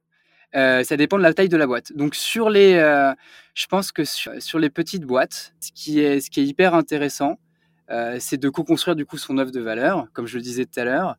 Euh, 0.55 0.83
ça 0.83 0.97
dépend 0.97 1.17
de 1.17 1.23
la 1.23 1.33
taille 1.33 1.49
de 1.49 1.57
la 1.57 1.67
boîte. 1.67 1.93
Donc 1.93 2.15
sur 2.15 2.49
les, 2.49 2.73
euh, 2.73 3.13
je 3.53 3.67
pense 3.67 3.91
que 3.91 4.03
sur, 4.03 4.59
les 4.59 4.69
petites 4.69 5.03
boîtes, 5.03 5.53
ce 5.59 5.71
qui 5.73 5.99
est, 5.99 6.21
ce 6.21 6.29
qui 6.29 6.39
est 6.39 6.45
hyper 6.45 6.73
intéressant, 6.73 7.39
euh, 7.91 8.17
c'est 8.19 8.37
de 8.37 8.49
co-construire 8.49 8.95
du 8.95 9.05
coup 9.05 9.17
son 9.17 9.37
offre 9.37 9.51
de 9.51 9.59
valeur, 9.59 10.07
comme 10.13 10.27
je 10.27 10.37
le 10.37 10.43
disais 10.43 10.65
tout 10.65 10.79
à 10.79 10.85
l'heure. 10.85 11.17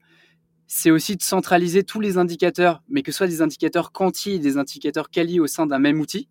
C'est 0.66 0.90
aussi 0.90 1.16
de 1.16 1.22
centraliser 1.22 1.82
tous 1.84 2.00
les 2.00 2.16
indicateurs, 2.18 2.82
mais 2.88 3.02
que 3.02 3.12
ce 3.12 3.18
soit 3.18 3.26
des 3.26 3.42
indicateurs 3.42 3.92
quanti 3.92 4.32
et 4.32 4.38
des 4.38 4.56
indicateurs 4.56 5.10
quali 5.10 5.40
au 5.40 5.46
sein 5.46 5.66
d'un 5.66 5.80
même 5.80 6.00
outil. 6.00 6.28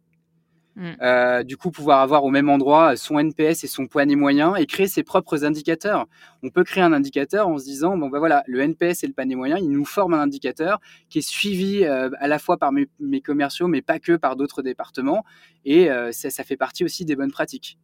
Mm. 0.76 0.92
Euh, 1.02 1.44
du 1.44 1.58
coup, 1.58 1.72
pouvoir 1.72 2.00
avoir 2.00 2.24
au 2.24 2.30
même 2.30 2.50
endroit 2.50 2.96
son 2.96 3.20
NPS 3.20 3.64
et 3.64 3.68
son 3.68 3.88
poignet 3.88 4.16
moyen 4.16 4.56
et 4.56 4.66
créer 4.66 4.88
ses 4.88 5.04
propres 5.04 5.44
indicateurs. 5.44 6.08
On 6.44 6.50
peut 6.50 6.64
créer 6.64 6.84
un 6.84 6.94
indicateur 6.94 7.48
en 7.48 7.58
se 7.58 7.66
disant, 7.66 7.98
bon 7.98 8.10
ben 8.10 8.20
voilà, 8.20 8.44
le 8.48 8.62
NPS 8.62 9.04
et 9.04 9.08
le 9.08 9.14
panier 9.14 9.36
moyen, 9.36 9.58
ils 9.58 9.70
nous 9.70 9.86
forment 9.86 10.14
un 10.14 10.22
indicateur 10.22 10.80
qui 11.10 11.20
est 11.20 11.28
suivi 11.28 11.84
euh, 11.84 12.10
à 12.20 12.28
la 12.28 12.40
fois 12.40 12.58
par 12.58 12.72
mes, 12.72 12.88
commerciaux, 13.22 13.68
mais 13.68 13.82
pas 13.82 14.00
que 14.00 14.16
par 14.16 14.36
d'autres 14.36 14.62
départements. 14.62 15.26
Et 15.66 15.92
euh, 15.92 16.12
ça, 16.12 16.44
fait 16.44 16.58
partie 16.58 16.84
aussi 16.84 17.06
des 17.06 17.16
bonnes 17.16 17.32
pratiques. 17.32 17.78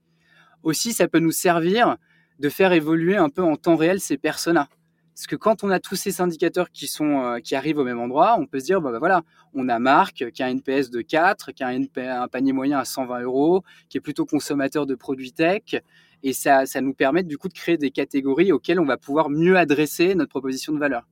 Aussi, 0.63 0.93
ça 0.93 1.07
peut 1.07 1.19
nous 1.19 1.31
servir 1.31 1.97
de 2.39 2.49
faire 2.49 2.71
évoluer 2.71 3.17
un 3.17 3.29
peu 3.29 3.43
en 3.43 3.55
temps 3.55 3.75
réel 3.75 3.99
ces 3.99 4.17
personas. 4.17 4.67
Parce 5.15 5.27
que 5.27 5.37
quand 5.37 5.63
on 5.63 5.69
a 5.69 5.79
tous 5.79 5.95
ces 5.95 6.19
indicateurs 6.19 6.71
qui, 6.71 6.87
sont, 6.87 7.23
euh, 7.23 7.39
qui 7.39 7.55
arrivent 7.55 7.77
au 7.77 7.85
même 7.85 7.99
endroit, 7.99 8.35
on 8.37 8.45
peut 8.45 8.59
se 8.59 8.65
dire, 8.65 8.81
bah, 8.81 8.91
bah, 8.91 8.99
voilà, 8.99 9.23
on 9.53 9.69
a 9.69 9.79
Marc 9.79 10.29
qui 10.31 10.43
a 10.43 10.47
un 10.47 10.49
NPS 10.49 10.89
de 10.89 11.01
4, 11.01 11.53
qui 11.53 11.63
a 11.63 11.69
un, 11.69 12.27
panier 12.27 12.51
moyen 12.51 12.79
à 12.79 12.85
120 12.85 13.21
euros, 13.21 13.63
qui 13.87 13.97
est 13.97 14.01
plutôt 14.01 14.25
consommateur 14.25 14.85
de 14.85 14.93
produits 14.93 15.31
tech. 15.31 15.81
Et 16.21 16.33
ça, 16.33 16.65
ça 16.65 16.81
nous 16.81 16.93
permet 16.93 17.23
du 17.23 17.37
coup 17.37 17.47
de 17.47 17.53
créer 17.53 17.77
des 17.77 17.91
catégories 17.91 18.51
auxquelles 18.51 18.79
on 18.79 18.85
va 18.85 18.97
pouvoir 18.97 19.29
mieux 19.29 19.57
adresser 19.57 20.15
notre 20.15 20.31
proposition 20.31 20.73
de 20.73 20.79
valeur. 20.79 21.07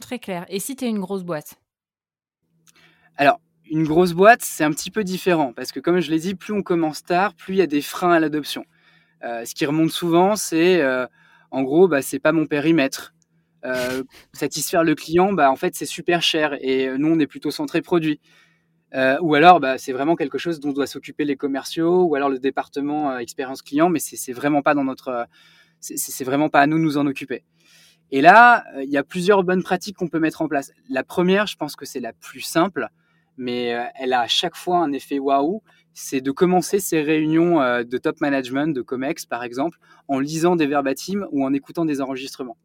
Très 0.00 0.18
clair. 0.18 0.44
Et 0.48 0.58
si 0.58 0.74
tu 0.74 0.86
es 0.86 0.88
une 0.88 0.98
grosse 0.98 1.22
boîte? 1.22 1.60
Alors, 3.16 3.40
une 3.70 3.84
grosse 3.84 4.14
boîte, 4.14 4.42
c'est 4.42 4.64
un 4.64 4.72
petit 4.72 4.90
peu 4.90 5.04
différent. 5.04 5.52
Parce 5.52 5.70
que 5.70 5.78
comme 5.78 6.00
je 6.00 6.10
l'ai 6.10 6.18
dit, 6.18 6.34
plus 6.34 6.54
on 6.54 6.62
commence 6.62 7.04
tard, 7.04 7.34
plus 7.34 7.54
il 7.54 7.58
y 7.58 7.62
a 7.62 7.68
des 7.68 7.82
freins 7.82 8.12
à 8.12 8.18
l'adoption. 8.18 8.64
Euh, 9.22 9.44
ce 9.44 9.54
qui 9.54 9.64
remonte 9.64 9.90
souvent, 9.90 10.34
c'est 10.34 10.80
euh, 10.80 11.06
en 11.52 11.62
gros, 11.62 11.86
bah, 11.86 12.02
c'est 12.02 12.18
pas 12.18 12.32
mon 12.32 12.46
périmètre. 12.46 13.14
Euh, 13.64 14.04
satisfaire 14.32 14.84
le 14.84 14.94
client, 14.94 15.32
bah, 15.32 15.50
en 15.50 15.56
fait, 15.56 15.74
c'est 15.74 15.86
super 15.86 16.22
cher 16.22 16.56
et 16.60 16.96
nous, 16.96 17.08
on 17.08 17.18
est 17.18 17.26
plutôt 17.26 17.50
centré 17.50 17.82
produit. 17.82 18.20
Euh, 18.94 19.18
ou 19.20 19.34
alors, 19.34 19.60
bah, 19.60 19.78
c'est 19.78 19.92
vraiment 19.92 20.16
quelque 20.16 20.38
chose 20.38 20.60
dont 20.60 20.72
doit 20.72 20.86
s'occuper 20.86 21.24
les 21.24 21.36
commerciaux 21.36 22.04
ou 22.04 22.14
alors 22.14 22.30
le 22.30 22.38
département 22.38 23.10
euh, 23.10 23.18
expérience 23.18 23.62
client, 23.62 23.90
mais 23.90 23.98
c'est 23.98 24.32
vraiment 24.32 24.62
pas 24.62 24.74
dans 24.74 24.84
notre, 24.84 25.26
c'est 25.80 26.24
vraiment 26.24 26.48
pas 26.48 26.60
à 26.60 26.66
nous 26.66 26.78
de 26.78 26.82
nous 26.82 26.98
en 26.98 27.06
occuper. 27.06 27.44
Et 28.10 28.22
là, 28.22 28.64
il 28.82 28.88
y 28.88 28.96
a 28.96 29.04
plusieurs 29.04 29.44
bonnes 29.44 29.62
pratiques 29.62 29.96
qu'on 29.96 30.08
peut 30.08 30.18
mettre 30.18 30.40
en 30.40 30.48
place. 30.48 30.72
La 30.88 31.04
première, 31.04 31.46
je 31.46 31.56
pense 31.56 31.76
que 31.76 31.84
c'est 31.84 32.00
la 32.00 32.14
plus 32.14 32.40
simple, 32.40 32.88
mais 33.36 33.76
elle 33.96 34.14
a 34.14 34.20
à 34.20 34.26
chaque 34.28 34.56
fois 34.56 34.78
un 34.78 34.92
effet 34.92 35.18
waouh. 35.18 35.62
C'est 35.92 36.22
de 36.22 36.30
commencer 36.30 36.80
ces 36.80 37.02
réunions 37.02 37.58
de 37.82 37.98
top 37.98 38.22
management, 38.22 38.74
de 38.74 38.80
COMEX 38.80 39.26
par 39.26 39.42
exemple, 39.44 39.78
en 40.08 40.20
lisant 40.20 40.56
des 40.56 40.66
verbatims 40.66 41.26
ou 41.32 41.44
en 41.44 41.52
écoutant 41.52 41.84
des 41.84 42.00
enregistrements. 42.00 42.56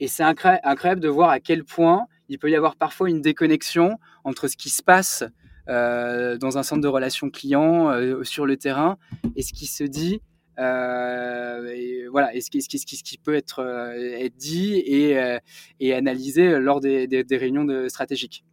Et 0.00 0.08
c'est 0.08 0.22
incroyable 0.22 1.00
de 1.00 1.08
voir 1.08 1.30
à 1.30 1.40
quel 1.40 1.64
point 1.64 2.06
il 2.28 2.38
peut 2.38 2.50
y 2.50 2.56
avoir 2.56 2.76
parfois 2.76 3.08
une 3.08 3.22
déconnexion 3.22 3.98
entre 4.24 4.48
ce 4.48 4.56
qui 4.56 4.68
se 4.68 4.82
passe 4.82 5.24
euh, 5.68 6.38
dans 6.38 6.58
un 6.58 6.62
centre 6.62 6.82
de 6.82 6.88
relations 6.88 7.28
clients 7.28 7.90
euh, 7.90 8.22
sur 8.22 8.46
le 8.46 8.56
terrain 8.56 8.98
et 9.34 9.42
ce 9.42 9.52
qui 9.52 9.66
se 9.66 9.82
dit 9.82 10.22
euh, 10.60 11.66
et 11.74 12.06
voilà 12.06 12.32
et 12.36 12.40
ce 12.40 12.50
qui, 12.50 12.62
ce 12.62 12.68
qui, 12.68 12.78
ce 12.78 12.84
qui 12.84 13.18
peut 13.18 13.34
être, 13.34 13.60
être 13.96 14.36
dit 14.36 14.74
et, 14.74 15.38
et, 15.80 15.92
analysé 15.92 16.58
lors 16.60 16.80
des, 16.80 17.06
des, 17.06 17.36
réunions 17.36 17.64
de, 17.64 17.88
stratégiques. 17.88 18.44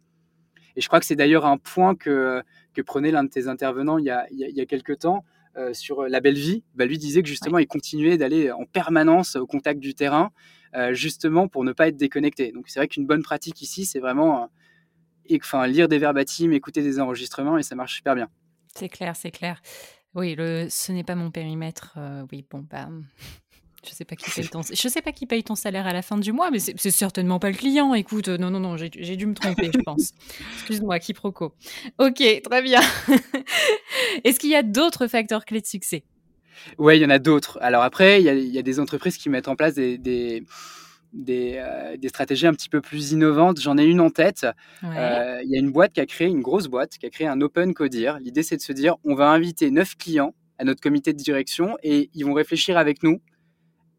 Et 0.76 0.80
je 0.80 0.88
crois 0.88 0.98
que 0.98 1.06
c'est 1.06 1.14
d'ailleurs 1.14 1.46
un 1.46 1.56
point 1.56 1.94
que, 1.94 2.42
que 2.74 2.82
prenait 2.82 3.12
l'un 3.12 3.22
de 3.22 3.28
tes 3.28 3.46
intervenants 3.46 3.98
il 3.98 4.06
y 4.06 4.10
a, 4.10 4.26
il 4.32 4.38
y 4.38 4.60
a 4.60 4.66
quelques 4.66 4.98
temps 4.98 5.24
sur 5.72 6.02
la 6.08 6.18
belle 6.18 6.34
vie. 6.34 6.64
Bah, 6.74 6.84
lui 6.84 6.98
disait 6.98 7.22
que 7.22 7.28
justement 7.28 7.58
il 7.58 7.68
continuait 7.68 8.18
d'aller 8.18 8.50
en 8.50 8.64
permanence 8.64 9.36
au 9.36 9.46
contact 9.46 9.78
du 9.78 9.94
terrain 9.94 10.32
justement 10.92 11.48
pour 11.48 11.64
ne 11.64 11.72
pas 11.72 11.88
être 11.88 11.96
déconnecté. 11.96 12.52
Donc 12.52 12.68
c'est 12.68 12.80
vrai 12.80 12.88
qu'une 12.88 13.06
bonne 13.06 13.22
pratique 13.22 13.62
ici, 13.62 13.86
c'est 13.86 14.00
vraiment 14.00 14.50
euh, 15.30 15.36
enfin, 15.40 15.66
lire 15.66 15.88
des 15.88 15.98
verbatims, 15.98 16.52
écouter 16.52 16.82
des 16.82 17.00
enregistrements 17.00 17.58
et 17.58 17.62
ça 17.62 17.74
marche 17.74 17.94
super 17.94 18.14
bien. 18.14 18.28
C'est 18.74 18.88
clair, 18.88 19.14
c'est 19.16 19.30
clair. 19.30 19.60
Oui, 20.14 20.34
le, 20.36 20.68
ce 20.70 20.92
n'est 20.92 21.04
pas 21.04 21.14
mon 21.14 21.30
périmètre. 21.30 21.94
Euh, 21.96 22.24
oui, 22.30 22.44
bon, 22.48 22.64
bah, 22.70 22.88
je 23.84 23.90
sais 23.90 24.04
pas 24.04 24.16
qui 24.16 24.30
paye 24.30 24.48
ton, 24.48 24.62
je 24.62 24.88
sais 24.88 25.02
pas 25.02 25.12
qui 25.12 25.26
paye 25.26 25.42
ton 25.42 25.54
salaire 25.54 25.86
à 25.86 25.92
la 25.92 26.02
fin 26.02 26.16
du 26.16 26.32
mois, 26.32 26.50
mais 26.50 26.58
c'est 26.58 26.90
certainement 26.90 27.38
pas 27.38 27.50
le 27.50 27.56
client. 27.56 27.94
Écoute, 27.94 28.28
non, 28.28 28.50
non, 28.50 28.60
non, 28.60 28.76
j'ai 28.76 29.16
dû 29.16 29.26
me 29.26 29.34
tromper, 29.34 29.70
je 29.72 29.80
pense. 29.80 30.12
Excuse-moi, 30.54 30.98
quiproquo. 30.98 31.54
Ok, 31.98 32.22
très 32.42 32.62
bien. 32.62 32.80
Est-ce 34.24 34.38
qu'il 34.38 34.50
y 34.50 34.56
a 34.56 34.62
d'autres 34.62 35.06
facteurs 35.06 35.44
clés 35.44 35.60
de 35.60 35.66
succès? 35.66 36.04
Oui, 36.78 36.98
il 36.98 37.02
y 37.02 37.06
en 37.06 37.10
a 37.10 37.18
d'autres. 37.18 37.58
Alors 37.60 37.82
après, 37.82 38.20
il 38.20 38.24
y, 38.26 38.58
a, 38.58 38.62
des 38.62 38.80
entreprises 38.80 39.16
qui 39.16 39.28
mettent 39.28 39.48
en 39.48 39.56
place 39.56 39.74
des, 39.74 39.98
des, 39.98 41.56
euh, 41.58 41.96
stratégies 42.08 42.46
un 42.46 42.54
petit 42.54 42.68
peu 42.68 42.80
plus 42.80 43.12
innovantes. 43.12 43.60
J'en 43.60 43.78
ai 43.78 43.84
une 43.84 44.00
en 44.00 44.10
tête. 44.10 44.46
Euh, 44.82 45.40
il 45.44 45.50
y 45.50 45.56
a 45.56 45.58
une 45.58 45.70
boîte 45.70 45.92
qui 45.92 46.00
a 46.00 46.06
créé, 46.06 46.28
une 46.28 46.42
grosse 46.42 46.66
boîte, 46.66 46.98
qui 46.98 47.06
a 47.06 47.10
créé 47.10 47.26
un 47.26 47.40
Open 47.40 47.74
Codir. 47.74 48.18
L'idée, 48.18 48.42
c'est 48.42 48.56
de 48.56 48.62
se 48.62 48.72
dire, 48.72 48.96
on 49.04 49.14
va 49.14 49.30
inviter 49.30 49.70
neuf 49.70 49.96
clients 49.96 50.34
à 50.58 50.64
notre 50.64 50.80
comité 50.80 51.12
de 51.12 51.18
direction 51.18 51.76
et 51.82 52.10
ils 52.14 52.24
vont 52.24 52.34
réfléchir 52.34 52.76
avec 52.76 53.02
nous 53.02 53.20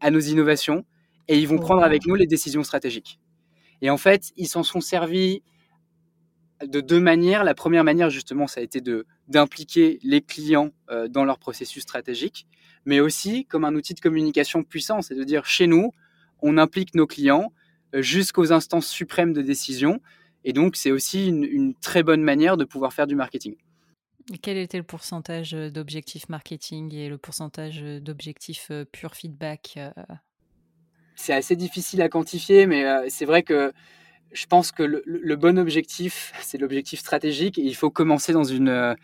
à 0.00 0.10
nos 0.10 0.20
innovations 0.20 0.84
et 1.28 1.38
ils 1.38 1.48
vont 1.48 1.58
prendre 1.58 1.82
avec 1.82 2.06
nous 2.06 2.14
les 2.14 2.26
décisions 2.26 2.62
stratégiques. 2.62 3.18
Et 3.82 3.90
en 3.90 3.96
fait, 3.96 4.32
ils 4.36 4.46
s'en 4.46 4.62
sont 4.62 4.80
servis 4.80 5.42
de 6.64 6.80
deux 6.80 7.00
manières. 7.00 7.44
La 7.44 7.54
première 7.54 7.84
manière, 7.84 8.10
justement, 8.10 8.46
ça 8.46 8.60
a 8.60 8.62
été 8.62 8.80
de 8.80 9.06
d'impliquer 9.28 9.98
les 10.02 10.20
clients 10.20 10.70
euh, 10.90 11.08
dans 11.08 11.24
leur 11.24 11.38
processus 11.38 11.82
stratégique, 11.82 12.46
mais 12.84 13.00
aussi 13.00 13.44
comme 13.46 13.64
un 13.64 13.74
outil 13.74 13.94
de 13.94 14.00
communication 14.00 14.62
puissant, 14.62 15.02
c'est 15.02 15.14
de 15.14 15.24
dire 15.24 15.46
chez 15.46 15.66
nous, 15.66 15.92
on 16.40 16.58
implique 16.58 16.94
nos 16.94 17.06
clients 17.06 17.52
euh, 17.94 18.02
jusqu'aux 18.02 18.52
instances 18.52 18.86
suprêmes 18.86 19.32
de 19.32 19.42
décision, 19.42 20.00
et 20.44 20.52
donc 20.52 20.76
c'est 20.76 20.92
aussi 20.92 21.26
une, 21.26 21.74
très 21.74 22.02
bonne 22.02 22.22
manière 22.22 22.56
de 22.56 22.64
pouvoir 22.64 22.92
faire 22.92 23.06
du 23.06 23.16
marketing. 23.16 23.56
quel 24.42 24.56
était 24.56 24.78
le 24.78 24.84
pourcentage 24.84 25.54
euh, 25.54 25.70
d'objectifs 25.70 26.28
marketing 26.28 26.94
et 26.94 27.08
le 27.08 27.18
pourcentage 27.18 27.82
d'objectifs 28.00 28.70
pur 28.92 29.14
feedback 29.14 29.78
C'est 31.16 31.32
assez 31.32 31.56
difficile 31.56 32.00
à 32.02 32.08
quantifier, 32.08 32.66
mais 32.66 33.08
c'est 33.08 33.24
vrai 33.24 33.42
que 33.42 33.72
je 34.36 34.46
pense 34.46 34.70
que 34.70 34.82
le, 34.82 35.36
bon 35.36 35.58
objectif, 35.58 36.32
c'est 36.42 36.58
l'objectif 36.58 37.00
stratégique 37.00 37.58
et 37.58 37.62
il 37.62 37.74
faut 37.74 37.90
commencer 37.90 38.32
dans 38.32 38.44
une, 38.44 38.68
euh, 38.68 38.94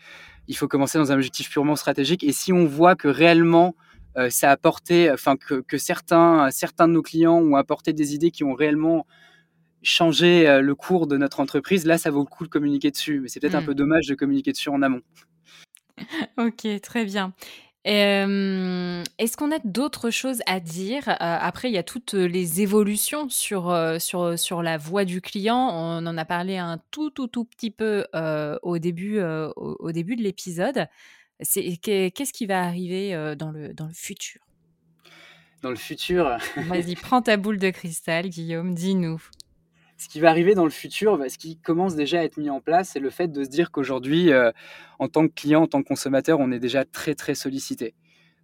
il 0.47 0.55
faut 0.55 0.67
commencer 0.67 0.97
dans 0.97 1.11
un 1.11 1.15
objectif 1.15 1.49
purement 1.49 1.75
stratégique. 1.75 2.23
Et 2.23 2.31
si 2.31 2.53
on 2.53 2.65
voit 2.65 2.95
que 2.95 3.07
réellement 3.07 3.75
euh, 4.17 4.29
ça 4.29 4.49
a 4.49 4.51
apporté, 4.51 5.11
enfin 5.11 5.35
que, 5.37 5.77
certains, 5.77 6.51
certains 6.51 6.87
de 6.87 6.93
nos 6.93 7.01
clients 7.01 7.37
ont 7.37 7.55
apporté 7.55 7.93
des 7.93 8.13
idées 8.13 8.29
qui 8.29 8.43
ont 8.43 8.53
réellement 8.53 9.07
changé 9.81 10.47
euh, 10.47 10.61
le 10.61 10.75
cours 10.75 11.07
de 11.07 11.17
notre 11.17 11.39
entreprise, 11.39 11.85
là 11.85 11.97
ça 11.97 12.11
vaut 12.11 12.21
le 12.21 12.25
coup 12.25 12.43
de 12.43 12.49
communiquer 12.49 12.91
dessus. 12.91 13.19
Mais 13.19 13.27
c'est 13.27 13.39
peut-être 13.39 13.55
un 13.55 13.61
mmh. 13.61 13.65
peu 13.65 13.75
dommage 13.75 14.07
de 14.07 14.15
communiquer 14.15 14.51
dessus 14.51 14.69
en 14.69 14.81
amont. 14.81 15.01
Ok, 16.37 16.67
très 16.81 17.05
bien. 17.05 17.33
Est-ce 17.85 19.37
qu'on 19.37 19.51
a 19.51 19.59
d'autres 19.63 20.09
choses 20.09 20.41
à 20.45 20.59
dire? 20.59 21.03
Après, 21.19 21.69
il 21.69 21.73
y 21.73 21.77
a 21.77 21.83
toutes 21.83 22.13
les 22.13 22.61
évolutions 22.61 23.29
sur, 23.29 23.75
sur, 23.99 24.39
sur 24.39 24.63
la 24.63 24.77
voix 24.77 25.05
du 25.05 25.21
client. 25.21 25.69
On 25.71 26.05
en 26.05 26.17
a 26.17 26.25
parlé 26.25 26.57
un 26.57 26.81
tout, 26.91 27.09
tout, 27.09 27.27
tout 27.27 27.45
petit 27.45 27.71
peu 27.71 28.05
au, 28.61 28.77
début, 28.77 29.21
au, 29.21 29.91
début 29.91 30.15
de 30.15 30.23
l'épisode. 30.23 30.87
Qu'est-ce 31.39 32.33
qui 32.33 32.45
va 32.45 32.63
arriver 32.63 33.35
dans, 33.37 33.51
le, 33.51 33.73
dans 33.73 33.87
le 33.87 33.93
futur? 33.93 34.41
Dans 35.61 35.69
le 35.69 35.75
futur? 35.75 36.37
Vas-y, 36.57 36.95
prends 36.95 37.21
ta 37.21 37.37
boule 37.37 37.57
de 37.57 37.69
cristal, 37.69 38.29
Guillaume, 38.29 38.73
dis-nous 38.73 39.21
ce 40.03 40.09
qui 40.09 40.19
va 40.19 40.29
arriver 40.29 40.53
dans 40.53 40.65
le 40.65 40.69
futur, 40.69 41.17
bah, 41.17 41.29
ce 41.29 41.37
qui 41.37 41.57
commence 41.57 41.95
déjà 41.95 42.19
à 42.19 42.23
être 42.23 42.35
mis 42.35 42.49
en 42.49 42.59
place, 42.59 42.89
c'est 42.89 42.99
le 42.99 43.09
fait 43.09 43.31
de 43.31 43.45
se 43.45 43.49
dire 43.49 43.71
qu'aujourd'hui, 43.71 44.33
euh, 44.33 44.51
en 44.99 45.07
tant 45.07 45.29
que 45.29 45.33
client, 45.33 45.61
en 45.61 45.67
tant 45.67 45.81
que 45.81 45.87
consommateur, 45.87 46.41
on 46.41 46.51
est 46.51 46.59
déjà 46.59 46.83
très 46.83 47.15
très 47.15 47.35
sollicité. 47.35 47.95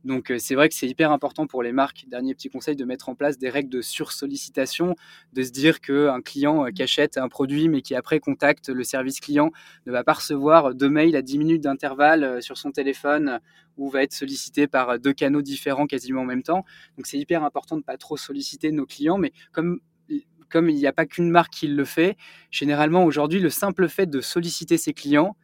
Donc 0.06 0.32
euh, 0.32 0.38
c'est 0.40 0.56
vrai 0.56 0.70
que 0.70 0.76
c'est 0.76 0.88
hyper 0.88 1.12
important 1.12 1.48
pour 1.48 1.62
les 1.62 1.74
marques, 1.74 2.06
dernier 2.08 2.34
petit 2.34 2.50
conseil, 2.50 2.78
de 2.78 2.86
mettre 2.86 3.10
en 3.10 3.16
place 3.16 3.38
des 3.38 3.50
règles 3.50 3.68
de 3.68 3.82
sursollicitation, 3.82 4.96
de 5.34 5.44
se 5.44 5.52
dire 5.52 5.82
qu'un 5.82 6.22
client 6.22 6.66
euh, 6.66 6.70
qui 6.70 6.82
achète 6.82 7.18
un 7.18 7.28
produit 7.28 7.68
mais 7.68 7.82
qui 7.82 7.94
après 7.94 8.22
contacte 8.22 8.70
le 8.70 8.86
service 8.86 9.20
client 9.20 9.52
ne 9.86 9.92
va 9.92 10.06
pas 10.06 10.14
recevoir 10.14 10.74
deux 10.74 10.90
mails 10.90 11.18
à 11.18 11.22
10 11.22 11.40
minutes 11.40 11.64
d'intervalle 11.64 12.42
sur 12.42 12.58
son 12.58 12.72
téléphone 12.72 13.42
ou 13.76 13.90
va 13.90 14.04
être 14.04 14.14
sollicité 14.14 14.68
par 14.68 14.98
deux 14.98 15.12
canaux 15.12 15.42
différents 15.42 15.88
quasiment 15.88 16.22
en 16.22 16.26
même 16.26 16.44
temps. 16.44 16.64
Donc 16.96 17.06
c'est 17.06 17.18
hyper 17.18 17.44
important 17.44 17.76
de 17.76 17.82
ne 17.82 17.86
pas 17.86 17.98
trop 17.98 18.16
solliciter 18.16 18.72
nos 18.72 18.86
clients, 18.86 19.18
mais 19.18 19.34
comme 19.52 19.82
comme 20.50 20.70
il 20.70 20.76
n'y 20.76 20.88
a 20.88 20.94
pas 20.94 21.06
qu'une 21.06 21.30
marque 21.30 21.54
qui 21.54 21.68
le 21.68 21.86
fait, 21.86 22.18
généralement 22.52 23.04
aujourd'hui, 23.06 23.40
le 23.40 23.50
simple 23.50 23.88
fait 23.88 24.08
de 24.08 24.22
solliciter 24.22 24.78
ses 24.78 24.94
clients, 24.94 25.36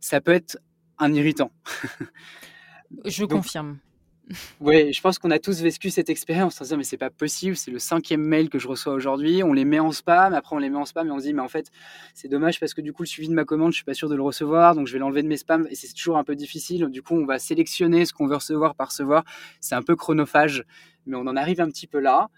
ça 0.00 0.20
peut 0.20 0.32
être 0.32 0.58
un 0.98 1.12
irritant. 1.12 1.50
Je 3.04 3.24
confirme. 3.24 3.78
Oui, 4.60 4.92
je 4.92 5.00
pense 5.00 5.18
qu'on 5.18 5.30
a 5.30 5.38
tous 5.38 5.60
vécu 5.60 5.90
cette 5.90 6.08
expérience 6.08 6.54
en 6.54 6.58
se 6.58 6.64
disant 6.64 6.76
mais 6.78 6.84
c'est 6.84 6.96
pas 6.96 7.10
possible, 7.10 7.56
c'est 7.56 7.70
le 7.70 7.78
cinquième 7.78 8.22
mail 8.22 8.48
que 8.48 8.58
je 8.58 8.68
reçois 8.68 8.94
aujourd'hui, 8.94 9.42
on 9.42 9.52
les 9.52 9.64
met 9.64 9.80
en 9.80 9.92
spam, 9.92 10.32
après 10.32 10.56
on 10.56 10.58
les 10.58 10.70
met 10.70 10.78
en 10.78 10.84
spam 10.84 11.08
et 11.08 11.10
on 11.10 11.18
se 11.18 11.24
dit 11.24 11.34
mais 11.34 11.42
en 11.42 11.48
fait 11.48 11.70
c'est 12.14 12.28
dommage 12.28 12.58
parce 12.58 12.74
que 12.74 12.80
du 12.80 12.92
coup 12.92 13.02
le 13.02 13.06
suivi 13.08 13.28
de 13.28 13.34
ma 13.34 13.44
commande 13.44 13.72
je 13.72 13.76
suis 13.76 13.84
pas 13.84 13.94
sûr 13.94 14.08
de 14.08 14.14
le 14.14 14.22
recevoir 14.22 14.74
donc 14.74 14.86
je 14.86 14.94
vais 14.94 14.98
l'enlever 14.98 15.22
de 15.22 15.28
mes 15.28 15.36
spams 15.36 15.66
et 15.70 15.74
c'est 15.74 15.92
toujours 15.92 16.16
un 16.16 16.24
peu 16.24 16.36
difficile. 16.36 16.86
Du 16.86 17.02
coup 17.02 17.14
on 17.14 17.26
va 17.26 17.38
sélectionner 17.38 18.06
ce 18.06 18.12
qu'on 18.12 18.26
veut 18.26 18.36
recevoir 18.36 18.74
par 18.74 18.88
recevoir, 18.88 19.24
c'est 19.60 19.74
un 19.74 19.82
peu 19.82 19.96
chronophage 19.96 20.64
mais 21.06 21.16
on 21.16 21.26
en 21.26 21.36
arrive 21.36 21.60
un 21.60 21.68
petit 21.68 21.86
peu 21.86 21.98
là. 21.98 22.28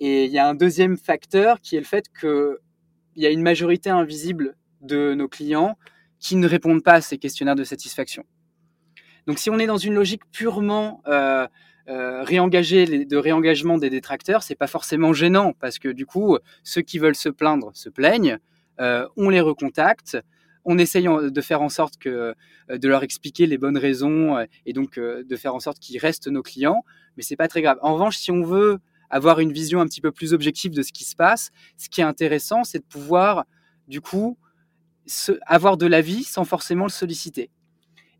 Et 0.00 0.24
il 0.24 0.32
y 0.32 0.38
a 0.38 0.48
un 0.48 0.54
deuxième 0.54 0.96
facteur 0.96 1.60
qui 1.60 1.76
est 1.76 1.80
le 1.80 1.84
fait 1.84 2.06
qu'il 2.18 2.56
y 3.16 3.26
a 3.26 3.30
une 3.30 3.42
majorité 3.42 3.90
invisible 3.90 4.56
de 4.80 5.14
nos 5.14 5.28
clients 5.28 5.76
qui 6.18 6.36
ne 6.36 6.48
répondent 6.48 6.82
pas 6.82 6.94
à 6.94 7.00
ces 7.02 7.18
questionnaires 7.18 7.54
de 7.54 7.64
satisfaction. 7.64 8.24
Donc 9.26 9.38
si 9.38 9.50
on 9.50 9.58
est 9.58 9.66
dans 9.66 9.76
une 9.76 9.94
logique 9.94 10.22
purement 10.32 11.02
euh, 11.06 11.46
euh, 11.88 12.24
de 12.24 13.16
réengagement 13.16 13.76
des 13.78 13.90
détracteurs, 13.90 14.42
c'est 14.42 14.54
pas 14.54 14.66
forcément 14.66 15.12
gênant 15.12 15.52
parce 15.60 15.78
que 15.78 15.88
du 15.88 16.06
coup, 16.06 16.38
ceux 16.62 16.80
qui 16.80 16.98
veulent 16.98 17.14
se 17.14 17.28
plaindre 17.28 17.70
se 17.74 17.90
plaignent, 17.90 18.38
euh, 18.80 19.06
on 19.16 19.28
les 19.28 19.40
recontacte, 19.40 20.18
on 20.64 20.78
essaye 20.78 21.06
de 21.06 21.40
faire 21.40 21.62
en 21.62 21.68
sorte 21.68 21.96
que 21.98 22.34
de 22.68 22.88
leur 22.88 23.02
expliquer 23.02 23.46
les 23.46 23.58
bonnes 23.58 23.78
raisons 23.78 24.36
et 24.66 24.72
donc 24.72 24.98
de 24.98 25.36
faire 25.36 25.54
en 25.54 25.60
sorte 25.60 25.78
qu'ils 25.78 25.98
restent 25.98 26.28
nos 26.28 26.42
clients, 26.42 26.84
mais 27.16 27.22
c'est 27.22 27.36
pas 27.36 27.48
très 27.48 27.62
grave. 27.62 27.78
En 27.80 27.94
revanche, 27.94 28.18
si 28.18 28.30
on 28.30 28.42
veut 28.42 28.78
avoir 29.10 29.40
une 29.40 29.52
vision 29.52 29.80
un 29.80 29.86
petit 29.86 30.00
peu 30.00 30.12
plus 30.12 30.32
objective 30.32 30.72
de 30.72 30.82
ce 30.82 30.92
qui 30.92 31.04
se 31.04 31.16
passe, 31.16 31.50
ce 31.76 31.88
qui 31.88 32.00
est 32.00 32.04
intéressant, 32.04 32.64
c'est 32.64 32.78
de 32.78 32.84
pouvoir 32.84 33.44
du 33.88 34.00
coup 34.00 34.38
avoir 35.46 35.76
de 35.76 35.86
l'avis 35.86 36.24
sans 36.24 36.44
forcément 36.44 36.84
le 36.84 36.90
solliciter. 36.90 37.50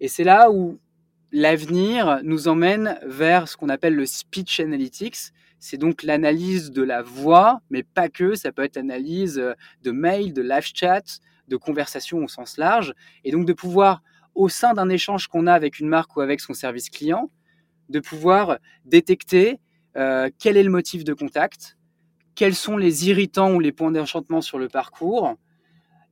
Et 0.01 0.09
c'est 0.09 0.24
là 0.24 0.51
où 0.51 0.80
l'avenir 1.32 2.20
nous 2.24 2.49
emmène 2.49 2.99
vers 3.07 3.49
ce 3.49 3.57
qu'on 3.57 3.68
appelle 3.68 3.95
le 3.95 4.07
speech 4.07 4.61
analytics. 4.61 5.32
C'est 5.61 5.76
donc 5.76 6.03
l'analyse 6.03 6.70
de 6.70 6.82
la 6.82 7.03
voix, 7.03 7.61
mais 7.70 7.82
pas 7.82 8.09
que. 8.09 8.34
Ça 8.34 8.51
peut 8.51 8.64
être 8.64 8.76
l'analyse 8.76 9.38
euh, 9.38 9.53
de 9.82 9.91
mail, 9.91 10.32
de 10.32 10.43
live 10.43 10.70
chat, 10.74 11.20
de 11.49 11.57
conversation 11.57 12.24
au 12.24 12.28
sens 12.28 12.57
large. 12.57 12.95
Et 13.24 13.30
donc 13.30 13.47
de 13.47 13.53
pouvoir, 13.53 14.03
au 14.34 14.49
sein 14.49 14.72
d'un 14.72 14.88
échange 14.88 15.28
qu'on 15.28 15.47
a 15.47 15.53
avec 15.53 15.78
une 15.78 15.88
marque 15.88 16.16
ou 16.16 16.22
avec 16.22 16.41
son 16.41 16.55
service 16.55 16.88
client, 16.88 17.30
de 17.91 18.01
pouvoir 18.01 18.59
détecter 18.84 19.61
quel 19.95 20.57
est 20.57 20.62
le 20.62 20.70
motif 20.70 21.05
de 21.05 21.14
contact, 21.14 21.76
quels 22.34 22.55
sont 22.55 22.76
les 22.76 23.09
irritants 23.09 23.55
ou 23.55 23.61
les 23.61 23.72
points 23.72 23.91
d'enchantement 23.91 24.41
sur 24.41 24.59
le 24.59 24.68
parcours, 24.68 25.36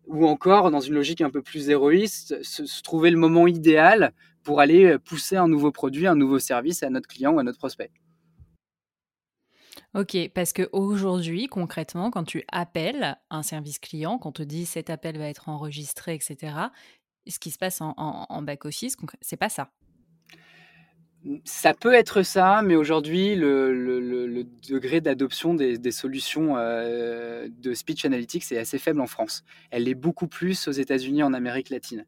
ou 0.08 0.26
encore, 0.26 0.70
dans 0.70 0.80
une 0.80 0.94
logique 0.94 1.20
un 1.20 1.30
peu 1.30 1.42
plus 1.42 1.68
héroïste, 1.68 2.42
se, 2.42 2.82
trouver 2.82 3.10
le 3.10 3.18
moment 3.18 3.46
idéal 3.46 4.12
pour 4.42 4.60
aller 4.60 4.84
euh, 4.86 4.98
pousser 4.98 5.36
un 5.36 5.48
nouveau 5.48 5.70
produit, 5.70 6.06
un 6.06 6.16
nouveau 6.16 6.38
service 6.38 6.82
à 6.82 6.90
notre 6.90 7.06
client 7.06 7.34
ou 7.34 7.38
à 7.38 7.42
notre 7.42 7.58
prospect? 7.58 7.90
Ok, 9.94 10.16
parce 10.34 10.52
qu'aujourd'hui, 10.52 11.46
concrètement, 11.46 12.10
quand 12.10 12.24
tu 12.24 12.44
appelles 12.50 13.16
un 13.30 13.42
service 13.42 13.78
client, 13.78 14.18
qu'on 14.18 14.32
te 14.32 14.42
dit 14.42 14.66
cet 14.66 14.90
appel 14.90 15.18
va 15.18 15.28
être 15.28 15.48
enregistré, 15.48 16.14
etc., 16.14 16.54
ce 17.26 17.38
qui 17.38 17.50
se 17.50 17.58
passe 17.58 17.80
en, 17.82 17.94
en 17.96 18.42
back-office, 18.42 18.96
c'est 19.20 19.36
pas 19.36 19.50
ça. 19.50 19.70
Ça 21.44 21.74
peut 21.74 21.94
être 21.94 22.22
ça, 22.22 22.62
mais 22.62 22.76
aujourd'hui, 22.76 23.34
le, 23.34 24.44
degré 24.68 25.00
d'adoption 25.00 25.52
des, 25.54 25.90
solutions 25.90 26.56
euh, 26.56 27.48
de 27.50 27.74
speech 27.74 28.04
analytics 28.04 28.50
est 28.52 28.58
assez 28.58 28.78
faible 28.78 29.00
en 29.00 29.06
France. 29.06 29.42
Elle 29.70 29.88
est 29.88 29.94
beaucoup 29.94 30.28
plus 30.28 30.68
aux 30.68 30.72
États-Unis, 30.72 31.22
en 31.22 31.34
Amérique 31.34 31.70
latine. 31.70 32.06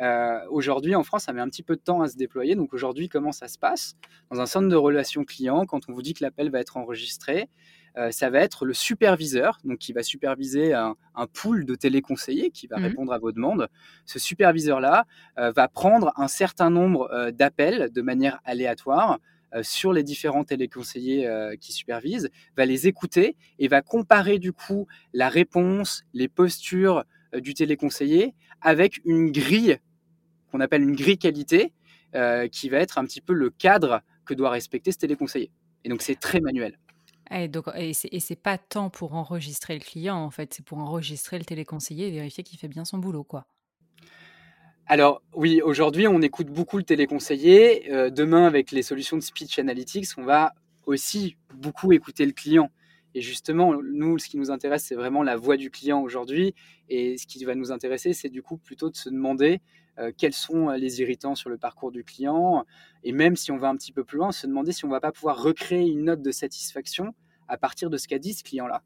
Euh, 0.00 0.40
aujourd'hui, 0.50 0.94
en 0.96 1.04
France, 1.04 1.24
ça 1.24 1.32
met 1.32 1.40
un 1.40 1.48
petit 1.48 1.62
peu 1.62 1.76
de 1.76 1.80
temps 1.80 2.02
à 2.02 2.08
se 2.08 2.16
déployer. 2.16 2.56
Donc 2.56 2.74
aujourd'hui, 2.74 3.08
comment 3.08 3.32
ça 3.32 3.46
se 3.46 3.58
passe? 3.58 3.94
Dans 4.30 4.40
un 4.40 4.46
centre 4.46 4.68
de 4.68 4.76
relations 4.76 5.24
clients, 5.24 5.64
quand 5.64 5.88
on 5.88 5.92
vous 5.92 6.02
dit 6.02 6.12
que 6.12 6.24
l'appel 6.24 6.50
va 6.50 6.58
être 6.60 6.76
enregistré, 6.76 7.48
ça 8.10 8.30
va 8.30 8.40
être 8.40 8.64
le 8.64 8.74
superviseur, 8.74 9.58
donc 9.64 9.78
qui 9.78 9.92
va 9.92 10.02
superviser 10.02 10.72
un, 10.72 10.96
pool 11.32 11.64
de 11.64 11.74
téléconseillers 11.74 12.50
qui 12.50 12.66
va 12.66 12.78
mmh 12.78 12.82
répondre 12.82 13.12
à 13.12 13.18
vos 13.18 13.32
demandes. 13.32 13.68
Ce 14.06 14.18
superviseur-là 14.18 15.06
euh, 15.38 15.52
va 15.52 15.68
prendre 15.68 16.12
un 16.16 16.28
certain 16.28 16.70
nombre 16.70 17.10
euh, 17.12 17.30
d'appels 17.30 17.90
de 17.92 18.02
manière 18.02 18.40
aléatoire 18.44 19.18
sur 19.60 19.92
les 19.92 20.02
différents 20.02 20.44
téléconseillers 20.44 21.28
qui 21.60 21.74
supervisent, 21.74 22.30
va 22.56 22.64
les 22.64 22.86
écouter 22.86 23.36
et 23.58 23.68
va 23.68 23.82
comparer 23.82 24.38
du 24.38 24.54
coup 24.54 24.86
la 25.12 25.28
réponse, 25.28 26.04
les 26.14 26.26
postures 26.26 27.04
du 27.34 27.52
téléconseiller 27.52 28.34
avec 28.62 29.02
une 29.04 29.30
grille 29.30 29.76
qu'on 30.50 30.60
appelle 30.60 30.80
une 30.80 30.96
grille 30.96 31.18
qualité, 31.18 31.74
qui 32.50 32.70
va 32.70 32.78
être 32.78 32.96
un 32.96 33.04
petit 33.04 33.20
peu 33.20 33.34
le 33.34 33.50
cadre 33.50 34.00
que 34.24 34.32
doit 34.32 34.48
respecter 34.48 34.90
ce 34.90 34.96
téléconseiller. 34.96 35.50
Et 35.84 35.90
donc 35.90 36.00
c'est 36.00 36.18
très 36.18 36.40
manuel. 36.40 36.78
Et 37.34 37.48
donc 37.48 37.66
et 37.74 37.92
c'est 37.94 38.36
pas 38.36 38.58
tant 38.58 38.90
pour 38.90 39.14
enregistrer 39.14 39.74
le 39.74 39.80
client, 39.80 40.16
en 40.16 40.30
fait, 40.30 40.54
c'est 40.54 40.64
pour 40.64 40.78
enregistrer 40.78 41.38
le 41.38 41.44
téléconseiller 41.44 42.08
et 42.08 42.10
vérifier 42.10 42.44
qu'il 42.44 42.58
fait 42.58 42.68
bien 42.68 42.84
son 42.84 42.98
boulot, 42.98 43.24
quoi. 43.24 43.46
Alors 44.86 45.22
oui, 45.34 45.62
aujourd'hui, 45.62 46.06
on 46.08 46.20
écoute 46.20 46.48
beaucoup 46.48 46.76
le 46.76 46.82
téléconseiller. 46.82 47.90
Euh, 47.92 48.10
demain, 48.10 48.46
avec 48.46 48.72
les 48.72 48.82
solutions 48.82 49.16
de 49.16 49.22
speech 49.22 49.58
analytics, 49.58 50.08
on 50.18 50.24
va 50.24 50.52
aussi 50.86 51.36
beaucoup 51.54 51.92
écouter 51.92 52.26
le 52.26 52.32
client. 52.32 52.70
Et 53.14 53.20
justement, 53.20 53.74
nous, 53.82 54.18
ce 54.18 54.28
qui 54.28 54.38
nous 54.38 54.50
intéresse, 54.50 54.84
c'est 54.84 54.94
vraiment 54.94 55.22
la 55.22 55.36
voix 55.36 55.56
du 55.56 55.70
client 55.70 56.00
aujourd'hui. 56.00 56.54
Et 56.88 57.16
ce 57.16 57.26
qui 57.26 57.44
va 57.44 57.54
nous 57.54 57.70
intéresser, 57.70 58.12
c'est 58.12 58.28
du 58.28 58.42
coup 58.42 58.56
plutôt 58.56 58.90
de 58.90 58.96
se 58.96 59.08
demander 59.08 59.60
euh, 59.98 60.10
quels 60.16 60.32
sont 60.32 60.70
euh, 60.70 60.76
les 60.76 61.00
irritants 61.00 61.34
sur 61.34 61.50
le 61.50 61.58
parcours 61.58 61.92
du 61.92 62.04
client. 62.04 62.64
Et 63.04 63.12
même 63.12 63.36
si 63.36 63.52
on 63.52 63.58
va 63.58 63.68
un 63.68 63.76
petit 63.76 63.92
peu 63.92 64.04
plus 64.04 64.18
loin, 64.18 64.32
se 64.32 64.46
demander 64.46 64.72
si 64.72 64.84
on 64.84 64.88
ne 64.88 64.92
va 64.92 65.00
pas 65.00 65.12
pouvoir 65.12 65.42
recréer 65.42 65.86
une 65.86 66.04
note 66.04 66.22
de 66.22 66.30
satisfaction 66.32 67.14
à 67.48 67.56
partir 67.56 67.90
de 67.90 67.96
ce 67.96 68.08
qu'a 68.08 68.18
dit 68.18 68.34
ce 68.34 68.42
client-là. 68.42 68.82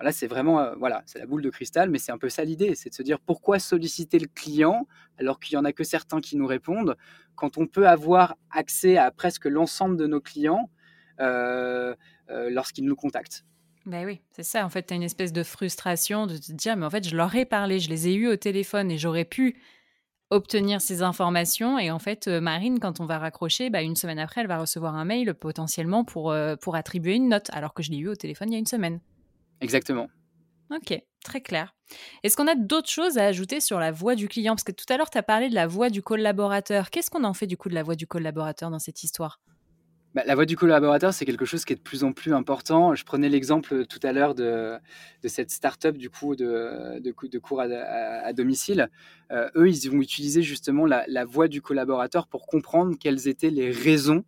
Là, 0.00 0.12
c'est 0.12 0.28
vraiment, 0.28 0.60
euh, 0.60 0.74
voilà, 0.78 1.02
c'est 1.06 1.18
la 1.18 1.26
boule 1.26 1.42
de 1.42 1.50
cristal, 1.50 1.90
mais 1.90 1.98
c'est 1.98 2.12
un 2.12 2.18
peu 2.18 2.28
ça 2.28 2.44
l'idée, 2.44 2.76
c'est 2.76 2.90
de 2.90 2.94
se 2.94 3.02
dire 3.02 3.18
pourquoi 3.18 3.58
solliciter 3.58 4.18
le 4.20 4.28
client 4.28 4.86
alors 5.18 5.40
qu'il 5.40 5.56
n'y 5.56 5.60
en 5.60 5.64
a 5.64 5.72
que 5.72 5.82
certains 5.82 6.20
qui 6.20 6.36
nous 6.36 6.46
répondent, 6.46 6.96
quand 7.34 7.58
on 7.58 7.66
peut 7.66 7.88
avoir 7.88 8.36
accès 8.50 8.96
à 8.96 9.10
presque 9.10 9.46
l'ensemble 9.46 9.96
de 9.96 10.06
nos 10.06 10.20
clients 10.20 10.70
lorsqu'ils 12.28 12.84
nous 12.84 12.94
contactent. 12.94 13.44
Ben 13.86 14.04
oui, 14.04 14.20
c'est 14.32 14.42
ça. 14.42 14.64
En 14.66 14.68
fait, 14.68 14.82
tu 14.84 14.92
as 14.92 14.96
une 14.96 15.02
espèce 15.02 15.32
de 15.32 15.42
frustration 15.42 16.26
de 16.26 16.36
te 16.36 16.52
dire, 16.52 16.76
mais 16.76 16.84
en 16.84 16.90
fait, 16.90 17.08
je 17.08 17.16
leur 17.16 17.34
ai 17.34 17.46
parlé, 17.46 17.80
je 17.80 17.88
les 17.88 18.06
ai 18.06 18.14
eus 18.14 18.28
au 18.28 18.36
téléphone 18.36 18.90
et 18.90 18.98
j'aurais 18.98 19.24
pu 19.24 19.56
obtenir 20.30 20.80
ces 20.80 21.02
informations. 21.02 21.78
Et 21.78 21.90
en 21.90 21.98
fait, 21.98 22.28
euh, 22.28 22.40
Marine, 22.40 22.78
quand 22.78 23.00
on 23.00 23.06
va 23.06 23.18
raccrocher, 23.18 23.70
bah, 23.70 23.82
une 23.82 23.96
semaine 23.96 24.18
après, 24.18 24.42
elle 24.42 24.46
va 24.46 24.58
recevoir 24.58 24.94
un 24.94 25.04
mail 25.04 25.34
potentiellement 25.34 26.04
pour, 26.04 26.30
euh, 26.30 26.56
pour 26.56 26.76
attribuer 26.76 27.14
une 27.14 27.28
note, 27.28 27.48
alors 27.52 27.74
que 27.74 27.82
je 27.82 27.90
l'ai 27.90 27.98
eu 27.98 28.08
au 28.08 28.14
téléphone 28.14 28.50
il 28.50 28.52
y 28.52 28.56
a 28.56 28.58
une 28.58 28.66
semaine. 28.66 29.00
Exactement. 29.60 30.08
Ok, 30.70 31.00
très 31.24 31.40
clair. 31.40 31.74
Est-ce 32.22 32.36
qu'on 32.36 32.46
a 32.46 32.54
d'autres 32.54 32.90
choses 32.90 33.16
à 33.16 33.24
ajouter 33.24 33.60
sur 33.60 33.78
la 33.78 33.90
voix 33.90 34.14
du 34.14 34.28
client? 34.28 34.54
Parce 34.54 34.64
que 34.64 34.72
tout 34.72 34.84
à 34.90 34.96
l'heure, 34.98 35.10
tu 35.10 35.18
as 35.18 35.22
parlé 35.22 35.48
de 35.48 35.54
la 35.54 35.66
voix 35.66 35.88
du 35.88 36.02
collaborateur. 36.02 36.90
Qu'est-ce 36.90 37.10
qu'on 37.10 37.24
en 37.24 37.32
fait 37.32 37.46
du 37.46 37.56
coup 37.56 37.70
de 37.70 37.74
la 37.74 37.82
voix 37.82 37.94
du 37.94 38.06
collaborateur 38.06 38.70
dans 38.70 38.78
cette 38.78 39.02
histoire? 39.02 39.40
Bah, 40.14 40.22
la 40.24 40.34
voix 40.34 40.46
du 40.46 40.56
collaborateur, 40.56 41.12
c'est 41.12 41.26
quelque 41.26 41.44
chose 41.44 41.64
qui 41.64 41.74
est 41.74 41.76
de 41.76 41.80
plus 41.82 42.02
en 42.02 42.12
plus 42.12 42.32
important. 42.32 42.94
Je 42.94 43.04
prenais 43.04 43.28
l'exemple 43.28 43.74
euh, 43.74 43.84
tout 43.84 44.00
à 44.02 44.12
l'heure 44.12 44.34
de, 44.34 44.78
cette 45.24 45.50
start-up 45.50 45.96
du 45.96 46.08
coup 46.08 46.34
de, 46.34 47.38
cours 47.42 47.60
à, 47.60 48.32
domicile. 48.32 48.88
Euh, 49.30 49.50
eux, 49.54 49.68
ils 49.68 49.90
vont 49.90 50.00
utiliser 50.00 50.42
justement 50.42 50.86
la, 50.86 51.24
voix 51.26 51.46
du 51.48 51.60
collaborateur 51.60 52.26
pour 52.26 52.46
comprendre 52.46 52.96
quelles 52.98 53.28
étaient 53.28 53.50
les 53.50 53.70
raisons 53.70 54.24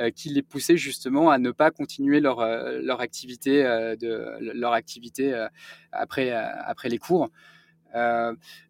euh, 0.00 0.10
qui 0.10 0.30
les 0.30 0.42
poussaient 0.42 0.76
justement 0.76 1.30
à 1.30 1.38
ne 1.38 1.52
pas 1.52 1.70
continuer 1.70 2.18
leur 2.20 3.00
activité 3.00 3.64
après, 5.92 6.32
après 6.32 6.88
les 6.88 6.98
cours. 6.98 7.30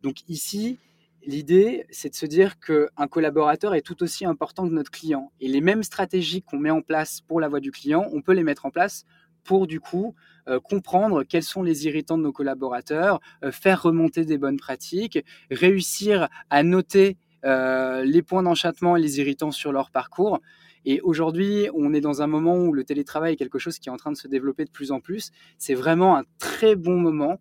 donc 0.02 0.28
ici, 0.28 0.78
L'idée, 1.26 1.86
c'est 1.90 2.10
de 2.10 2.14
se 2.14 2.24
dire 2.24 2.58
qu'un 2.58 3.06
collaborateur 3.08 3.74
est 3.74 3.82
tout 3.82 4.02
aussi 4.02 4.24
important 4.24 4.66
que 4.66 4.72
notre 4.72 4.90
client. 4.90 5.32
Et 5.40 5.48
les 5.48 5.60
mêmes 5.60 5.82
stratégies 5.82 6.42
qu'on 6.42 6.58
met 6.58 6.70
en 6.70 6.80
place 6.80 7.20
pour 7.20 7.40
la 7.40 7.48
voix 7.48 7.60
du 7.60 7.72
client, 7.72 8.08
on 8.12 8.22
peut 8.22 8.32
les 8.32 8.42
mettre 8.42 8.64
en 8.64 8.70
place 8.70 9.04
pour 9.44 9.66
du 9.66 9.80
coup 9.80 10.14
euh, 10.48 10.60
comprendre 10.60 11.24
quels 11.24 11.42
sont 11.42 11.62
les 11.62 11.86
irritants 11.86 12.18
de 12.18 12.22
nos 12.22 12.32
collaborateurs, 12.32 13.20
euh, 13.44 13.52
faire 13.52 13.82
remonter 13.82 14.24
des 14.24 14.38
bonnes 14.38 14.58
pratiques, 14.58 15.18
réussir 15.50 16.28
à 16.48 16.62
noter 16.62 17.18
euh, 17.44 18.02
les 18.04 18.22
points 18.22 18.42
d'enchantement 18.42 18.96
et 18.96 19.00
les 19.00 19.18
irritants 19.18 19.50
sur 19.50 19.72
leur 19.72 19.90
parcours. 19.90 20.40
Et 20.86 21.00
aujourd'hui, 21.02 21.68
on 21.74 21.92
est 21.92 22.00
dans 22.00 22.22
un 22.22 22.26
moment 22.26 22.56
où 22.56 22.72
le 22.72 22.84
télétravail 22.84 23.34
est 23.34 23.36
quelque 23.36 23.58
chose 23.58 23.78
qui 23.78 23.90
est 23.90 23.92
en 23.92 23.98
train 23.98 24.12
de 24.12 24.16
se 24.16 24.28
développer 24.28 24.64
de 24.64 24.70
plus 24.70 24.92
en 24.92 25.00
plus. 25.00 25.30
C'est 25.58 25.74
vraiment 25.74 26.16
un 26.16 26.24
très 26.38 26.74
bon 26.74 26.96
moment 26.98 27.38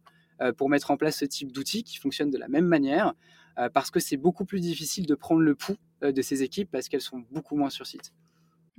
pour 0.58 0.70
mettre 0.70 0.92
en 0.92 0.98
place 0.98 1.18
ce 1.18 1.26
type 1.26 1.52
d'outils 1.52 1.84
qui 1.84 1.98
fonctionne 1.98 2.30
de 2.30 2.38
la 2.38 2.48
même 2.50 2.66
manière. 2.66 3.14
Euh, 3.58 3.70
parce 3.70 3.92
que 3.92 4.00
c'est 4.00 4.18
beaucoup 4.18 4.46
plus 4.46 4.60
difficile 4.60 5.06
de 5.06 5.16
prendre 5.16 5.42
le 5.42 5.56
pouls 5.56 5.78
euh, 6.04 6.12
de 6.12 6.22
ces 6.22 6.44
équipes 6.44 6.70
parce 6.72 6.88
qu'elles 6.88 7.02
sont 7.02 7.24
beaucoup 7.32 7.56
moins 7.56 7.70
sur 7.70 7.86
site. 7.86 8.14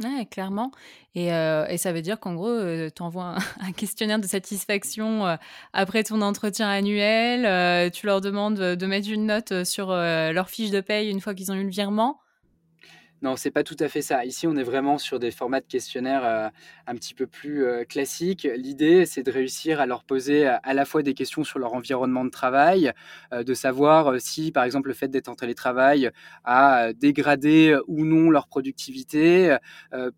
Ouais, 0.03 0.25
clairement. 0.25 0.71
Et, 1.15 1.35
euh, 1.35 1.67
et, 1.67 1.77
ça 1.77 1.93
veut 1.93 2.01
dire 2.01 2.19
qu'en 2.21 2.35
gros, 2.35 2.57
tu 2.89 3.03
envoies 3.03 3.37
un, 3.61 3.73
questionnaire 3.73 4.19
de 4.19 4.27
satisfaction 4.27 5.37
après 5.75 6.05
ton 6.05 6.23
entretien 6.23 6.69
annuel. 6.71 7.91
tu 7.91 8.07
leur 8.07 8.23
demandes 8.23 8.57
de 8.57 8.87
mettre 8.87 9.11
une 9.11 9.27
note 9.27 9.65
sur 9.65 9.89
leur 9.89 10.49
fiche 10.49 10.71
de 10.71 10.81
paye 10.81 11.11
une 11.11 11.21
fois 11.21 11.35
qu'ils 11.35 11.53
ont 11.53 11.55
eu 11.55 11.65
le 11.65 11.71
virement. 11.71 12.19
Non, 13.23 13.37
c'est 13.37 13.51
pas 13.51 13.65
tout 13.65 13.77
à 13.81 13.89
fait 13.89 14.01
ça. 14.01 14.25
Ici, 14.25 14.47
on 14.47 14.57
est 14.57 14.63
vraiment 14.63 14.97
sur 14.97 15.19
des 15.19 15.31
formats 15.31 15.61
de 15.61 15.67
questionnaires 15.67 16.25
euh, 16.25 16.49
un 16.87 16.95
petit 16.95 17.13
peu 17.13 17.27
plus 17.27 17.65
euh, 17.67 17.85
classiques. 17.85 18.49
L'idée, 18.57 19.05
c'est 19.05 19.23
de 19.23 19.31
réussir 19.31 19.79
à 19.79 19.85
leur 19.85 20.05
poser 20.05 20.49
euh, 20.49 20.57
à 20.63 20.73
la 20.73 20.87
fois 20.87 21.03
des 21.03 21.13
questions 21.13 21.45
sur 21.45 21.59
leur 21.59 21.75
environnement 21.75 22.25
de 22.25 22.31
travail, 22.31 22.93
de 23.33 23.55
savoir 23.55 24.21
si, 24.21 24.53
par 24.53 24.65
exemple, 24.65 24.89
le 24.89 24.95
fait 24.95 25.09
d'être 25.09 25.29
en 25.29 25.35
télétravail 25.35 26.11
a 26.45 26.93
dégradé 26.95 27.77
ou 27.87 28.05
non 28.05 28.31
leur 28.31 28.47
productivité, 28.49 29.57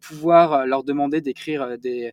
pouvoir 0.01 0.67
leur 0.67 0.85
demander 0.85 1.21
d'écrire 1.21 1.79
des, 1.79 2.13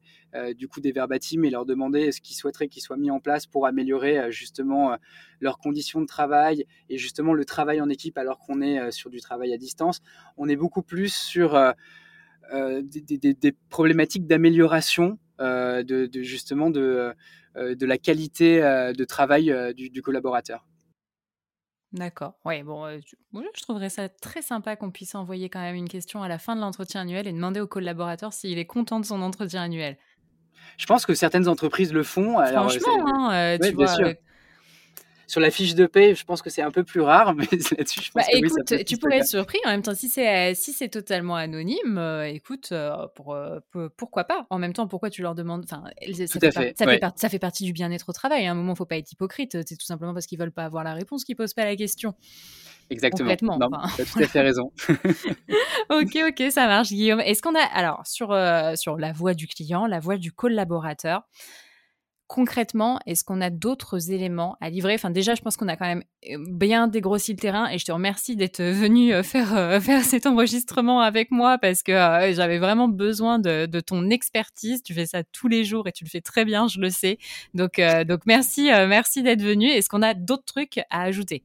du 0.56 0.68
coup 0.68 0.80
des 0.82 0.92
verbatims 0.92 1.44
et 1.44 1.50
leur 1.50 1.66
demander 1.66 2.12
ce 2.12 2.22
qu'ils 2.22 2.36
souhaiteraient 2.36 2.68
qu'ils 2.68 2.82
soient 2.82 2.98
mis 2.98 3.12
en 3.12 3.20
place 3.20 3.46
pour 3.46 3.66
améliorer 3.66 4.32
justement 4.32 4.96
leurs 5.40 5.58
conditions 5.58 6.02
de 6.02 6.06
travail 6.06 6.66
et 6.90 6.98
justement 6.98 7.34
le 7.34 7.46
travail 7.46 7.82
en 7.82 7.90
équipe 7.90 8.18
alors 8.18 8.40
qu'on 8.40 8.62
est 8.62 8.92
sur 8.92 9.10
du 9.10 9.22
travail 9.22 9.54
à 9.54 9.58
distance. 9.58 10.02
On 10.38 10.48
est 10.48 10.56
beaucoup 10.56 10.84
plus 10.84 11.14
sur 11.14 11.60
des, 12.52 13.56
problématiques 13.70 14.28
d'amélioration 14.28 15.18
de, 15.40 16.10
justement 16.22 16.70
de, 16.70 17.14
la 17.56 17.98
qualité 17.98 18.62
de 18.62 19.04
travail 19.06 19.54
du 19.74 20.02
collaborateur. 20.02 20.66
D'accord. 21.92 22.36
Ouais, 22.46 22.62
bon, 22.62 22.86
je 23.34 23.62
trouverais 23.64 23.90
ça 23.90 24.10
très 24.10 24.44
sympa 24.44 24.76
qu'on 24.76 24.92
puisse 24.92 25.16
envoyer 25.16 25.50
quand 25.50 25.60
même 25.60 25.76
une 25.76 25.90
question 25.90 26.22
à 26.22 26.28
la 26.28 26.38
fin 26.38 26.56
de 26.56 26.62
l'entretien 26.62 27.02
annuel 27.02 27.26
et 27.26 27.34
demander 27.34 27.60
au 27.60 27.68
collaborateur 27.68 28.32
s'il 28.32 28.60
est 28.60 28.68
content 28.68 29.00
de 29.00 29.06
son 29.06 29.24
entretien 29.24 29.64
annuel. 29.64 29.98
Je 30.78 30.86
pense 30.86 31.06
que 31.06 31.14
certaines 31.14 31.48
entreprises 31.48 31.94
le 31.94 32.04
font. 32.04 32.38
Alors, 32.38 32.70
Franchement, 32.70 33.30
hein, 33.32 33.58
tu 33.62 33.72
vois, 33.74 33.96
sur 35.30 35.40
la 35.40 35.52
fiche 35.52 35.76
de 35.76 35.86
paie, 35.86 36.16
je 36.16 36.26
pense 36.26 36.42
que 36.42 36.50
c'est 36.50 36.64
un 36.64 36.72
peu 36.72 36.84
plus 36.84 37.02
rare, 37.02 37.34
mais 37.36 37.46
là-dessus, 37.52 38.02
je 38.02 38.12
pense 38.12 38.24
bah, 38.26 38.32
que 38.32 38.38
écoute, 38.38 38.72
oui, 38.72 38.84
tu 38.84 38.98
pourrais 38.98 39.20
être 39.20 39.28
surpris. 39.28 39.60
En 39.66 39.70
même 39.70 39.84
temps, 39.84 39.94
si 39.94 40.10
c'est 40.10 40.56
si 40.56 40.74
c'est 40.74 40.90
totalement 40.90 41.36
anonyme, 41.36 41.98
euh, 41.98 42.24
écoute, 42.26 42.70
euh, 42.72 43.08
pour, 43.16 43.36
euh, 43.36 43.60
pourquoi 43.96 44.24
pas? 44.24 44.48
En 44.50 44.58
même 44.58 44.74
temps, 44.74 44.88
pourquoi 44.88 45.12
tu 45.12 45.22
leur 45.22 45.36
demandes 45.36 45.64
Enfin, 45.64 45.84
ça, 46.02 46.40
fait, 46.40 46.52
fait. 46.52 46.78
Ça, 46.78 46.86
fait 46.86 47.00
ça, 47.16 47.30
fait 47.30 47.40
partie 47.40 47.64
du 47.64 47.74
bien-être 47.74 48.10
au 48.10 48.14
travail. 48.14 48.48
À 48.48 48.52
un 48.52 48.56
moment, 48.56 48.74
il 48.74 48.78
faut 48.78 48.86
pas 48.86 48.98
être 48.98 49.12
hypocrite. 49.12 49.52
C'est 49.68 49.78
tout 49.78 49.86
simplement 49.86 50.14
parce 50.14 50.26
qu'ils 50.26 50.40
veulent 50.40 50.52
pas 50.52 50.66
avoir 50.66 50.84
la 50.84 50.94
réponse 50.94 51.24
qu'ils 51.24 51.36
posent 51.36 51.54
pas 51.54 51.66
la 51.66 51.76
question. 51.76 52.16
Exactement. 52.90 53.30
Complètement. 53.30 53.82
Tu 53.96 54.02
as 54.02 54.06
tout 54.06 54.20
à 54.20 54.28
fait 54.28 54.42
raison. 54.42 54.72
ok, 55.90 56.18
ok, 56.30 56.44
ça 56.52 56.68
marche, 56.68 56.90
Guillaume. 56.90 57.20
Est-ce 57.20 57.42
qu'on 57.42 57.56
a 57.56 57.64
alors 57.74 58.06
sur 58.06 58.36
sur 58.76 58.98
la 58.98 59.12
voix 59.12 59.34
du 59.34 59.48
client, 59.48 59.86
la 59.86 60.00
voix 60.00 60.18
du 60.18 60.32
collaborateur 60.32 61.24
concrètement, 62.30 63.00
est-ce 63.08 63.24
qu'on 63.24 63.42
a 63.42 63.50
d'autres 63.50 64.12
éléments 64.12 64.56
à 64.62 64.70
livrer? 64.70 64.94
Enfin, 64.94 65.10
déjà, 65.10 65.34
je 65.34 65.42
pense 65.42 65.58
qu'on 65.58 65.68
a 65.68 65.76
quand 65.76 65.88
même 65.88 66.04
euh, 66.32 66.38
bien 66.48 66.88
dégrossi 66.88 67.32
le 67.34 67.40
terrain 67.40 67.68
et 67.70 67.80
je 67.80 67.86
te 67.86 67.92
remercie 67.92 68.36
d'être 68.36 68.62
venu 68.62 69.12
euh, 69.14 69.24
faire, 69.24 69.58
euh, 69.58 69.80
faire 69.82 70.04
cet 70.04 70.28
enregistrement 70.28 71.02
avec 71.02 71.32
moi 71.32 71.58
parce 71.58 71.82
que 71.82 71.92
j'avais 71.92 72.60
vraiment 72.60 72.88
besoin 72.88 73.40
de, 73.40 73.66
ton 73.82 74.10
expertise. 74.12 74.84
Tu 74.84 74.94
fais 74.94 75.08
ça 75.08 75.24
tous 75.24 75.48
les 75.48 75.66
jours 75.66 75.88
et 75.88 75.92
tu 75.92 76.04
le 76.04 76.10
fais 76.10 76.22
très 76.22 76.46
bien, 76.46 76.68
je 76.68 76.80
le 76.80 76.92
sais. 76.92 77.18
Donc, 77.56 77.82
donc 78.08 78.22
merci, 78.28 78.66
merci 78.66 79.24
d'être 79.24 79.42
venu. 79.42 79.68
Est-ce 79.68 79.90
qu'on 79.90 80.04
a 80.04 80.14
d'autres 80.14 80.46
trucs 80.46 80.80
à 80.92 81.02
ajouter? 81.02 81.44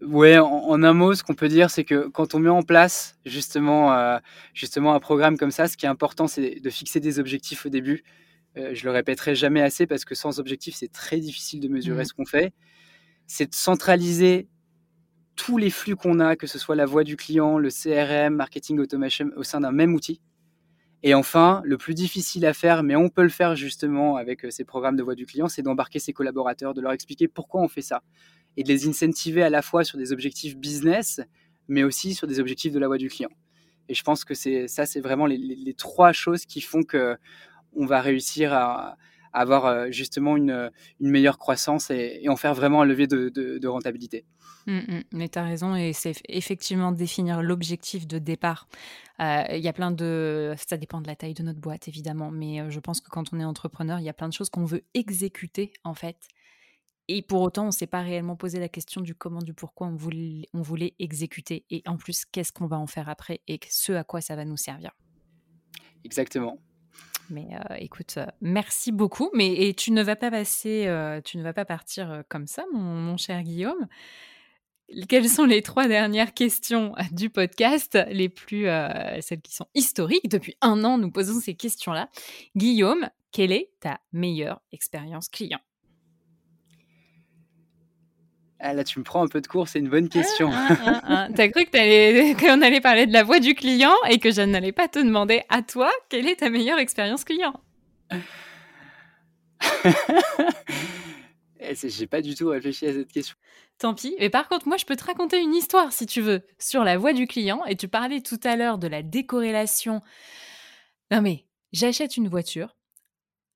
Ouais, 0.00 0.38
en, 0.38 0.82
un 0.82 0.92
mot, 0.92 1.14
ce 1.14 1.24
qu'on 1.24 1.34
peut 1.34 1.48
dire, 1.48 1.70
c'est 1.70 1.84
que 1.84 2.06
quand 2.08 2.34
on 2.34 2.38
met 2.38 2.48
en 2.48 2.62
place 2.62 3.18
justement, 3.26 4.18
justement 4.54 4.94
un 4.94 5.00
programme 5.00 5.36
comme 5.36 5.50
ça, 5.50 5.66
ce 5.66 5.76
qui 5.76 5.86
est 5.86 5.88
important, 5.88 6.28
c'est 6.28 6.60
de 6.60 6.70
fixer 6.70 7.00
des 7.00 7.18
objectifs 7.18 7.66
au 7.66 7.68
début. 7.68 8.04
Euh, 8.56 8.70
je 8.74 8.84
le 8.84 8.90
répéterai 8.90 9.34
jamais 9.34 9.60
assez 9.60 9.86
parce 9.86 10.04
que 10.04 10.14
sans 10.14 10.40
objectif, 10.40 10.74
c'est 10.74 10.92
très 10.92 11.18
difficile 11.18 11.60
de 11.60 11.68
mesurer 11.68 12.02
mmh. 12.02 12.06
ce 12.06 12.14
qu'on 12.14 12.26
fait. 12.26 12.52
C'est 13.26 13.50
de 13.50 13.54
centraliser 13.54 14.48
tous 15.36 15.58
les 15.58 15.70
flux 15.70 15.96
qu'on 15.96 16.18
a, 16.18 16.34
que 16.34 16.46
ce 16.46 16.58
soit 16.58 16.74
la 16.74 16.86
voix 16.86 17.04
du 17.04 17.16
client, 17.16 17.58
le 17.58 17.68
CRM, 17.70 18.34
marketing 18.34 18.78
automation, 18.80 19.30
au 19.36 19.44
sein 19.44 19.60
d'un 19.60 19.70
même 19.70 19.94
outil. 19.94 20.20
Et 21.04 21.14
enfin, 21.14 21.62
le 21.64 21.76
plus 21.78 21.94
difficile 21.94 22.44
à 22.44 22.52
faire, 22.52 22.82
mais 22.82 22.96
on 22.96 23.08
peut 23.08 23.22
le 23.22 23.28
faire 23.28 23.54
justement 23.54 24.16
avec 24.16 24.44
euh, 24.44 24.50
ces 24.50 24.64
programmes 24.64 24.96
de 24.96 25.02
voix 25.02 25.14
du 25.14 25.26
client, 25.26 25.48
c'est 25.48 25.62
d'embarquer 25.62 26.00
ses 26.00 26.12
collaborateurs, 26.12 26.74
de 26.74 26.80
leur 26.80 26.92
expliquer 26.92 27.28
pourquoi 27.28 27.62
on 27.62 27.68
fait 27.68 27.82
ça 27.82 28.02
et 28.58 28.64
de 28.64 28.68
les 28.68 28.88
incentiver 28.88 29.44
à 29.44 29.50
la 29.50 29.62
fois 29.62 29.84
sur 29.84 29.98
des 29.98 30.12
objectifs 30.12 30.56
business, 30.56 31.20
mais 31.68 31.84
aussi 31.84 32.12
sur 32.14 32.26
des 32.26 32.40
objectifs 32.40 32.72
de 32.72 32.80
la 32.80 32.88
voix 32.88 32.98
du 32.98 33.08
client. 33.08 33.30
Et 33.88 33.94
je 33.94 34.02
pense 34.02 34.24
que 34.24 34.34
c'est 34.34 34.66
ça, 34.66 34.84
c'est 34.84 35.00
vraiment 35.00 35.26
les, 35.26 35.74
trois 35.74 36.12
choses 36.12 36.44
qui 36.44 36.60
font 36.60 36.82
que 36.82 37.16
on 37.72 37.86
va 37.86 38.00
réussir 38.00 38.52
à, 38.52 38.96
avoir 39.32 39.66
euh, 39.66 39.86
justement 39.92 40.36
une, 40.36 40.72
meilleure 40.98 41.38
croissance 41.38 41.90
et, 41.90 42.28
en 42.28 42.34
faire 42.34 42.52
vraiment 42.52 42.82
un 42.82 42.84
levier 42.84 43.06
de, 43.06 43.66
rentabilité. 43.68 44.24
Mmh, 44.66 44.78
mmh. 44.78 45.02
mais 45.12 45.28
tu 45.28 45.38
as 45.38 45.44
raison, 45.44 45.76
et 45.76 45.92
c'est 45.92 46.14
effectivement 46.28 46.90
définir 46.90 47.40
l'objectif 47.42 48.08
de 48.08 48.18
départ. 48.18 48.66
Euh, 49.20 49.44
il 49.52 49.60
y 49.60 49.68
a 49.68 49.72
plein 49.72 49.92
de. 49.92 50.54
Ça 50.68 50.76
dépend 50.76 51.00
de 51.00 51.06
la 51.06 51.14
taille 51.14 51.34
de 51.34 51.44
notre 51.44 51.60
boîte, 51.60 51.86
évidemment, 51.86 52.32
mais 52.32 52.60
euh, 52.60 52.70
je 52.70 52.80
pense 52.80 53.00
que 53.00 53.08
quand 53.08 53.32
on 53.32 53.38
est 53.38 53.44
entrepreneur, 53.44 54.00
il 54.00 54.04
y 54.04 54.08
a 54.08 54.12
plein 54.12 54.28
de 54.28 54.34
choses 54.34 54.50
qu'on 54.50 54.64
veut 54.64 54.82
exécuter, 54.94 55.72
en 55.84 55.94
fait. 55.94 56.16
Et 57.08 57.22
pour 57.22 57.40
autant, 57.40 57.64
on 57.64 57.66
ne 57.66 57.72
s'est 57.72 57.86
pas 57.86 58.02
réellement 58.02 58.36
posé 58.36 58.60
la 58.60 58.68
question 58.68 59.00
du 59.00 59.14
comment, 59.14 59.40
du 59.40 59.54
pourquoi 59.54 59.86
on 59.86 59.96
voulait, 59.96 60.46
on 60.52 60.60
voulait 60.60 60.94
exécuter. 60.98 61.64
Et 61.70 61.82
en 61.86 61.96
plus, 61.96 62.26
qu'est-ce 62.26 62.52
qu'on 62.52 62.66
va 62.66 62.78
en 62.78 62.86
faire 62.86 63.08
après 63.08 63.40
et 63.48 63.58
ce 63.68 63.92
à 63.92 64.04
quoi 64.04 64.20
ça 64.20 64.36
va 64.36 64.44
nous 64.44 64.58
servir. 64.58 64.90
Exactement. 66.04 66.60
Mais 67.30 67.48
euh, 67.52 67.74
écoute, 67.78 68.14
euh, 68.18 68.26
merci 68.42 68.92
beaucoup. 68.92 69.30
Mais 69.34 69.68
et 69.68 69.74
tu 69.74 69.90
ne 69.90 70.02
vas 70.02 70.16
pas 70.16 70.30
passer, 70.30 70.86
euh, 70.86 71.20
tu 71.22 71.38
ne 71.38 71.42
vas 71.42 71.54
pas 71.54 71.64
partir 71.64 72.22
comme 72.28 72.46
ça, 72.46 72.64
mon, 72.72 73.16
cher 73.16 73.42
Guillaume. 73.42 73.86
Quelles 75.08 75.28
sont 75.28 75.44
les 75.44 75.62
trois 75.62 75.86
dernières 75.86 76.32
questions 76.32 76.94
du 77.12 77.28
podcast, 77.28 77.98
les 78.10 78.30
plus, 78.30 78.64
celles 79.20 79.42
qui 79.42 79.54
sont 79.54 79.66
historiques? 79.74 80.30
Depuis 80.30 80.56
un 80.62 80.82
an, 80.82 80.96
nous 80.96 81.10
posons 81.10 81.40
ces 81.40 81.54
questions-là. 81.54 82.08
Guillaume, 82.56 83.10
quelle 83.30 83.52
est 83.52 83.70
ta 83.80 84.00
meilleure 84.12 84.62
expérience 84.72 85.28
client? 85.28 85.60
Ah, 88.60 88.74
là, 88.74 88.82
tu 88.82 88.98
me 88.98 89.04
prends 89.04 89.22
un 89.24 89.28
peu 89.28 89.40
de 89.40 89.46
cours, 89.46 89.68
c'est 89.68 89.78
une 89.78 89.88
bonne 89.88 90.08
question. 90.08 90.50
Ah, 90.52 91.00
ah, 91.04 91.28
T'as 91.34 91.48
cru 91.48 91.64
qu'on 92.36 92.62
allait 92.62 92.80
parler 92.80 93.06
de 93.06 93.12
la 93.12 93.22
voix 93.22 93.38
du 93.38 93.54
client 93.54 93.94
et 94.08 94.18
que 94.18 94.32
je 94.32 94.42
n'allais 94.42 94.72
pas 94.72 94.88
te 94.88 94.98
demander 94.98 95.42
à 95.48 95.62
toi 95.62 95.90
quelle 96.08 96.26
est 96.26 96.36
ta 96.36 96.50
meilleure 96.50 96.78
expérience 96.78 97.24
client? 97.24 97.54
Eh, 101.60 101.74
J'ai 101.74 102.06
pas 102.06 102.22
du 102.22 102.36
tout 102.36 102.48
réfléchi 102.48 102.86
à 102.86 102.92
cette 102.92 103.10
question. 103.10 103.36
Tant 103.78 103.92
pis. 103.92 104.14
Mais 104.20 104.30
par 104.30 104.48
contre, 104.48 104.68
moi, 104.68 104.76
je 104.76 104.84
peux 104.84 104.94
te 104.96 105.04
raconter 105.04 105.40
une 105.40 105.54
histoire, 105.54 105.92
si 105.92 106.06
tu 106.06 106.20
veux, 106.20 106.42
sur 106.58 106.84
la 106.84 106.96
voix 106.96 107.12
du 107.12 107.26
client. 107.26 107.64
Et 107.66 107.76
tu 107.76 107.88
parlais 107.88 108.20
tout 108.20 108.40
à 108.44 108.54
l'heure 108.56 108.78
de 108.78 108.86
la 108.86 109.02
décorrélation. 109.02 110.00
Non 111.10 111.20
mais, 111.20 111.46
j'achète 111.72 112.16
une 112.16 112.28
voiture 112.28 112.76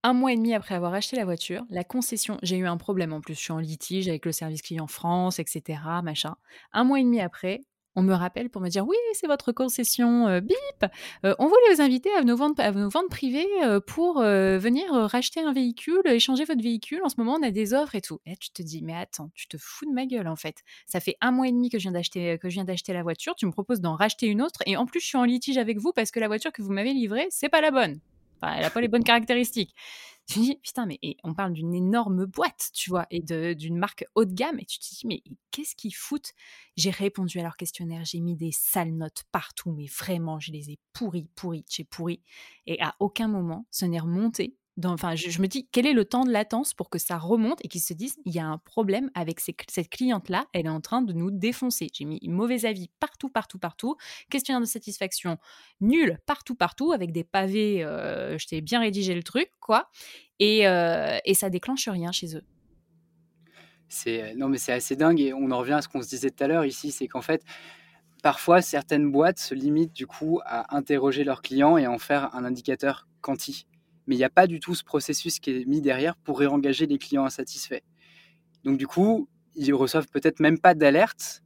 un 0.03 0.13
mois 0.13 0.33
et 0.33 0.37
demi 0.37 0.55
après 0.55 0.75
avoir 0.75 0.95
acheté 0.95 1.17
la 1.17 1.25
voiture, 1.25 1.65
la 1.71 1.85
concession, 1.85 2.39
j'ai 2.43 2.57
eu 2.57 2.67
un 2.67 2.77
problème 2.77 3.13
en 3.13 3.21
plus, 3.21 3.35
je 3.35 3.41
suis 3.41 3.53
en 3.53 3.59
litige 3.59 4.09
avec 4.09 4.27
le 4.27 4.33
service 4.33 4.63
client 4.63 4.87
France, 4.87 5.39
etc. 5.39 5.81
Machin. 6.03 6.35
Un 6.73 6.85
mois 6.85 7.01
et 7.01 7.05
demi 7.05 7.21
après, 7.21 7.61
on 7.95 8.03
me 8.03 8.15
rappelle 8.15 8.49
pour 8.49 8.63
me 8.63 8.69
dire 8.69 8.87
oui, 8.87 8.97
c'est 9.13 9.27
votre 9.27 9.53
concession, 9.53 10.27
euh, 10.27 10.41
bip. 10.41 10.57
Euh, 11.25 11.35
on 11.39 11.47
voulait 11.47 11.75
vous 11.75 11.83
inviter 11.83 12.11
à 12.15 12.23
nos 12.25 12.37
ventes, 12.37 12.59
à 12.59 12.73
euh, 12.73 13.81
pour 13.81 14.21
venir 14.21 14.93
racheter 14.93 15.41
un 15.41 15.53
véhicule, 15.53 16.01
échanger 16.07 16.45
votre 16.45 16.63
véhicule. 16.63 17.01
En 17.05 17.09
ce 17.09 17.17
moment, 17.19 17.35
on 17.39 17.43
a 17.43 17.51
des 17.51 17.75
offres 17.75 17.95
et 17.95 18.01
tout. 18.01 18.21
Et 18.27 18.37
tu 18.37 18.51
te 18.51 18.63
dis 18.63 18.83
mais 18.83 18.95
attends, 18.95 19.31
tu 19.35 19.47
te 19.47 19.57
fous 19.59 19.85
de 19.87 19.93
ma 19.93 20.07
gueule 20.07 20.29
en 20.29 20.37
fait. 20.37 20.63
Ça 20.87 21.01
fait 21.01 21.17
un 21.21 21.33
mois 21.33 21.49
et 21.49 21.53
demi 21.53 21.69
que 21.69 21.79
je 21.79 21.83
viens 21.83 21.93
d'acheter 21.93 22.39
que 22.39 22.49
je 22.49 22.55
viens 22.55 22.65
d'acheter 22.65 22.93
la 22.93 23.03
voiture. 23.03 23.35
Tu 23.37 23.47
me 23.47 23.53
proposes 23.53 23.81
d'en 23.81 23.95
racheter 23.95 24.27
une 24.27 24.43
autre 24.43 24.61
et 24.67 24.77
en 24.77 24.87
plus 24.87 25.01
je 25.01 25.07
suis 25.07 25.19
en 25.19 25.25
litige 25.25 25.59
avec 25.59 25.79
vous 25.79 25.93
parce 25.93 26.11
que 26.11 26.21
la 26.21 26.29
voiture 26.29 26.53
que 26.53 26.63
vous 26.63 26.73
m'avez 26.73 26.93
livrée, 26.93 27.27
c'est 27.31 27.49
pas 27.49 27.61
la 27.61 27.71
bonne 27.71 28.01
elle 28.43 28.63
n'a 28.63 28.71
pas 28.71 28.81
les 28.81 28.89
bonnes 28.89 29.05
caractéristiques. 29.05 29.75
Tu 30.29 30.35
te 30.35 30.41
dis, 30.41 30.57
putain, 30.63 30.87
mais 30.87 31.01
on 31.25 31.35
parle 31.35 31.53
d'une 31.53 31.75
énorme 31.75 32.27
boîte, 32.27 32.71
tu 32.73 32.91
vois, 32.91 33.09
et 33.11 33.21
d'une 33.21 33.77
marque 33.77 34.05
haut 34.15 34.25
de 34.25 34.33
gamme. 34.33 34.61
Et 34.61 34.65
tu 34.65 34.79
te 34.79 34.85
dis, 34.85 35.05
mais 35.05 35.21
qu'est-ce 35.51 35.75
qu'ils 35.75 35.97
foutent? 35.97 36.31
J'ai 36.77 36.91
répondu 36.91 37.41
à 37.41 37.43
leur 37.43 37.57
questionnaire, 37.57 38.05
j'ai 38.05 38.21
mis 38.21 38.37
des 38.37 38.53
sales 38.53 38.95
notes 38.95 39.25
partout, 39.33 39.73
mais 39.73 39.87
vraiment, 39.87 40.39
je 40.39 40.53
les 40.53 40.71
ai 40.71 40.79
pourris, 40.93 41.29
pourris, 41.35 41.65
j'ai 41.69 41.83
pourri. 41.83 42.23
Et 42.67 42.81
à 42.81 42.95
aucun 43.01 43.27
moment, 43.27 43.67
ce 43.73 43.85
n'est 43.85 43.99
remonté 43.99 44.57
enfin, 44.85 45.15
je, 45.15 45.41
me 45.41 45.47
dis, 45.47 45.69
quel 45.71 45.87
est 45.87 45.93
le 45.93 46.05
temps 46.05 46.25
de 46.25 46.31
latence 46.31 46.75
pour 46.75 46.91
que 46.91 46.99
ça 46.99 47.19
remonte 47.19 47.65
et 47.65 47.69
qu'ils 47.69 47.81
se 47.81 47.93
disent, 47.93 48.17
il 48.25 48.35
y 48.35 48.39
a 48.39 48.47
un 48.47 48.59
problème 48.59 49.11
avec 49.15 49.41
cette 49.41 49.89
cliente-là, 49.91 50.47
elle 50.53 50.67
est 50.67 50.71
en 50.71 50.81
train 50.81 51.03
de 51.03 51.13
nous 51.13 51.31
défoncer. 51.31 51.89
J'ai 51.93 52.05
mis 52.05 52.21
mauvais 52.25 52.65
avis 52.65 52.91
partout, 53.01 53.29
partout, 53.29 53.59
partout. 53.59 53.97
Questionnaire 54.31 54.61
de 54.61 54.67
satisfaction 54.67 55.39
nul 55.81 56.19
partout, 56.27 56.55
partout, 56.55 56.93
avec 56.93 57.13
des 57.13 57.25
pavés. 57.25 57.85
Euh, 57.85 58.39
je 58.39 58.47
t'ai 58.47 58.61
bien 58.61 58.81
rédigé 58.81 59.15
le 59.15 59.23
truc, 59.23 59.51
quoi. 59.61 59.89
Et, 60.39 60.67
euh, 60.67 61.19
et 61.25 61.35
ça 61.35 61.51
déclenche 61.51 61.89
rien 61.89 62.13
chez 62.13 62.37
eux. 62.37 62.45
C'est 63.89 64.35
non, 64.37 64.49
mais 64.49 64.57
c'est 64.57 64.73
assez 64.73 64.97
dingue 64.97 65.21
et 65.21 65.35
on 65.35 65.51
en 65.51 65.59
revient 65.59 65.75
à 65.75 65.83
ce 65.83 65.89
qu'on 65.89 66.01
se 66.01 66.09
disait 66.09 66.31
tout 66.31 66.43
à 66.43 66.49
l'heure 66.49 66.65
ici, 66.65 66.91
c'est 66.91 67.09
qu'en 67.09 67.21
fait, 67.21 67.43
parfois 68.23 68.63
certaines 68.63 69.13
boîtes 69.13 69.39
se 69.39 69.55
limitent 69.55 69.93
du 69.93 70.07
coup 70.07 70.41
à 70.47 70.75
interroger 70.75 71.25
leurs 71.25 71.43
clients 71.43 71.77
et 71.77 71.87
en 71.87 71.99
faire 71.99 72.35
un 72.35 72.47
indicateur 72.47 73.07
quanti 73.21 73.67
mais 74.07 74.15
il 74.15 74.19
n'y 74.19 74.25
a 74.25 74.31
pas 74.31 74.47
du 74.47 74.61
tout 74.61 74.75
ce 74.75 74.85
processus 74.85 75.39
qui 75.39 75.51
est 75.51 75.65
mis 75.67 75.81
derrière 75.81 76.17
pour 76.17 76.39
réengager 76.39 76.87
les 76.87 76.99
clients 76.99 77.25
insatisfaits. 77.25 77.83
Donc 78.65 78.79
du 78.79 78.87
coup, 78.87 79.29
ils 79.55 79.73
reçoivent 79.75 80.09
peut-être 80.09 80.41
même 80.41 80.59
pas 80.59 80.75
d'alerte 80.75 81.43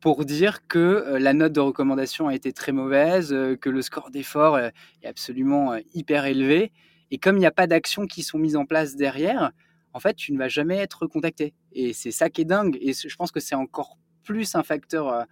pour 0.00 0.24
dire 0.24 0.66
que 0.68 0.78
euh, 0.78 1.18
la 1.18 1.32
note 1.32 1.52
de 1.52 1.60
recommandation 1.60 2.28
a 2.28 2.34
été 2.34 2.52
très 2.52 2.72
mauvaise, 2.72 3.32
euh, 3.32 3.56
que 3.56 3.68
le 3.68 3.82
score 3.82 4.10
d'effort 4.10 4.54
euh, 4.54 4.70
est 5.02 5.08
absolument 5.08 5.76
hyper 5.94 6.24
élevé. 6.26 6.72
Et 7.10 7.18
comme 7.18 7.36
il 7.36 7.40
n'y 7.40 7.46
a 7.46 7.52
pas 7.52 7.66
d'actions 7.66 8.06
qui 8.06 8.22
sont 8.22 8.38
mises 8.38 8.56
en 8.56 8.64
place 8.64 8.94
derrière, 8.94 9.50
en 9.94 10.00
fait, 10.00 10.14
tu 10.14 10.32
ne 10.32 10.38
vas 10.38 10.48
jamais 10.48 10.76
être 10.76 11.06
contacté. 11.06 11.54
Et 11.72 11.92
c'est 11.92 12.12
ça 12.12 12.30
qui 12.30 12.42
est 12.42 12.44
dingue. 12.44 12.78
Et 12.80 12.92
je 12.92 13.16
pense 13.16 13.32
que 13.32 13.40
c'est 13.40 13.54
encore 13.54 13.96
plus 14.22 14.54
un 14.54 14.62
facteur 14.62 15.26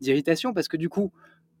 d'irritation 0.00 0.52
parce 0.52 0.68
que 0.68 0.76
du 0.76 0.90
coup, 0.90 1.10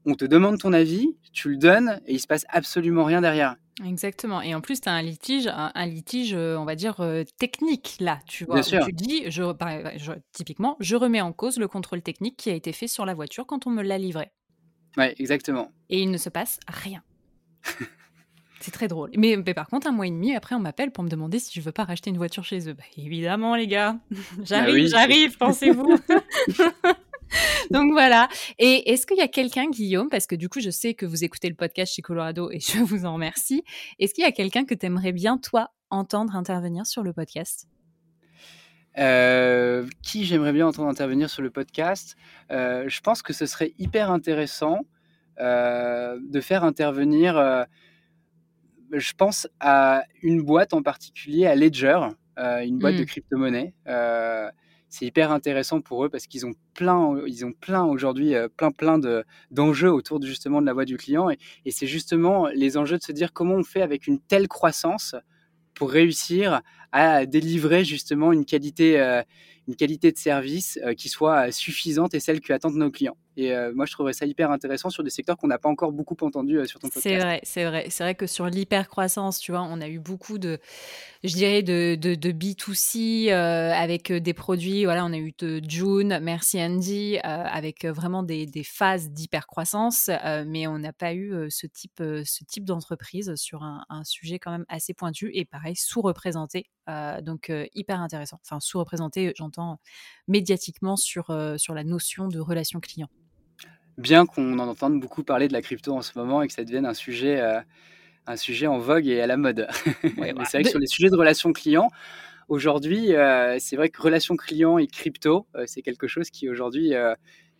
on 0.04 0.14
te 0.14 0.24
demande 0.24 0.58
ton 0.58 0.72
avis, 0.72 1.16
tu 1.32 1.50
le 1.50 1.56
donnes 1.56 2.00
et 2.06 2.14
il 2.14 2.20
se 2.20 2.26
passe 2.26 2.44
absolument 2.48 3.04
rien 3.04 3.20
derrière. 3.20 3.56
Exactement. 3.84 4.42
Et 4.42 4.54
en 4.54 4.60
plus, 4.60 4.80
tu 4.80 4.88
as 4.88 4.92
un 4.92 5.02
litige, 5.02 5.48
un, 5.48 5.86
litige, 5.86 6.34
euh, 6.34 6.56
on 6.56 6.64
va 6.64 6.74
dire, 6.74 7.00
euh, 7.00 7.24
technique 7.38 7.96
là, 8.00 8.18
tu 8.26 8.44
vois. 8.44 8.56
Bien 8.56 8.62
sûr. 8.62 8.84
Tu 8.84 8.92
dis, 8.92 9.30
je, 9.30 10.12
typiquement, 10.32 10.76
je 10.80 10.94
remets 10.96 11.20
en 11.20 11.32
cause 11.32 11.58
le 11.58 11.68
contrôle 11.68 12.02
technique 12.02 12.36
qui 12.36 12.50
a 12.50 12.54
été 12.54 12.72
fait 12.72 12.86
sur 12.86 13.06
la 13.06 13.14
voiture 13.14 13.46
quand 13.46 13.66
on 13.66 13.70
me 13.70 13.82
l'a 13.82 13.98
livré. 13.98 14.30
Ouais, 14.96 15.14
exactement. 15.18 15.72
Et 15.88 16.02
il 16.02 16.10
ne 16.10 16.18
se 16.18 16.28
passe 16.28 16.60
rien. 16.68 17.02
C'est 18.60 18.70
très 18.70 18.86
drôle. 18.86 19.10
Mais, 19.16 19.36
par 19.54 19.66
contre, 19.66 19.88
un 19.88 19.92
mois 19.92 20.06
et 20.06 20.10
demi 20.10 20.36
après, 20.36 20.54
on 20.54 20.60
m'appelle 20.60 20.92
pour 20.92 21.02
me 21.02 21.08
demander 21.08 21.40
si 21.40 21.58
je 21.58 21.64
veux 21.64 21.72
pas 21.72 21.82
racheter 21.82 22.10
une 22.10 22.16
voiture 22.16 22.44
chez 22.44 22.68
eux. 22.68 22.74
Bah, 22.74 22.84
évidemment, 22.96 23.56
les 23.56 23.66
gars. 23.66 23.96
J'arrive, 24.44 24.84
bah 24.92 24.98
j'arrive, 24.98 25.36
pensez-vous. 25.36 25.98
Donc 27.70 27.92
voilà. 27.92 28.28
Et 28.58 28.92
est-ce 28.92 29.06
qu'il 29.06 29.16
y 29.16 29.22
a 29.22 29.28
quelqu'un, 29.28 29.68
Guillaume, 29.70 30.08
parce 30.08 30.26
que 30.26 30.34
du 30.34 30.48
coup, 30.48 30.60
je 30.60 30.70
sais 30.70 30.94
que 30.94 31.06
vous 31.06 31.24
écoutez 31.24 31.48
le 31.48 31.54
podcast 31.54 31.94
chez 31.94 32.02
Colorado 32.02 32.50
et 32.50 32.60
je 32.60 32.78
vous 32.78 33.06
en 33.06 33.14
remercie. 33.14 33.64
Est-ce 33.98 34.14
qu'il 34.14 34.24
y 34.24 34.26
a 34.26 34.32
quelqu'un 34.32 34.64
que 34.64 34.74
tu 34.74 34.86
aimerais 34.86 35.12
bien, 35.12 35.38
toi, 35.38 35.70
entendre 35.90 36.36
intervenir 36.36 36.86
sur 36.86 37.02
le 37.02 37.12
podcast? 37.12 37.68
Euh, 38.98 39.86
qui 40.02 40.26
j'aimerais 40.26 40.52
bien 40.52 40.66
entendre 40.66 40.88
intervenir 40.88 41.30
sur 41.30 41.42
le 41.42 41.50
podcast? 41.50 42.16
Euh, 42.50 42.84
Je 42.88 43.00
pense 43.00 43.22
que 43.22 43.32
ce 43.32 43.46
serait 43.46 43.72
hyper 43.78 44.10
intéressant 44.10 44.80
euh, 45.40 46.18
de 46.22 46.40
faire 46.40 46.62
intervenir, 46.62 47.66
je 48.92 49.12
pense 49.14 49.48
à 49.60 50.04
une 50.22 50.42
boîte 50.42 50.74
en 50.74 50.82
particulier, 50.82 51.46
à 51.46 51.54
Ledger, 51.54 52.00
une 52.36 52.78
boîte 52.78 52.96
de 52.96 53.02
mmh. 53.02 53.06
crypto-monnaie 53.06 53.74
c'est 54.92 55.06
hyper 55.06 55.32
intéressant 55.32 55.80
pour 55.80 56.04
eux 56.04 56.10
parce 56.10 56.26
qu'ils 56.26 56.44
ont 56.44 56.52
plein, 56.74 57.16
ils 57.26 57.46
ont 57.46 57.52
plein 57.52 57.84
aujourd'hui, 57.84 58.34
euh, 58.34 58.48
plein 58.48 58.70
plein 58.70 58.98
de 58.98 59.24
d'enjeux 59.50 59.90
autour 59.90 60.20
de, 60.20 60.26
justement 60.26 60.60
de 60.60 60.66
la 60.66 60.74
voix 60.74 60.84
du 60.84 60.98
client 60.98 61.30
et, 61.30 61.38
et 61.64 61.70
c'est 61.70 61.86
justement 61.86 62.48
les 62.48 62.76
enjeux 62.76 62.98
de 62.98 63.02
se 63.02 63.12
dire 63.12 63.32
comment 63.32 63.54
on 63.54 63.64
fait 63.64 63.80
avec 63.80 64.06
une 64.06 64.20
telle 64.20 64.48
croissance 64.48 65.16
pour 65.74 65.90
réussir 65.90 66.60
à 66.92 67.24
délivrer 67.24 67.84
justement 67.84 68.32
une 68.32 68.44
qualité, 68.44 69.00
euh, 69.00 69.22
une 69.66 69.76
qualité 69.76 70.12
de 70.12 70.18
service 70.18 70.78
euh, 70.84 70.92
qui 70.92 71.08
soit 71.08 71.50
suffisante 71.52 72.12
et 72.12 72.20
celle 72.20 72.42
que 72.42 72.52
attendent 72.52 72.76
nos 72.76 72.90
clients. 72.90 73.16
Et 73.36 73.54
euh, 73.54 73.72
moi, 73.74 73.86
je 73.86 73.92
trouverais 73.92 74.12
ça 74.12 74.26
hyper 74.26 74.50
intéressant 74.50 74.90
sur 74.90 75.02
des 75.02 75.10
secteurs 75.10 75.36
qu'on 75.36 75.46
n'a 75.46 75.58
pas 75.58 75.68
encore 75.68 75.92
beaucoup 75.92 76.16
entendu 76.20 76.66
sur 76.66 76.78
ton 76.78 76.88
podcast. 76.88 77.02
C'est 77.02 77.18
vrai, 77.18 77.40
c'est 77.44 77.64
vrai. 77.64 77.86
C'est 77.88 78.04
vrai 78.04 78.14
que 78.14 78.26
sur 78.26 78.46
l'hypercroissance, 78.46 79.38
tu 79.38 79.52
vois, 79.52 79.62
on 79.62 79.80
a 79.80 79.88
eu 79.88 79.98
beaucoup 79.98 80.38
de, 80.38 80.58
je 81.24 81.34
dirais, 81.34 81.62
de, 81.62 81.94
de, 81.94 82.14
de 82.14 82.30
B2C 82.30 83.32
avec 83.32 84.12
des 84.12 84.34
produits. 84.34 84.84
Voilà, 84.84 85.06
on 85.06 85.12
a 85.12 85.18
eu 85.18 85.32
de 85.38 85.62
June, 85.66 86.18
Merci 86.20 86.60
Andy, 86.60 87.18
avec 87.22 87.86
vraiment 87.86 88.22
des, 88.22 88.44
des 88.46 88.64
phases 88.64 89.10
d'hypercroissance, 89.10 90.10
mais 90.46 90.66
on 90.66 90.78
n'a 90.78 90.92
pas 90.92 91.14
eu 91.14 91.50
ce 91.50 91.66
type, 91.66 92.02
ce 92.02 92.44
type 92.44 92.64
d'entreprise 92.64 93.34
sur 93.36 93.62
un, 93.62 93.84
un, 93.88 94.04
sujet 94.04 94.38
quand 94.38 94.50
même 94.50 94.66
assez 94.68 94.92
pointu 94.92 95.30
et 95.32 95.44
pareil, 95.44 95.76
sous-représenté 95.76 96.66
donc 97.22 97.50
hyper 97.74 98.00
intéressant. 98.00 98.38
Enfin, 98.44 98.60
sous-représenté, 98.60 99.32
j'entends 99.36 99.78
médiatiquement 100.28 100.96
sur, 100.96 101.34
sur 101.56 101.74
la 101.74 101.84
notion 101.84 102.28
de 102.28 102.38
relation 102.38 102.80
client. 102.80 103.08
Bien 103.98 104.26
qu'on 104.26 104.58
en 104.58 104.68
entende 104.68 105.00
beaucoup 105.00 105.22
parler 105.22 105.48
de 105.48 105.52
la 105.52 105.62
crypto 105.62 105.94
en 105.94 106.02
ce 106.02 106.18
moment 106.18 106.42
et 106.42 106.48
que 106.48 106.54
ça 106.54 106.64
devienne 106.64 106.86
un 106.86 106.94
sujet, 106.94 107.42
un 108.26 108.36
sujet 108.36 108.66
en 108.66 108.78
vogue 108.78 109.06
et 109.06 109.20
à 109.20 109.26
la 109.26 109.36
mode. 109.36 109.68
Ouais, 110.18 110.32
C'est 110.44 110.58
vrai 110.58 110.62
que 110.64 110.70
sur 110.70 110.78
les 110.78 110.86
sujets 110.86 111.10
de 111.10 111.16
relation 111.16 111.52
client, 111.52 111.90
aujourd'hui, 112.48 113.12
c'est 113.58 113.76
vrai 113.76 113.90
que 113.90 114.00
relation 114.00 114.36
client 114.36 114.78
et 114.78 114.86
crypto, 114.86 115.46
c'est 115.66 115.82
quelque 115.82 116.06
chose 116.06 116.30
qui 116.30 116.48
aujourd'hui 116.48 116.94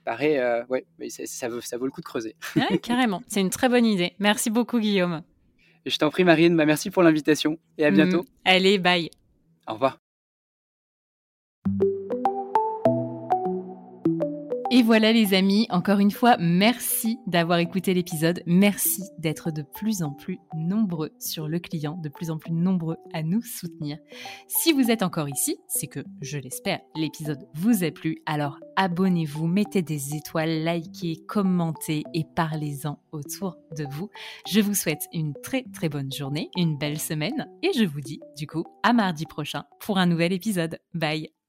paraît, 0.05 0.65
ouais, 0.71 0.87
ça, 1.11 1.49
vaut, 1.49 1.61
ça 1.61 1.77
vaut 1.77 1.85
le 1.85 1.91
coup 1.91 2.01
de 2.01 2.07
creuser. 2.07 2.35
carrément, 2.83 3.23
c'est 3.29 3.41
une 3.41 3.51
très 3.51 3.69
bonne 3.69 3.85
idée. 3.85 4.15
Merci 4.19 4.49
beaucoup, 4.49 4.81
Guillaume. 4.81 5.23
Je 5.87 5.97
t'en 5.99 6.11
prie, 6.11 6.25
Marine. 6.25 6.57
Bah, 6.57 6.67
merci 6.67 6.91
pour 6.91 7.03
l'invitation 7.03 7.59
et 7.79 7.85
à 7.85 7.91
mm. 7.91 7.95
bientôt. 7.95 8.25
allez, 8.45 8.79
bye. 8.79 9.11
Au 9.67 9.75
revoir. 9.75 10.02
Et 14.75 14.83
voilà 14.83 15.13
les 15.13 15.35
amis, 15.35 15.67
encore 15.69 15.99
une 15.99 16.11
fois, 16.11 16.39
merci 16.41 17.19
d'avoir 17.27 17.59
écouté 17.59 17.93
l'épisode. 17.93 18.43
Merci 18.47 19.03
d'être 19.19 19.51
de 19.51 19.61
plus 19.61 20.03
en 20.03 20.13
plus 20.13 20.39
nombreux 20.55 21.11
sur 21.19 21.47
le 21.47 21.59
client, 21.59 21.99
de 21.99 22.09
plus 22.09 22.31
en 22.31 22.39
plus 22.39 22.53
nombreux 22.53 22.97
à 23.13 23.23
nous 23.23 23.43
soutenir. 23.43 23.99
Si 24.47 24.73
vous 24.73 24.91
êtes 24.91 25.03
encore 25.03 25.29
ici, 25.29 25.59
c'est 25.69 25.89
que, 25.89 26.01
je 26.23 26.39
l'espère, 26.39 26.81
l'épisode 26.97 27.47
vous 27.53 27.85
a 27.85 27.91
plu. 27.91 28.23
Alors 28.25 28.61
abonnez-vous, 28.77 29.47
mettez 29.47 29.83
des 29.83 30.15
étoiles, 30.15 30.65
likez, 30.65 31.23
commentez 31.29 32.05
et 32.15 32.25
parlez-en 32.35 32.99
autour 33.13 33.59
de 33.77 33.85
vous. 33.91 34.09
Je 34.49 34.61
vous 34.63 34.75
souhaite 34.75 35.03
une 35.13 35.35
très 35.35 35.67
très 35.75 35.91
bonne 35.91 36.11
journée, 36.11 36.49
une 36.57 36.79
belle 36.79 36.99
semaine 36.99 37.47
et 37.63 37.73
je 37.77 37.85
vous 37.85 38.01
dis 38.01 38.21
du 38.39 38.47
coup 38.47 38.65
à 38.83 38.95
mardi 38.95 39.27
prochain 39.27 39.65
pour 39.81 39.99
un 39.99 40.07
nouvel 40.07 40.33
épisode. 40.33 40.79
Bye 40.95 41.42